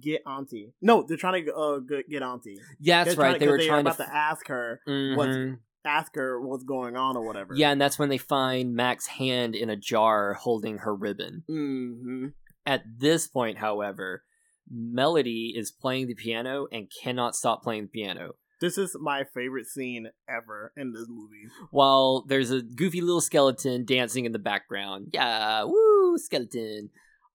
[0.00, 0.72] get Auntie.
[0.82, 2.58] No, they're trying to uh get- Auntie.
[2.80, 3.30] Yeah, that's They're right.
[3.32, 3.90] trying- They were they're trying to.
[3.92, 5.16] about to ask her Mhm.
[5.16, 7.54] what's- ask her what's going on or whatever.
[7.54, 11.44] Yeah, and that's when they find Mac's hand in a jar holding her ribbon.
[11.46, 12.28] hmm
[12.66, 14.24] At this point, however,
[14.70, 18.32] Melody is playing the piano and cannot stop playing the piano.
[18.64, 21.48] This is my favorite scene ever in this movie.
[21.70, 25.08] While there's a goofy little skeleton dancing in the background.
[25.12, 26.88] Yeah, woo, skeleton.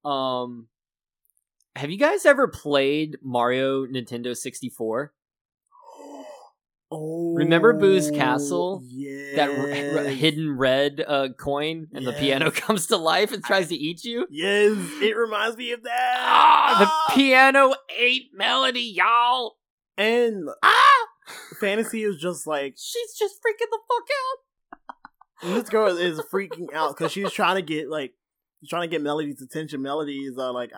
[0.04, 0.70] Um
[1.76, 5.14] have you guys ever played Mario Nintendo 64?
[6.92, 8.82] Oh, Remember Boo's Castle?
[8.84, 9.70] Yeah, That r-
[10.00, 14.04] r- hidden red uh, coin and the piano comes to life and tries to eat
[14.04, 14.26] you?
[14.32, 16.16] Yes, it reminds me of that.
[16.20, 17.06] Ah, Ah!
[17.08, 19.58] the piano ate Melody, y'all.
[20.00, 20.89] and Ah!
[21.60, 24.38] Fantasy is just like She's just freaking the fuck out.
[25.62, 28.14] this girl is freaking out because she's trying to get like
[28.60, 29.82] she's trying to get Melody's attention.
[29.82, 30.72] Melody is uh, like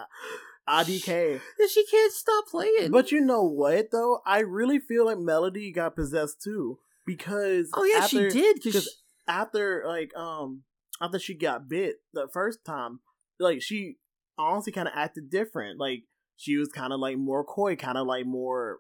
[0.68, 1.42] IDK.
[1.70, 2.92] She can't stop playing.
[2.92, 4.20] But you know what though?
[4.26, 8.74] I really feel like Melody got possessed too because oh yeah, after, she did because
[8.74, 10.64] 'cause after like um
[11.02, 13.00] after she got bit the first time,
[13.40, 13.98] like she
[14.38, 15.80] honestly kind of acted different.
[15.80, 16.04] Like
[16.38, 18.80] she was kind of like more coy, kind of like more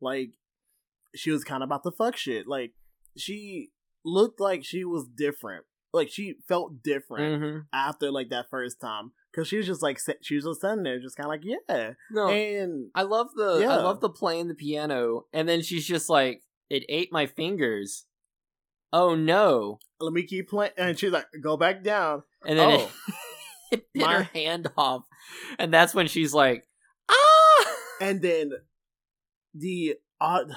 [0.00, 0.37] like
[1.14, 2.46] she was kind of about to fuck shit.
[2.46, 2.72] Like
[3.16, 3.70] she
[4.04, 5.64] looked like she was different.
[5.92, 9.98] Like she felt different hmm after like that first time because she was just like
[10.20, 13.64] she was just sitting there, just kind of like yeah, no, and I love the
[13.66, 18.04] I love the playing the piano, and then she's just like, "It ate my fingers."
[18.92, 19.78] Oh no!
[20.00, 20.72] let me keep playing.
[20.78, 22.22] And she's like, go back down.
[22.46, 22.90] And then Oh.
[23.72, 25.02] it, it bit My- her hand off,
[25.58, 26.66] and that's when she's like,
[27.08, 27.66] "Ah!"
[28.00, 28.52] and then
[29.54, 30.54] the odd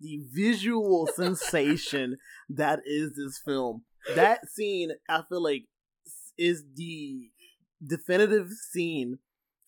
[0.00, 2.16] the visual sensation
[2.48, 3.84] that is this film.
[4.14, 5.64] That scene, I feel like,
[6.36, 7.30] is the
[7.86, 9.18] definitive scene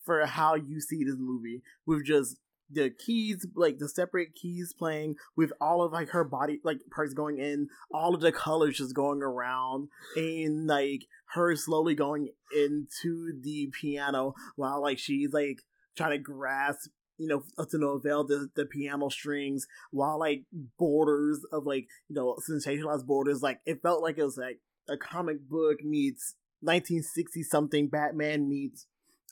[0.05, 2.37] for how you see this movie with just
[2.71, 7.15] the keys like the separate keys playing with all of like her body like parts
[7.15, 13.33] going in all of the colors just going around and like her slowly going into
[13.41, 15.61] the piano while like she's like
[15.97, 20.45] trying to grasp you know to no avail the, the piano strings while like
[20.79, 24.59] borders of like you know sensationalized borders like it felt like it was like
[24.89, 28.87] a comic book meets 1960 something batman meets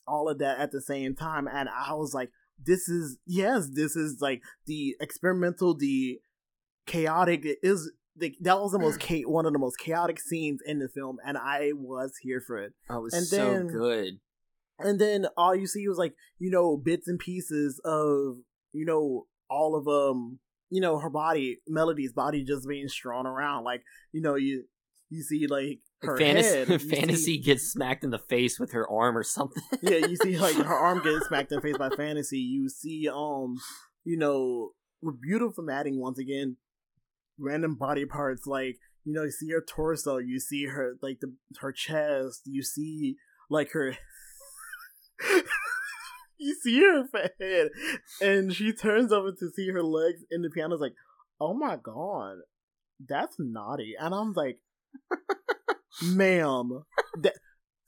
[0.06, 2.30] all of that at the same time and i was like
[2.64, 6.18] this is yes this is like the experimental the
[6.86, 10.60] chaotic it is the, that was the most cha- one of the most chaotic scenes
[10.66, 13.66] in the film and i was here for it Oh, it was And so then-
[13.68, 14.14] good.
[14.78, 18.36] And then all you see was like you know bits and pieces of
[18.72, 20.38] you know all of um
[20.70, 24.64] you know her body melody's body just being strewn around like you know you
[25.10, 28.72] you see like her fantasy, head you see- fantasy gets smacked in the face with
[28.72, 29.62] her arm or something.
[29.82, 32.38] yeah, you see like her arm getting smacked in the face by fantasy.
[32.38, 33.56] You see, um,
[34.04, 34.70] you know,
[35.02, 36.56] with beautiful matting once again,
[37.38, 41.34] random body parts like you know, you see her torso, you see her like the
[41.60, 43.16] her chest, you see
[43.48, 43.96] like her.
[46.38, 47.04] you see her
[47.40, 47.68] head,
[48.20, 50.94] and she turns over to see her legs in the piano's like,
[51.40, 52.38] oh my god,
[53.06, 54.58] that's naughty, and I'm like,
[56.02, 56.84] ma'am,
[57.20, 57.34] that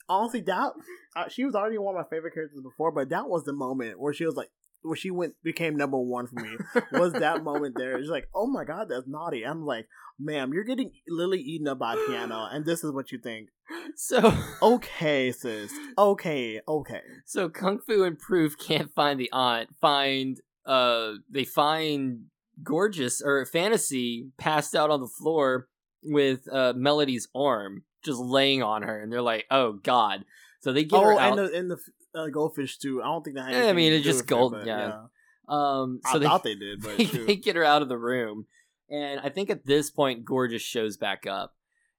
[0.09, 0.73] honestly that
[1.17, 3.99] uh, she was already one of my favorite characters before, but that was the moment
[3.99, 4.51] where she was like,
[4.83, 6.57] where she went became number one for me.
[6.93, 7.97] was that moment there?
[7.99, 9.45] It's like, oh my god, that's naughty.
[9.45, 13.13] I'm like, ma'am, you're getting literally eaten up by a piano, and this is what
[13.13, 13.49] you think.
[13.97, 15.73] so, Okay, sis.
[15.99, 17.03] Okay, okay.
[17.25, 19.71] so Kung Fu and Proof can't find the aunt.
[19.81, 22.27] Find, uh, they find
[22.63, 25.69] Gorgeous or Fantasy passed out on the floor
[26.03, 30.25] with uh Melody's arm just laying on her, and they're like, oh god.
[30.61, 31.39] So they get her oh, out.
[31.39, 31.79] and the and the
[32.17, 33.03] uh, goldfish too.
[33.03, 33.51] I don't think that.
[33.51, 35.03] Yeah, I mean, it's just with it, gold- but yeah.
[35.49, 37.99] um, I so they thought they did, but they, they get her out of the
[37.99, 38.47] room
[38.89, 41.57] and i think at this point gorgeous shows back up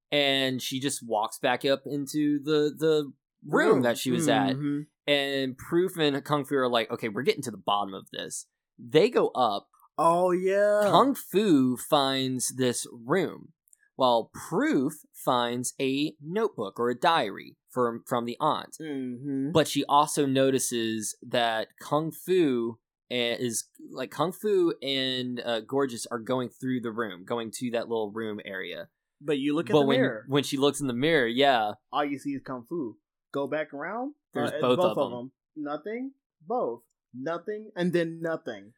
[0.10, 3.12] and she just walks back up into the the
[3.46, 4.86] room that she was at Mhm.
[5.06, 8.46] and proof and kung fu are like okay we're getting to the bottom of this
[8.80, 10.84] they go up Oh yeah.
[10.86, 13.50] kung fu finds this room
[13.98, 19.86] while proof finds a notebook or a diary from from the aunt hmm but she
[19.86, 22.78] also notices that kung fu
[23.12, 27.70] eh, is like kung fu and uh, gorgeous are going through the room going to
[27.72, 28.88] that little room area
[29.22, 30.26] But you look at but the when mirror.
[30.28, 32.98] when she looks in the mirror yeah all you see is kung fu.
[33.32, 34.14] Go back around.
[34.34, 35.32] There's it's both of them.
[35.56, 36.12] Nothing.
[36.48, 36.82] Both.
[37.14, 37.72] Nothing.
[37.76, 38.74] And then nothing.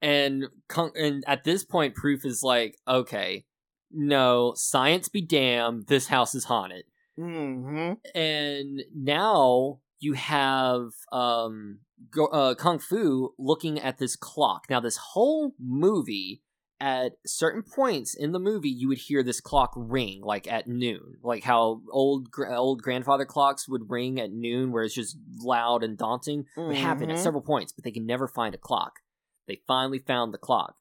[0.00, 3.44] and kung and at this point proof is like okay
[3.90, 6.84] no science be damned this house is haunted
[7.18, 7.94] Mm-hmm.
[8.14, 14.66] and now you have um go, uh, kung fu looking at this clock.
[14.70, 16.42] Now this whole movie
[16.80, 21.16] at certain points in the movie you would hear this clock ring like at noon.
[21.22, 25.98] Like how old old grandfather clocks would ring at noon where it's just loud and
[25.98, 28.92] daunting it would happen at several points but they can never find a clock.
[29.48, 30.76] They finally found the clock.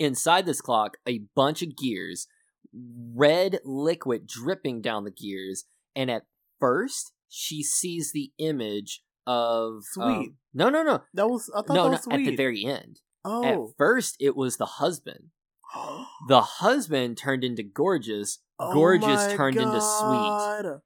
[0.00, 2.26] Inside this clock a bunch of gears
[2.74, 5.64] red liquid dripping down the gears
[5.96, 6.22] and at
[6.60, 10.04] first she sees the image of Sweet.
[10.04, 11.50] um, no no no That was.
[11.52, 12.20] I thought no that no was sweet.
[12.20, 13.44] at the very end oh.
[13.44, 15.30] at first it was the husband
[16.28, 20.80] the husband turned into gorgeous Oh gorgeous turned into sweet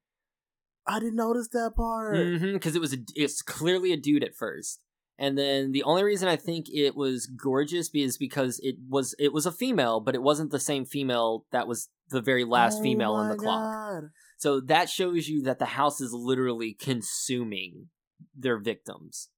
[0.86, 2.16] I didn't notice that part.
[2.40, 4.80] because it was a, it's clearly a dude at first
[5.18, 9.32] and then the only reason i think it was gorgeous is because it was it
[9.32, 12.82] was a female but it wasn't the same female that was the very last Oh
[12.82, 14.11] female on my the clock God.
[14.41, 17.88] So that shows you that the house is literally consuming
[18.36, 19.28] their victims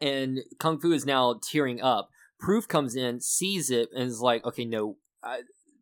[0.00, 2.08] and kung fu is now tearing up
[2.40, 5.36] proof comes in sees it and is like okay no uh,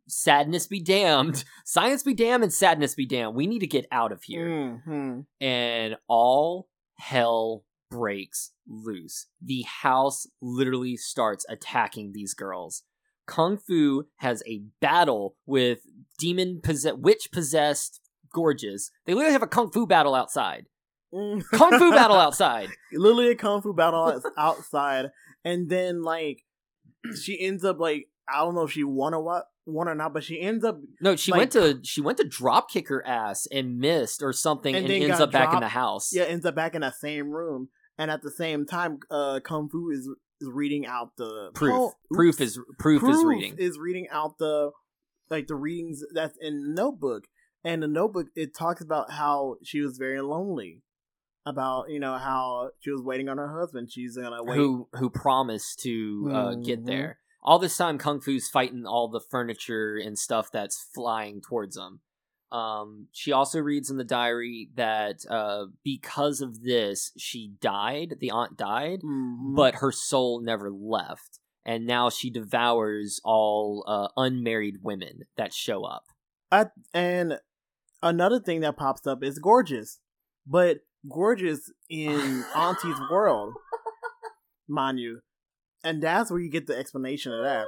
[0.09, 4.12] sadness be damned science be damned and sadness be damned we need to get out
[4.12, 5.24] of here Mhm.
[5.41, 6.68] and all
[6.99, 9.26] hell breaks loose.
[9.43, 12.85] The house literally starts attacking these girls.
[13.26, 15.81] Kung Fu has a battle with
[16.16, 18.01] demon possessed, witch possessed
[18.33, 18.91] gorgeous.
[19.07, 20.66] They literally have a kung fu battle outside.
[21.14, 21.43] Mm.
[21.55, 22.68] Kung fu battle outside.
[22.93, 25.11] literally a kung fu battle outside,
[25.45, 26.43] and then like
[27.20, 30.12] she ends up like I don't know if she won or what won or not,
[30.12, 33.07] but she ends up No, she Like- went to she went to drop kick her
[33.07, 36.11] ass and missed or something And and, ends up back in the house.
[36.12, 37.68] yeah ends up back in that same room,
[37.99, 40.09] and at the same time, uh, kung fu is
[40.43, 41.72] is reading out the Proof.
[41.74, 43.57] po- proof is proof, is reading.
[43.59, 44.70] is reading out the
[45.28, 47.24] like the readings that's in the notebook
[47.64, 50.82] and the notebook it talks about how she was very lonely
[51.46, 55.08] about you know how she was waiting on her husband she's gonna wait who who
[55.11, 56.86] promised to uh, get Mhm.
[56.86, 57.18] there.
[57.42, 62.00] All this time, Kung Fu's fighting all the furniture and stuff that's flying towards him.
[62.52, 68.16] Um, she also reads in the diary that uh, because of this, she died.
[68.20, 69.54] The aunt died, Mhm.
[69.56, 75.84] but her soul never left, and now she devours all uh, unmarried women that show
[75.84, 76.04] up.
[76.52, 77.38] I, and
[78.03, 79.98] another thing that pops up is gorgeous.
[80.46, 83.55] But gorgeous in auntie's world
[84.68, 85.20] mind you.
[85.82, 87.66] And that's where you get the explanation of that.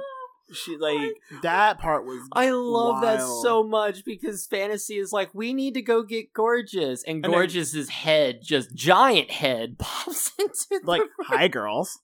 [0.53, 5.33] She oh like that part was I love that so much because fantasy is like,
[5.33, 7.03] we need to go get Gorgeous.
[7.03, 11.99] And And then- Gorgeous's head, just giant head, pops into like hi girls.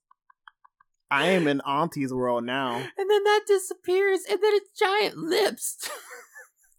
[1.12, 2.76] I am in auntie's world now.
[2.76, 5.90] And then that disappears, and then it's giant lips.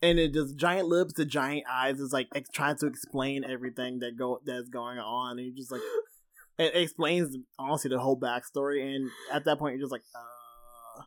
[0.02, 3.98] and it just giant lips the giant eyes is like ex- trying to explain everything
[4.00, 5.80] that go that's going on and you just like
[6.58, 11.02] it explains honestly the whole backstory and at that point you're just like uh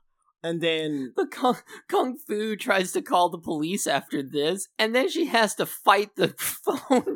[0.46, 5.10] and then the Kung, Kung Fu tries to call the police after this, and then
[5.10, 7.16] she has to fight the phone.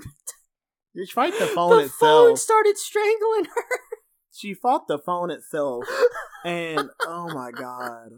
[0.93, 3.80] you fight the phone the itself phone started strangling her.
[4.34, 5.84] she fought the phone itself
[6.45, 8.09] and oh my god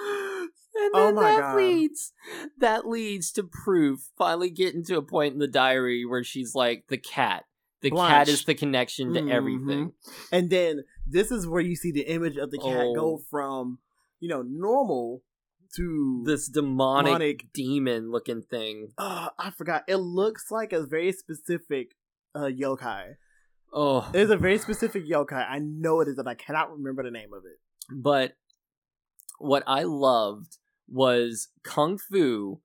[0.00, 1.56] And Oh then my that God.
[1.56, 2.12] leads
[2.58, 6.84] that leads to proof finally getting to a point in the diary where she's like
[6.88, 7.44] the cat.
[7.80, 9.30] The cat is the connection to Mhm.
[9.30, 9.92] everything.
[10.32, 12.94] and then this is where you see the image of the cat Oh.
[12.94, 13.78] go from
[14.20, 15.22] you know normal
[15.76, 17.52] to This demonic, Demonic.
[17.52, 18.92] demon looking thing.
[18.98, 21.94] uh, i forgot it looks like a very specific
[22.34, 23.16] uh yokai
[23.72, 25.44] Oh, It's a very specific yokai.
[25.46, 27.58] I know it is, and I cannot remember the name of it.
[27.90, 28.32] but
[29.38, 30.58] what I loved
[30.88, 32.60] was Kung Fu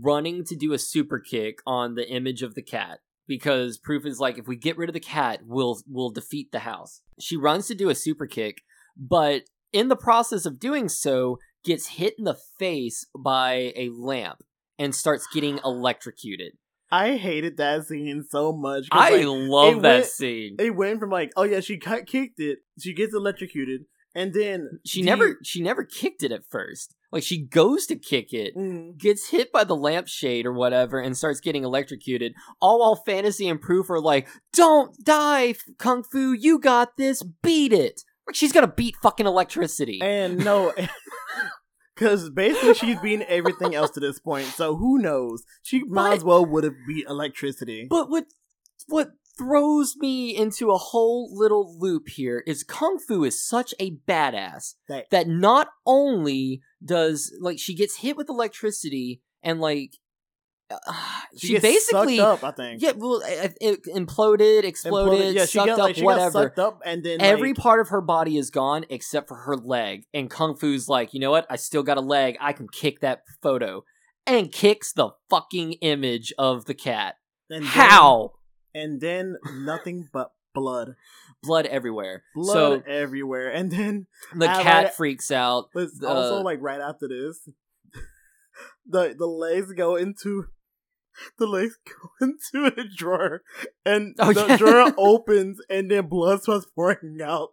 [0.00, 4.20] running to do a super kick on the image of the cat because proof is
[4.20, 7.00] like if we get rid of the cat we'll we'll defeat the house.
[7.20, 8.62] She runs to do a super kick,
[8.96, 9.42] but
[9.72, 14.42] in the process of doing so gets hit in the face by a lamp
[14.78, 16.52] and starts getting electrocuted.
[16.90, 18.86] I hated that scene so much.
[18.90, 20.56] I like, love that went- scene.
[20.58, 23.82] it went from like, oh yeah, she cut, kicked it, she gets electrocuted,
[24.18, 26.94] and then She never she never kicked it at first.
[27.12, 28.98] Like she goes to kick it, Mhm.
[28.98, 32.32] gets hit by the lampshade or whatever, and starts getting electrocuted.
[32.60, 36.32] All while Fantasy and Proof are like, "Don't die, Kung Fu!
[36.32, 37.22] You got this!
[37.42, 40.00] Beat it!" Like she's gonna beat fucking electricity.
[40.02, 40.74] and no,
[41.94, 44.46] because basically she's beaten everything else to this point.
[44.46, 45.44] So who knows?
[45.62, 47.86] She might But- as well would have beat electricity.
[47.88, 48.26] But what
[48.86, 53.92] what throws me into a whole little loop here is Kung Fu is such a
[54.08, 59.92] badass That- that not only does like she gets hit with electricity and like
[60.70, 60.76] uh,
[61.34, 62.48] she, gets basically sucked up.
[62.48, 62.82] I think.
[62.82, 65.34] yeah well it, it imploded exploded Imploded.
[65.34, 67.88] Yeah, she sucked got up like she whatever up, and then Every like, part of
[67.88, 70.04] her body is gone except for her leg.
[70.12, 71.46] And Kung Fu's like, you know what?
[71.48, 72.36] I still got a leg.
[72.38, 73.82] I can kick that photo.
[74.26, 77.14] And kicks the fucking image of the cat.
[77.48, 78.32] and then- How?
[78.78, 80.96] And then nothing but blood,
[81.42, 82.24] Blood everywhere.
[82.34, 84.94] blood So everywhere, and then the cat right.
[84.94, 85.70] freaks out.
[85.74, 87.48] But Uh, also, like right after this,
[88.86, 90.46] the the legs go into
[91.38, 93.42] the legs go into a drawer,
[93.84, 94.56] and Oh, the yeah.
[94.56, 97.50] drawer opens, and then blood starts pouring out.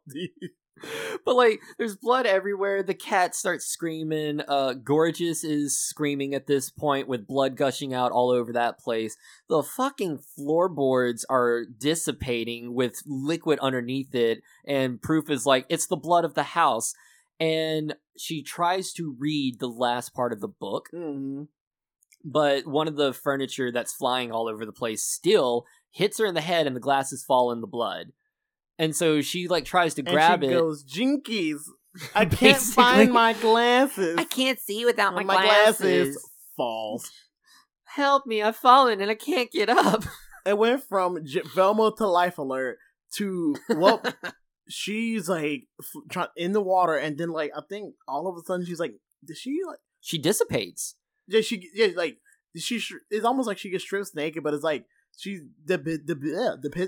[1.24, 2.84] But like, there's blood everywhere.
[2.84, 4.42] The cat starts screaming.
[4.48, 9.18] Uh, Gorgeous is screaming at this point with blood gushing out all over that place.
[9.48, 15.96] The fucking floorboards are dissipating with liquid underneath it, and Proof is like, it's the
[15.96, 16.94] blood of the house.
[17.40, 21.44] And she tries to read the last part of the book, mm-hmm.
[22.24, 26.34] but one of the furniture that's flying all over the place still hits her in
[26.34, 28.12] the head, and the glasses fall in the blood.
[28.78, 30.60] And so she like tries to grab and she it.
[30.60, 31.62] goes, "Jinkies,
[32.16, 34.16] I can't find my glasses.
[34.18, 36.18] I can't see without my, And glasses.
[36.58, 37.10] Falls.
[37.86, 40.04] Help me, I've fallen and I can't get up.
[40.48, 42.78] It went from J- Velma to Life Alert
[43.16, 44.16] to what
[44.70, 48.46] she's like f- try- in the water, and then like I think all of a
[48.46, 48.94] sudden she's like,
[49.26, 49.80] did she like?
[50.02, 50.98] She dissipates.
[51.28, 52.18] Yeah, she yeah like
[52.56, 52.78] she.
[52.78, 54.86] sh- It's almost like she gets stripped naked, but it's like
[55.18, 56.88] she's the the the, the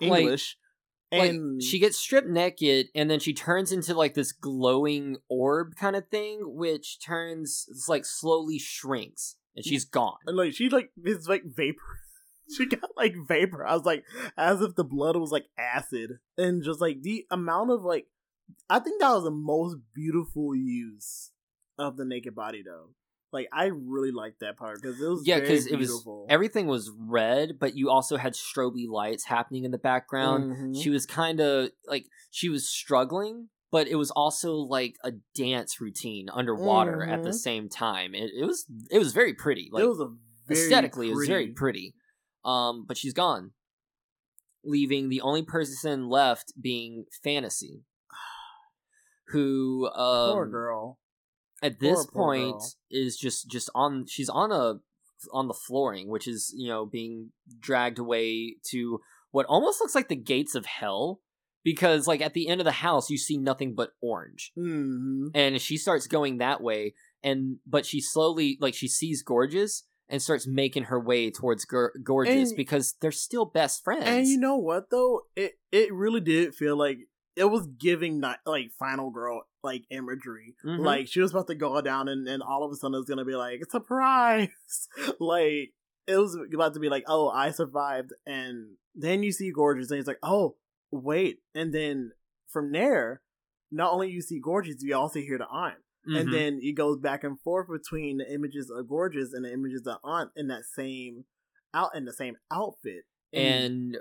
[0.00, 0.56] dissipates Like- English,
[1.12, 5.74] and like she gets stripped naked and then she turns into like this glowing orb
[5.76, 10.18] kind of thing, which turns it's like slowly shrinks and she's gone.
[10.26, 11.98] and like she like is like vapor.
[12.56, 13.66] she got like vapor.
[13.66, 14.04] I was like,
[14.36, 18.06] as if the blood was like acid, and just like the amount of like,
[18.68, 21.32] I think that was the most beautiful use
[21.78, 22.90] of the naked body though.
[23.32, 26.90] Like I really liked that part because it was yeah, because it was everything was
[26.98, 30.56] red, but you also had stroby lights happening in the background.
[30.56, 30.82] Mhm.
[30.82, 35.80] She was kind of like she was struggling, but it was also like a dance
[35.80, 37.34] routine underwater at the Mhm.
[37.34, 38.14] same time.
[38.16, 39.68] It, it was it was very pretty.
[39.72, 40.10] Like it was a
[40.48, 41.94] very aesthetically, it was very pretty- pretty.
[42.44, 43.52] Um, but she's gone,
[44.64, 47.84] leaving the only person left being Fantasy,
[49.28, 50.98] who um, poor girl.
[51.62, 52.72] At this Poor, poor point girl.
[52.90, 54.74] is just just on she's on a
[55.32, 59.00] on the flooring which is you know being dragged away to
[59.32, 61.20] what almost looks like the gates of hell
[61.62, 65.60] because like at the end of the house you see nothing but orange hmm and
[65.60, 70.46] she starts going that way and but she slowly like she sees gorgeous and starts
[70.48, 74.56] making her way towards Gor- gorgeous And- because they're still best friends And you know
[74.56, 75.20] what though?
[75.36, 76.98] It it really did feel like
[77.36, 80.56] it was giving not like final girl like imagery.
[80.64, 80.78] Mhm.
[80.80, 83.24] Like she was about to go down and, and all of a sudden it's gonna
[83.24, 84.48] be like surprise.
[85.20, 85.72] like
[86.06, 89.98] it was about to be like, oh, I survived and then you see gorgeous and
[90.00, 90.56] it's like, oh,
[90.90, 91.38] wait.
[91.54, 92.12] And then
[92.48, 93.22] from there,
[93.70, 95.76] not only you see gorgeous, you also hear the aunt.
[96.06, 96.32] And Mhm.
[96.32, 99.98] then it goes back and forth between the images of gorgeous and the images of
[100.02, 101.26] aunt in that same
[101.74, 103.04] out in the same outfit.
[103.32, 103.96] and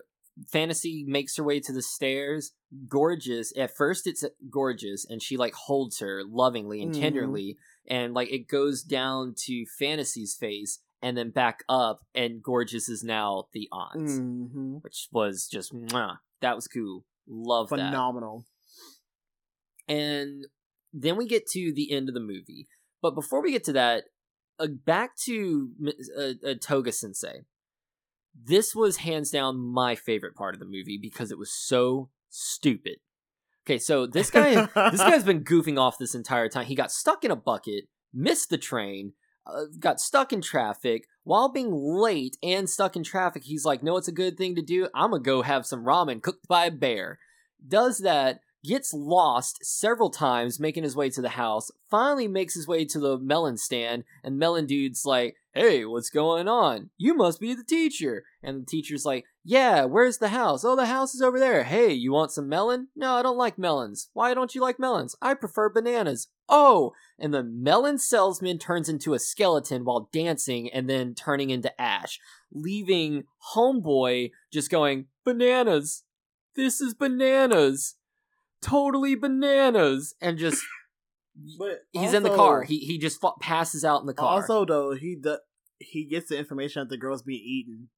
[0.47, 2.51] fantasy makes her way to the stairs
[2.87, 6.99] gorgeous at first it's gorgeous and she like holds her lovingly and Mhm.
[6.99, 7.57] tenderly
[7.87, 13.03] and like it goes down to fantasy's face and then back up and gorgeous is
[13.03, 18.45] now the aunt hmm which was just mwah, that was cool love that phenomenal.
[19.87, 20.45] and
[20.93, 22.67] then we get to the end of the movie.
[23.01, 24.05] But before we get to that,
[24.59, 25.69] uh, back to
[26.17, 27.45] uh, uh, Togo Sensei.
[28.33, 32.97] This was hands down my favorite part of the movie because it was so stupid.
[33.65, 36.65] Okay, so this guy, this guy's been goofing off this entire time.
[36.65, 39.13] He got stuck in a bucket, missed the train,
[39.45, 41.05] uh, got stuck in traffic.
[41.23, 44.61] While being late and stuck in traffic, he's like, "No, it's a good thing to
[44.61, 44.87] do.
[44.95, 47.19] I'm gonna go have some ramen cooked by a bear."
[47.67, 51.71] Does that, gets lost several times making his way to the house.
[51.89, 56.47] Finally, makes his way to the melon stand, and melon dude's like, "Hey, what's going
[56.47, 56.89] on?
[56.97, 60.63] You must be the teacher." And the teacher's like, "Yeah, where's the house?
[60.63, 61.63] Oh, the house is over there.
[61.63, 62.87] Hey, you want some melon?
[62.95, 64.09] No, I don't like melons.
[64.13, 65.15] Why don't you like melons?
[65.21, 70.89] I prefer bananas." Oh, and the melon salesman turns into a skeleton while dancing and
[70.89, 72.19] then turning into ash,
[72.51, 76.03] leaving Homeboy just going, Bananas!
[76.55, 77.95] This is bananas!
[78.61, 80.15] Totally bananas!
[80.19, 80.63] And just,
[81.59, 82.63] But he's in the car.
[82.63, 84.41] He, he just fa- passes out in the car.
[84.41, 85.37] Also, though, he do,
[85.79, 87.89] he gets the information that the girl's being eaten.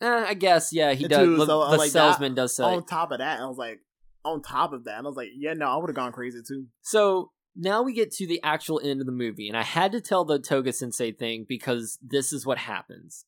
[0.00, 1.20] Eh, I guess, yeah, he And does.
[1.20, 2.64] too, the so, uh, the like, salesman does say.
[2.64, 3.80] On top of that, I was like,
[4.24, 6.66] on top of that, I was like, yeah, no, I would have gone crazy too.
[6.82, 10.00] So now we get to the actual end of the movie, and I had to
[10.00, 13.24] tell the Togo Sensei thing because this is what happens.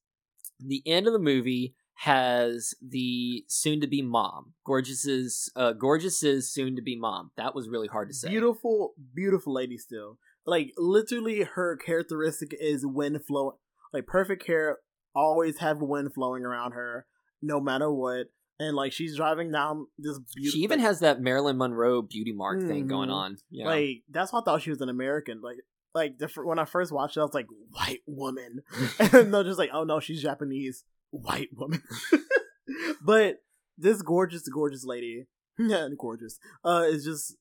[0.61, 7.31] The end of the movie has the soon-to-be mom, Gorgeous's uh, Gorgeous's soon-to-be mom.
[7.37, 8.29] That was really hard to say.
[8.29, 10.19] Beautiful, beautiful lady still.
[10.49, 13.59] Like literally, her characteristic is wind flow.
[13.93, 14.79] Like perfect hair,
[15.15, 17.07] always have wind flowing around her,
[17.43, 18.27] no matter what.
[18.61, 20.57] And like she's driving down this beautiful.
[20.59, 23.15] She even has that Marilyn Monroe beauty mark thing going Mhm.
[23.15, 23.37] on.
[23.51, 23.66] Yeah.
[23.66, 25.41] Like that's why I thought she was an American.
[25.43, 25.59] Like
[25.95, 28.61] like the, when I first watched it, I was like white woman,
[28.99, 31.83] and they're just like, oh no, she's Japanese white woman.
[33.05, 33.37] but
[33.77, 35.27] this gorgeous, gorgeous lady,
[35.59, 37.37] yeah, gorgeous, uh, is just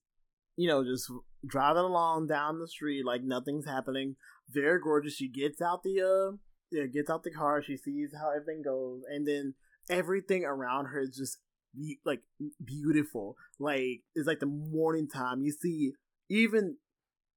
[0.55, 1.11] you know just
[1.45, 4.15] driving along down the street like nothing's happening.
[4.49, 5.15] Very gorgeous.
[5.15, 6.37] She gets out the uh,
[6.71, 7.61] yeah, gets out the car.
[7.61, 9.53] She sees how everything goes, and then
[9.89, 11.37] everything around her is just
[11.75, 12.21] be- like
[12.63, 13.35] beautiful.
[13.59, 15.41] Like it's like the morning time.
[15.41, 15.93] You see
[16.29, 16.77] even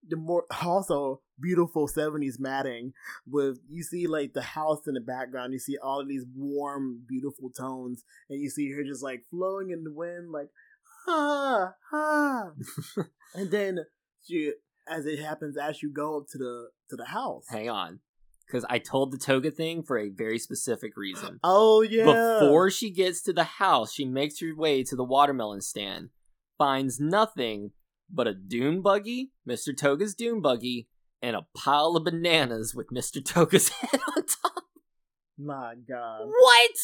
[0.07, 2.93] the more also beautiful 70s matting
[3.27, 7.03] with you see like the house in the background you see all of these warm
[7.07, 10.49] beautiful tones and you see her just like flowing in the wind like
[11.07, 12.10] ha ha
[13.35, 13.81] and then
[14.27, 14.53] she
[14.89, 18.01] as it happens as you go up to the to the house Hang on.
[18.47, 21.39] Because I told the Togo thing for a very specific reason.
[21.45, 22.05] oh yeah
[22.41, 26.09] Before she gets to the house, she makes her way to the watermelon stand,
[26.59, 27.71] finds nothing
[28.13, 29.77] but a dune buggy, Mr.
[29.77, 30.89] Togo's dune buggy,
[31.23, 33.25] and a pile of bananas with Mr.
[33.25, 34.65] Togo's head on top.
[35.39, 36.77] my god What?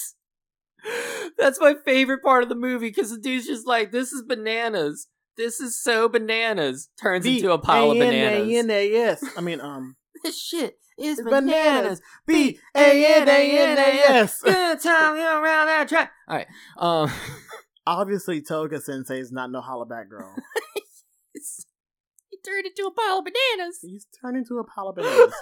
[1.37, 5.09] That's my favorite part of the movie because the dude's just like, this is bananas.
[5.37, 6.89] This is so bananas.
[7.01, 8.47] Turns into a pile of bananas.
[8.47, 9.25] B-A-N-A-N-A-S.
[9.37, 12.01] I mean, um, This shit is bananas.
[12.01, 12.01] bananas.
[12.27, 14.41] B A N A N A S.
[14.43, 14.43] B-A-N-A-N-A-S.
[14.43, 16.13] Good time around that track.
[16.29, 16.47] All right.
[16.79, 17.11] Um,
[17.87, 20.35] Obviously, Togo Sensei is not no hollaback girl.
[21.35, 23.79] he turned into a pile of bananas.
[23.81, 25.35] He's turned into a pile of bananas.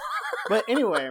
[0.51, 1.09] but anyway,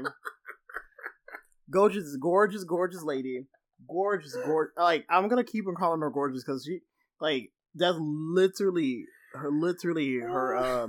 [1.72, 3.48] gorgeous, gorgeous, gorgeous lady,
[3.90, 4.74] gorgeous, gorgeous.
[4.78, 6.82] Like I'm gonna keep on calling her gorgeous because she,
[7.20, 10.88] like, that's literally her, literally her, uh,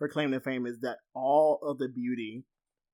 [0.00, 2.44] her claim to fame is that all of the beauty,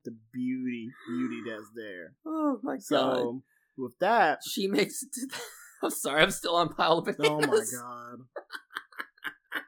[0.04, 2.14] the beauty, beauty that's there.
[2.26, 2.82] Oh my god.
[2.82, 3.42] So
[3.76, 5.40] with that, she makes it to the.
[5.84, 8.18] I'm sorry, I'm still on pile of oh my god,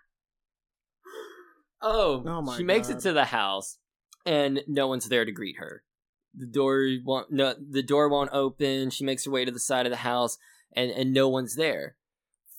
[1.82, 3.78] Oh, Oh my she makes it to the house,
[4.24, 5.82] and no one's there to greet her.
[6.36, 7.30] The door won't.
[7.30, 8.90] No, the door won't open.
[8.90, 10.38] She makes her way to the side of the house,
[10.72, 11.96] and and no one's there.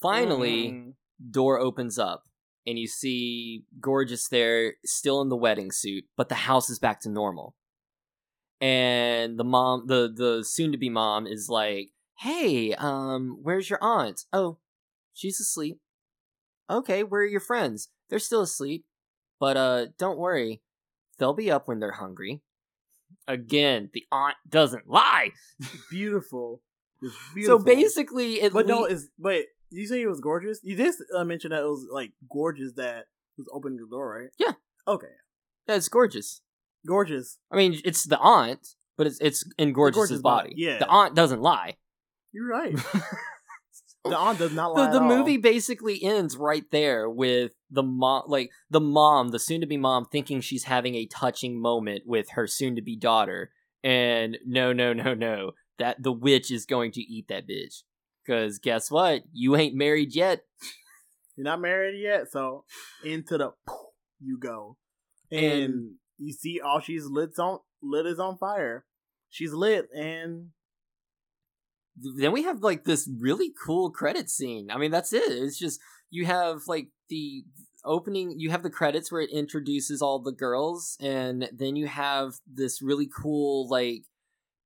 [0.00, 0.94] Finally, Mhm.
[1.30, 2.24] Door opens up,
[2.66, 7.00] and you see gorgeous there, still in the wedding suit, but the house is back
[7.02, 7.54] to normal.
[8.60, 11.90] And the mom, the the soon to be mom, is like,
[12.20, 14.24] "Hey, um, where's your aunt?
[14.32, 14.58] Oh,
[15.12, 15.78] she's asleep.
[16.70, 17.90] Okay, where are your friends?
[18.08, 18.86] They're still asleep,
[19.38, 20.62] but uh, don't worry,
[21.18, 22.42] they'll be up when they're hungry."
[23.28, 25.32] Again, the aunt doesn't lie.
[25.90, 26.62] beautiful.
[27.44, 29.08] So basically, it But no, le- it's
[29.80, 30.60] you say it was gorgeous.
[30.62, 34.30] You did uh, mention that it was like gorgeous that was opening the door, right?
[34.38, 34.52] Yeah.
[34.88, 35.06] Okay.
[35.68, 36.42] Yeah, it's gorgeous.
[36.86, 37.38] Gorgeous.
[37.50, 38.66] I mean, it's the aunt,
[38.96, 40.48] but it's it's in Gorgeous's gorgeous body.
[40.50, 40.78] body, yeah.
[40.78, 41.76] the aunt doesn't lie.
[42.32, 42.76] You're right.
[44.04, 44.90] the aunt does not lie.
[44.90, 49.76] the, the movie basically ends right there with the mom, like the mom, the soon-to-be
[49.76, 53.50] mom, thinking she's having a touching moment with her soon-to-be daughter,
[53.82, 57.82] and no, no, no, no, that the witch is going to eat that bitch.
[58.26, 59.22] Because guess what?
[59.32, 60.44] You ain't married yet.
[61.36, 62.64] You're not married yet, so
[63.04, 63.52] into the
[64.20, 64.76] you go,
[65.30, 68.86] and, And- you see all she's lit on lit is on fire.
[69.28, 70.48] She's lit, and
[72.18, 74.70] then we have like this really cool credit scene.
[74.70, 75.30] I mean, that's it.
[75.30, 75.80] It's just
[76.10, 77.44] you have like the
[77.84, 82.34] opening, you have the credits where it introduces all the girls, and then you have
[82.50, 84.04] this really cool like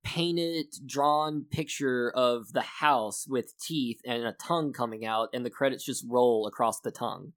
[0.03, 5.51] painted drawn picture of the house with teeth and a tongue coming out and the
[5.51, 7.33] credits just roll across the tongue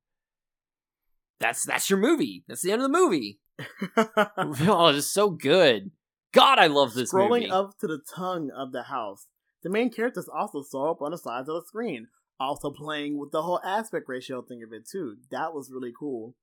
[1.40, 3.40] that's that's your movie that's the end of the movie
[3.98, 5.92] oh it's so good
[6.34, 9.28] god i love this scrolling movie up to the tongue of the house.
[9.62, 12.08] The main characters also saw up on the sides of the screen,
[12.38, 15.16] also playing with the whole aspect ratio thing of it too.
[15.32, 16.36] That was really cool.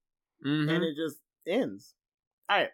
[0.42, 0.70] Mhm.
[0.74, 1.94] and it just ends.
[2.48, 2.70] All right,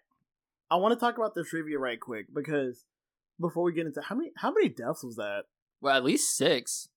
[0.70, 2.85] I want to talk about the trivia right quick because
[3.40, 5.44] before we get into how many how many deaths was that?
[5.80, 6.88] well at least six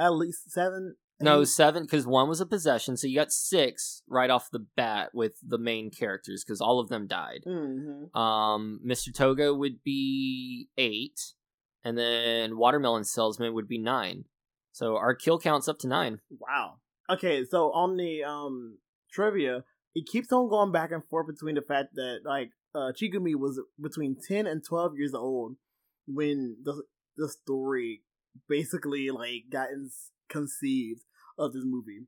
[0.00, 0.96] At least seven.
[1.20, 5.10] No, seven because one was a possession, so you got six right off the bat
[5.12, 7.42] with the main characters because all of them died.
[7.44, 8.14] Mhm.
[8.16, 9.12] Um, Mr.
[9.12, 11.34] Togo would be eight,
[11.82, 14.26] and then Watermelon Salesman would be nine.
[14.70, 16.20] So our kill count's up to nine.
[16.30, 16.74] Wow.
[17.10, 18.78] Okay, so on the um
[19.10, 19.64] trivia,
[19.96, 23.60] it keeps on going back and forth between the fact that like uh Chigumi was
[23.80, 25.56] between ten and twelve years old
[26.12, 26.82] when the
[27.16, 28.02] the story
[28.48, 29.90] basically like got in-
[30.28, 31.02] conceived
[31.38, 32.06] of this movie.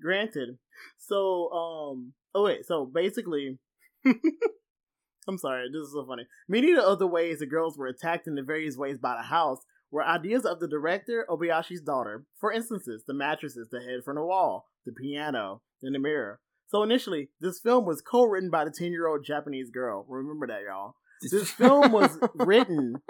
[0.00, 0.58] Granted,
[0.98, 3.58] so um oh wait, so basically
[5.28, 6.26] I'm sorry, this is so funny.
[6.48, 9.28] Many of the other ways the girls were attacked in the various ways by the
[9.28, 9.60] house
[9.90, 12.24] were ideas of the director Obayashi's daughter.
[12.38, 16.40] For instances, the mattresses that hid from the wall, the piano, and the mirror.
[16.68, 20.06] So initially, this film was co-written by the 10-year-old Japanese girl.
[20.08, 20.94] Remember that, y'all.
[21.30, 23.02] This film was written.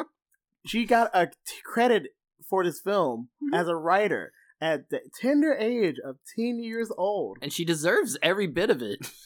[0.66, 1.32] She got a t-
[1.65, 2.15] credit
[2.49, 7.39] for this film as a writer at the tender age of 10 years old.
[7.41, 8.99] and she deserves every bit of it.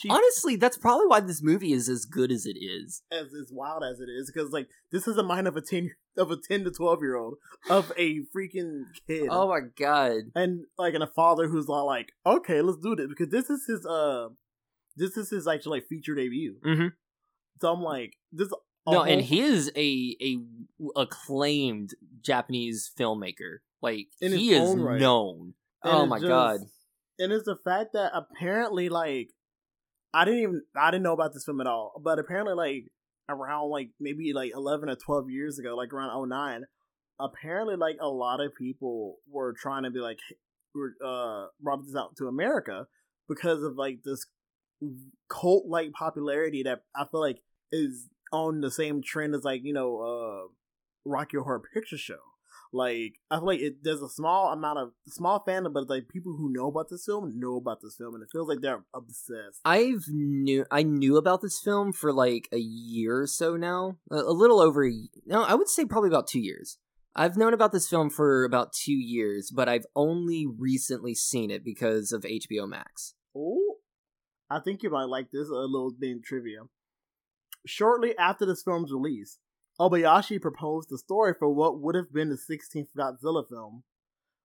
[0.00, 3.02] She, Honestly, that's probably why this movie is as good as it is.
[3.12, 5.92] as as wild as it is, because like this is the mind of a 10
[6.18, 7.36] of a 10 to 12 year old
[7.70, 9.28] of a freaking kid.
[9.30, 10.32] Oh my god.
[10.34, 13.66] and like and a father who's all like, okay, let's do this because this is
[13.68, 14.30] his uh,
[14.96, 16.56] this is his actually like feature debut.
[16.66, 16.88] Mm-hmm.
[17.60, 18.48] So I'm like, this.
[18.86, 20.38] No, and he is a a
[21.00, 23.58] acclaimed Japanese filmmaker.
[23.80, 25.00] Like In he is right.
[25.00, 25.54] known.
[25.82, 26.60] and oh my just- god.
[27.18, 29.30] And it's the fact that apparently like,
[30.12, 32.88] I didn't even I didn't know about this film at all, but apparently like
[33.28, 36.64] around like maybe like 11 or 12 years ago, like around 09,
[37.20, 40.18] apparently like a lot of people were trying to be like,
[40.74, 42.86] were uh brought this out to America
[43.28, 44.26] because of like this
[45.30, 47.38] cult like popularity that I feel like
[47.70, 50.48] is on the same trend as like you know uh
[51.04, 52.18] Rocky Horror Picture Show.
[52.72, 56.34] Like I feel like it, there's a small amount of small fandom, but like people
[56.36, 59.60] who know about this film know about this film, and it feels like they're obsessed.
[59.64, 64.16] I've knew I knew about this film for like a year or so now, a,
[64.16, 64.84] a little over.
[64.84, 64.92] A,
[65.24, 66.78] no, I would say probably about two years.
[67.14, 71.64] I've known about this film for about two years, but I've only recently seen it
[71.64, 73.14] because of HBO Max.
[73.36, 73.76] Oh,
[74.50, 76.62] I think you might like this a little bit of trivia.
[77.66, 79.38] Shortly after this film's release,
[79.80, 83.82] Obayashi proposed the story for what would have been the 16th Godzilla film.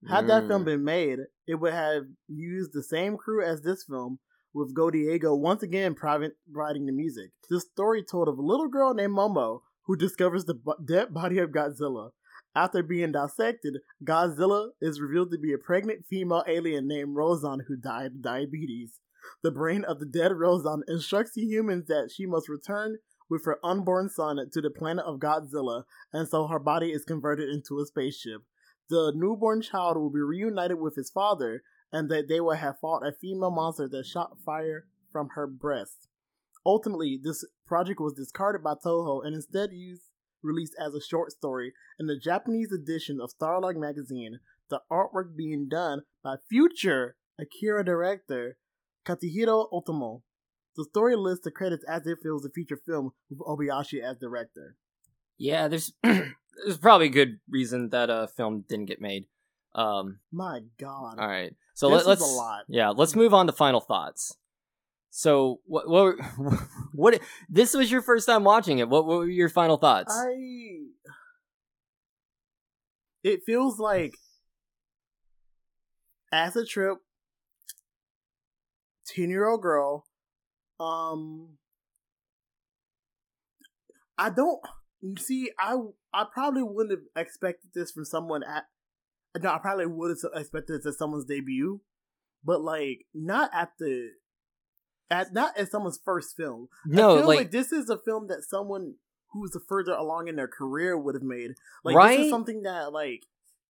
[0.08, 0.66] Had that film Mm.
[0.66, 4.20] been made, it would have used the same crew as this film,
[4.54, 7.32] with Godiego once again private writing the music.
[7.50, 10.56] This story told of a little girl named Momo who discovers the
[10.86, 12.12] dead body of Godzilla.
[12.56, 17.76] After being dissected, Godzilla is revealed to be a pregnant female alien named Rozan who
[17.76, 19.00] died of diabetes.
[19.44, 22.98] The brain of the dead Rozan instructs the humans that she must return
[23.30, 27.50] with her unborn son to the planet of Godzilla, and so her body is converted
[27.50, 28.42] into a spaceship.
[28.90, 33.06] The newborn child will be reunited with his father, and that they will have fought
[33.06, 36.08] a female monster that shot fire from her breast.
[36.66, 40.04] Ultimately, this project was discarded by Toho and instead used
[40.42, 44.40] released as a short story in the Japanese edition of Starlog magazine,
[44.70, 48.58] the artwork being done by future Akira director
[49.06, 50.22] Katsuhiro Otomo.
[50.76, 54.18] The story lists the credits as if it was a feature film with Obayashi as
[54.18, 54.76] director.
[55.38, 59.26] Yeah, there's there's probably a good reason that a film didn't get made.
[59.76, 61.20] Um, My God.
[61.20, 62.64] all right, so This let, let's a lot.
[62.68, 64.36] yeah, let's move on to final thoughts.
[65.12, 66.16] So what what
[66.94, 67.20] what
[67.50, 68.90] this was your first time watching it?
[68.90, 70.14] What, what were your final thoughts?
[70.16, 70.86] I.
[73.24, 74.14] It feels like
[76.32, 77.00] as a trip,
[79.14, 80.06] ten year old girl.
[80.80, 81.58] Um,
[84.18, 84.60] I don't
[85.18, 85.52] see.
[85.60, 85.76] I
[86.14, 88.66] I probably wouldn't have expected this from someone at.
[89.42, 91.82] No, I probably would have expected this as someone's debut,
[92.44, 94.12] but like not at the.
[95.12, 96.68] At not as someone's first film.
[96.86, 98.96] no, I feel like, like, this is a film that someone
[99.32, 101.52] who's further along in their career would have made.
[101.84, 103.26] Like this is something that like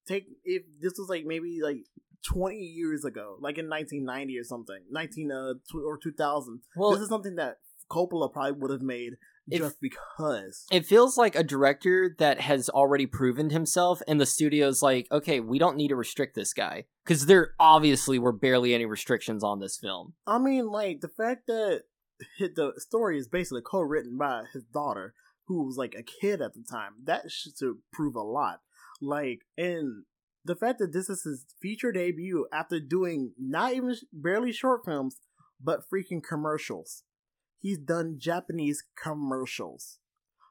[0.07, 1.85] take if this was like maybe like
[2.25, 6.61] twenty years ago, like in nineteen ninety or something, nineteen uh tw- or two thousand.
[6.75, 7.57] well, this is something that
[7.89, 9.13] Coppola probably would have made
[9.49, 10.65] If- just because.
[10.71, 15.39] it feels like a director that has already proven himself, and the studio's like, okay,
[15.39, 19.59] we don't need to restrict this guy because there obviously were barely any restrictions on
[19.59, 20.13] this film.
[20.27, 21.83] I mean, like the fact that
[22.37, 25.13] hit the story is basically co-written by his daughter,
[25.47, 26.93] who was like a kid at the time.
[27.05, 27.53] That should
[27.91, 28.59] prove a lot.
[29.01, 30.03] Like, and
[30.45, 34.81] the fact that this is his feature debut after doing not even sh- barely short
[34.85, 35.17] films,
[35.61, 37.03] but freaking commercials.
[37.59, 39.99] He's done Japanese commercials,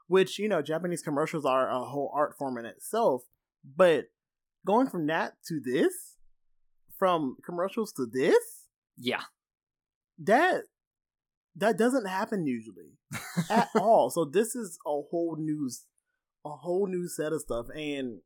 [0.07, 3.23] which you know Japanese commercials are a whole art form in itself.
[3.65, 4.07] But
[4.67, 6.17] going from that to this,
[6.99, 8.67] from commercials to this,
[8.97, 9.23] Yeah,
[10.19, 10.65] that
[11.57, 12.99] that doesn't happen usually
[13.51, 14.11] at all.
[14.11, 15.71] So this is a whole new
[16.45, 17.67] a whole new set of stuff.
[17.75, 18.21] And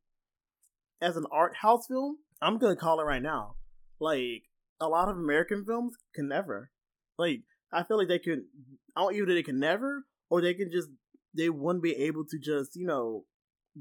[1.03, 3.57] as an art house film, I'm gonna call it right now.
[4.01, 4.45] Like
[4.81, 6.71] a lot of American films can never.
[7.19, 7.43] Like
[7.73, 8.47] I feel like they can.
[8.97, 10.89] I don't either they can never or they can just
[11.37, 13.25] they wouldn't be able to just you know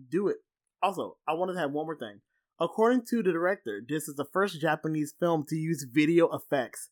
[0.10, 0.38] do it.
[0.82, 2.22] Also, I wanted to have one more thing.
[2.60, 6.90] According to the director, this is the first Japanese film to use video effects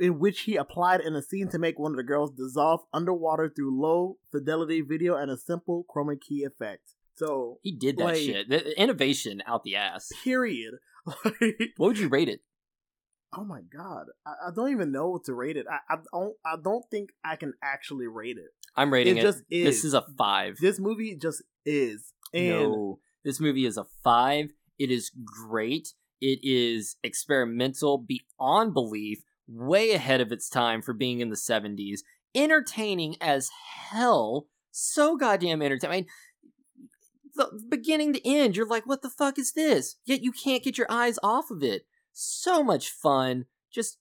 [0.00, 3.50] in which he applied in a scene to make one of the girls dissolve underwater
[3.54, 6.94] through low fidelity video and a simple chroma key effect.
[7.14, 8.48] So, he did that Like- shit.
[8.48, 10.10] The innovation out the ass.
[10.24, 10.74] period.
[11.24, 12.40] Like, What would you rate it?
[13.36, 15.66] oh my god, I, I don't even know what to rate it.
[15.68, 16.34] I, I don't.
[16.46, 18.50] I don't think I can actually rate it.
[18.76, 19.22] I'm rating it it.
[19.22, 19.64] just is.
[19.66, 20.58] This is a five.
[20.60, 22.12] This movie just is.
[22.32, 24.50] And no, this movie is a five.
[24.78, 25.88] It is great.
[26.20, 32.00] It is experimental beyond belief, way ahead of its time for being in the 70s.
[32.34, 33.50] Entertaining as
[33.90, 34.46] hell.
[34.70, 35.92] So goddamn entertaining.
[35.92, 36.06] I mean,
[37.34, 39.96] the beginning to end, you're like, what the fuck is this?
[40.04, 41.86] Yet you can't get your eyes off of it.
[42.12, 43.46] So much fun.
[43.72, 43.98] Just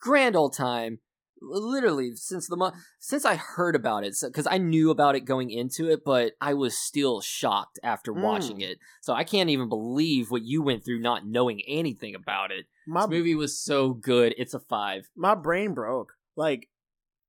[0.00, 0.98] grand old time.
[1.40, 5.50] Literally, since the mo- since I heard about it, because I knew about it going
[5.50, 8.22] into it, but I was still shocked after Mm.
[8.22, 8.78] watching it.
[9.02, 12.66] So I can't even believe what you went through not knowing anything about it.
[12.86, 14.34] my This movie was so good.
[14.38, 15.10] It's a five.
[15.16, 16.14] my brain broke.
[16.36, 16.70] Like,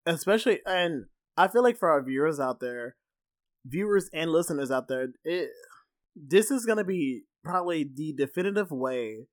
[0.06, 1.06] especially, and
[1.38, 2.96] I feel like for our viewers out there,
[3.66, 5.50] viewers and listeners out there, it
[6.16, 9.28] this is gonna be probably the definitive way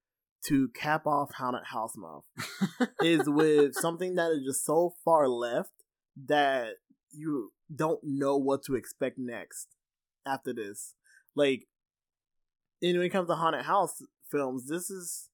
[0.46, 2.24] to cap off Haunted House Month
[3.02, 5.70] is with something that is just so far left
[6.26, 6.74] that
[7.12, 9.68] you don't know what to expect next
[10.26, 10.94] after this.
[11.34, 11.66] Like,
[12.82, 15.28] and when it comes to haunted house films, this is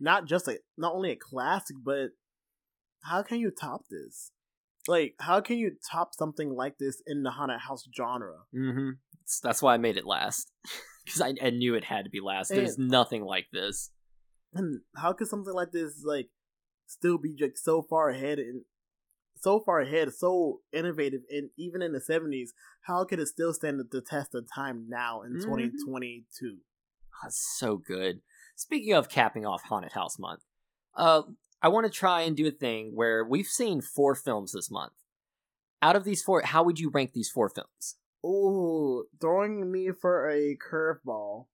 [0.00, 2.10] not just a not only a classic, but
[3.04, 4.32] how can you top this?
[4.88, 8.44] Like, how can you top something like this in the haunted house genre?
[8.54, 8.90] Mm-hmm.
[9.42, 10.52] That's why I made it last
[11.04, 12.48] because I, I knew it had to be last.
[12.48, 13.90] There's nothing like this.
[14.54, 16.28] And how could something like this like
[16.86, 18.62] still be just so far ahead and
[19.38, 22.54] so far ahead, so innovative, and even in the seventies,
[22.86, 25.44] how could it still stand the test of time now in Mhm.
[25.44, 26.58] twenty twenty two?
[27.22, 28.22] That's so good.
[28.54, 30.40] Speaking of capping off Haunted House Month,
[30.94, 31.22] uh,
[31.62, 34.92] I want to try and do a thing where we've seen four films this month.
[35.82, 37.96] Out of these four, how would you rank these four films?
[38.24, 41.46] Ooh, throwing me for a curveball.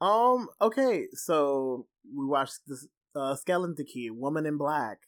[0.00, 0.48] Um.
[0.60, 4.98] Okay, so we watched this uh, Skeleton Key, Woman in Black,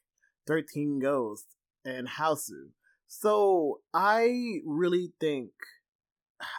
[0.47, 2.71] Thirteen Ghosts, and Hausu.
[3.07, 5.51] So I really think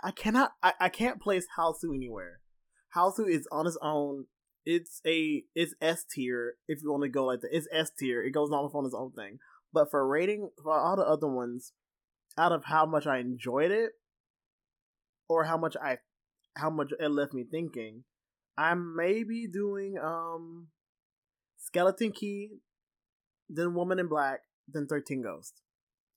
[0.03, 0.51] I cannot.
[0.61, 2.39] I, I can't place Hausu anywhere.
[2.95, 4.25] Hausu is on its own.
[4.69, 7.49] It's a it's S tier if you want to go like that.
[7.51, 8.23] It's S tier.
[8.23, 9.39] It goes on on its own thing.
[9.73, 11.73] But for rating for all the other ones,
[12.37, 13.93] out of how much I enjoyed it,
[15.27, 15.97] or how much I
[16.55, 18.03] how much it left me thinking,
[18.59, 20.67] I'm maybe doing um
[21.57, 22.59] Skeleton Key,
[23.49, 25.61] then Woman in Black, then Thirteen Ghosts.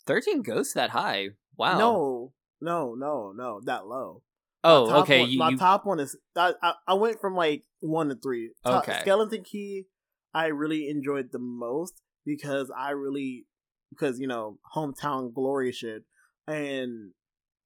[0.06, 1.28] 13 Ghosts that high?
[1.56, 1.78] Wow.
[1.78, 4.22] No, no, no, no, that low.
[4.64, 5.20] Oh, My okay.
[5.20, 8.14] One, you, my you- top one is I, I I went from like one to
[8.16, 8.52] three.
[8.64, 9.00] Top- Okay.
[9.00, 9.86] Skeleton Key,
[10.34, 13.46] I really enjoyed the most because I really
[13.90, 16.04] because you know hometown glory shit,
[16.46, 17.10] and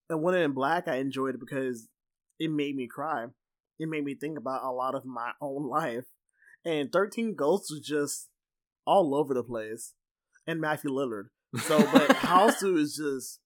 [0.09, 1.89] and Woman in Black I enjoyed because
[2.39, 3.27] it made me cry.
[3.79, 6.05] It made me think about a lot of my own life,
[6.65, 8.29] and Thirteen Ghosts was just
[8.87, 9.93] all over the place,
[10.47, 11.25] and Matthew Lillard.
[11.59, 13.41] So, but Hausu is just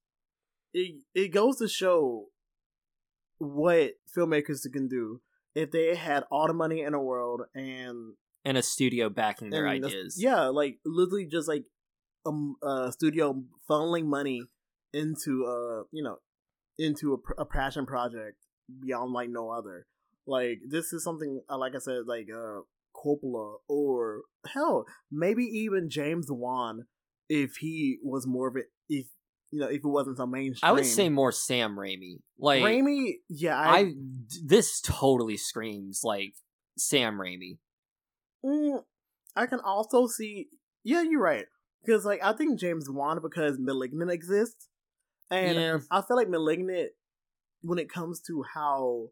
[0.72, 1.00] it.
[1.14, 2.26] It goes to show
[3.40, 5.20] what filmmakers can do
[5.54, 8.14] if they had all the money in the world and
[8.44, 10.16] and a studio backing their and the- ideas.
[10.18, 11.64] yeah, like literally just like
[12.24, 14.42] um, a studio funneling money
[14.92, 16.18] into a you know
[16.78, 18.36] into a, a passion project
[18.80, 19.86] beyond like no other.
[20.26, 22.60] Like this is something uh, like I said like uh
[22.94, 24.22] Coppola or
[24.52, 26.86] hell maybe even James Wan
[27.28, 29.06] if he was more of it if
[29.50, 30.68] you know if it wasn't so mainstream.
[30.68, 32.20] I would say more Sam Raimi.
[32.38, 33.92] Like Raimi, yeah, I, I,
[34.44, 36.34] this totally screams like
[36.78, 37.58] Sam Raimi.
[38.44, 38.82] Mm,
[39.36, 40.48] I can also see.
[40.84, 41.46] Yeah, you're right.
[41.84, 44.68] Because like I think James Wan because Malignant exists,
[45.30, 45.78] and yeah.
[45.90, 46.90] I feel like Malignant
[47.62, 49.08] when it comes to how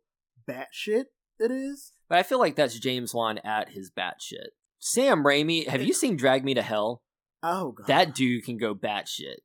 [0.48, 1.05] batshit
[1.39, 1.93] it is.
[2.09, 4.48] But I feel like that's James Wan at his batshit.
[4.78, 7.02] Sam Raimi, have you seen Drag Me to Hell?
[7.43, 9.39] Oh god, That dude can go batshit.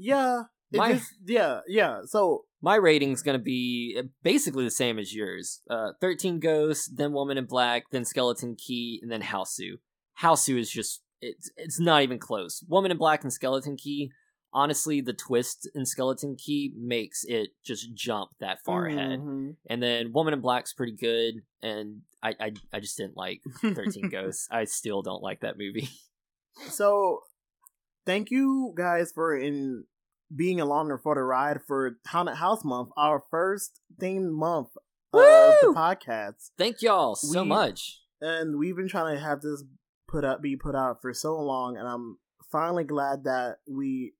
[0.00, 2.00] Yeah, My- yeah, yeah.
[2.06, 5.60] So My rating's gonna be uh, basically the same as yours.
[5.68, 9.78] Uh, Thirteen Ghosts, then Woman in Black, then Skeleton Key, and then Hausu.
[10.22, 12.64] Hausu is just it's it's not even close.
[12.68, 14.10] Woman in Black and Skeleton Key.
[14.52, 19.20] Honestly, the twist in Skeleton Key makes it just jump that far ahead.
[19.20, 19.54] Mhm.
[19.68, 24.08] And then Woman in Black's pretty good, and I I, I just didn't like Thirteen
[24.16, 24.48] Ghosts.
[24.50, 25.88] I still don't like that movie.
[26.68, 27.20] So,
[28.04, 29.84] thank you guys for in
[30.34, 34.68] being along for the ride for Haunted House Month, our first themed month
[35.12, 35.20] of
[35.60, 36.50] the podcast.
[36.56, 38.00] Thank y'all so We- much.
[38.20, 39.64] and we've been trying to have this
[40.08, 42.18] put up be put out for so long and i'm
[42.50, 44.12] finally glad that we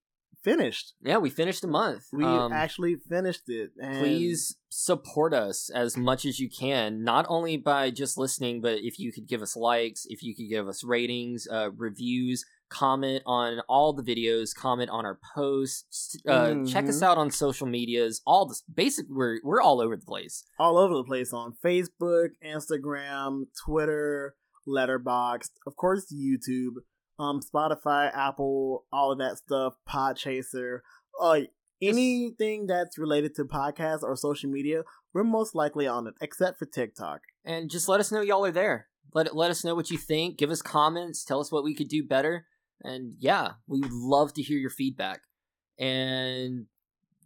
[0.42, 2.04] finished Yeah, we finished the month.
[2.12, 7.26] we Um, actually finished it and please support us as much as you can not
[7.28, 10.66] only by just listening but if you could give us likes if you could give
[10.68, 16.84] us ratings uh, reviews comment on all the videos comment on our posts uh, check
[16.88, 17.02] us Mhm.
[17.02, 20.44] out on social medias all this basic we're we're all over the place.
[20.58, 24.34] All over the place on facebook instagram twitter
[24.68, 26.74] letterboxd of course youtube
[27.18, 30.78] um spotify apple all of that stuff podchaser
[31.20, 31.40] uh
[31.82, 34.82] anything that's related to podcasts or social media
[35.12, 37.20] we're most likely on it except for tiktok.
[37.44, 38.86] And just let us know y'all are there.
[39.12, 40.38] Let let us know what you think.
[40.38, 41.24] Give us comments.
[41.24, 42.46] Tell us what we could do better
[42.82, 45.20] and yeah we would love to hear your feedback
[45.78, 46.66] and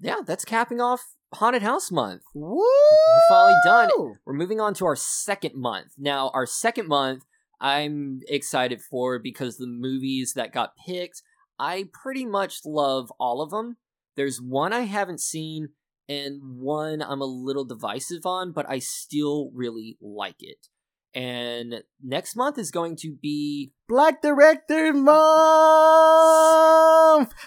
[0.00, 2.58] yeah that's capping off haunted house month Woo!
[2.58, 3.90] We're finally done.
[4.24, 5.92] We're moving on to our second month.
[5.98, 7.24] Now, our second month,
[7.60, 11.22] I'm excited for because the movies that got picked,
[11.58, 13.76] I pretty much love all of them.
[14.16, 15.70] There's one I haven't seen
[16.08, 20.68] and one I'm a little divisive on, but I still really like it.
[21.14, 25.14] And next month is going to be Black Director Month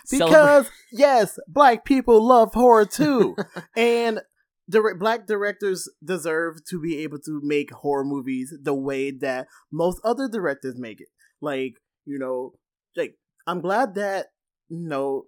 [0.09, 3.35] because yes, black people love horror too,
[3.75, 4.21] and
[4.69, 9.99] direct black directors deserve to be able to make horror movies the way that most
[10.03, 11.09] other directors make it.
[11.41, 11.73] Like,
[12.05, 12.53] you know,
[12.95, 13.15] like
[13.45, 14.27] I'm glad that
[14.69, 15.25] you know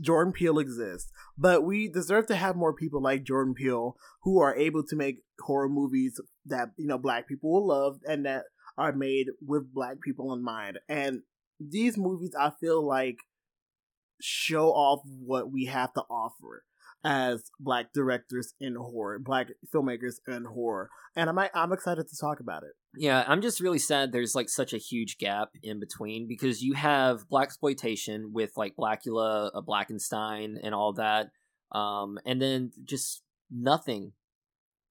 [0.00, 4.54] Jordan Peele exists, but we deserve to have more people like Jordan Peele who are
[4.54, 8.44] able to make horror movies that you know black people will love and that
[8.78, 10.78] are made with black people in mind.
[10.88, 11.22] And
[11.60, 13.18] these movies, I feel like,
[14.20, 16.64] show off what we have to offer
[17.04, 22.40] as black directors in horror, black filmmakers in horror, and I'm I'm excited to talk
[22.40, 22.72] about it.
[22.94, 26.74] Yeah, I'm just really sad there's like such a huge gap in between because you
[26.74, 31.30] have black exploitation with like Blackula, a Blackenstein, and all that,
[31.72, 34.12] um, and then just nothing.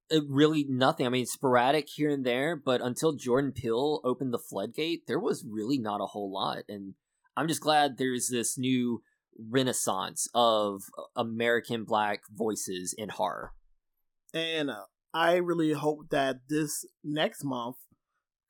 [0.09, 1.05] It really nothing.
[1.05, 5.45] I mean, sporadic here and there, but until Jordan Peele opened the floodgate, there was
[5.47, 6.63] really not a whole lot.
[6.67, 6.95] And
[7.37, 9.03] I'm just glad there's this new
[9.37, 10.83] renaissance of
[11.15, 13.53] American black voices in horror.
[14.33, 14.83] And uh,
[15.13, 17.77] I really hope that this next month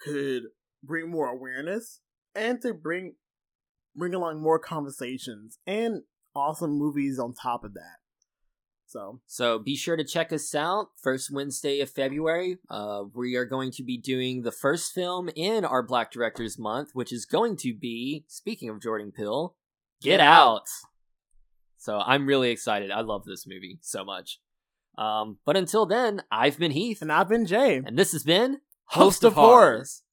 [0.03, 0.43] could
[0.83, 2.01] bring more awareness
[2.35, 3.15] and to bring
[3.95, 6.03] bring along more conversations and
[6.33, 7.97] awesome movies on top of that.
[8.85, 10.87] So, so be sure to check us out.
[11.01, 15.63] First Wednesday of February, uh, we are going to be doing the first film in
[15.63, 19.55] our Black Directors Month, which is going to be, speaking of Jordan Peele,
[20.01, 20.67] Get Out.
[21.77, 22.91] So I'm really excited.
[22.91, 24.39] I love this movie so much.
[24.97, 28.59] Um, but until then, I've been Heath, and I've been Jay, and this has been
[28.91, 30.03] Host of Horrors.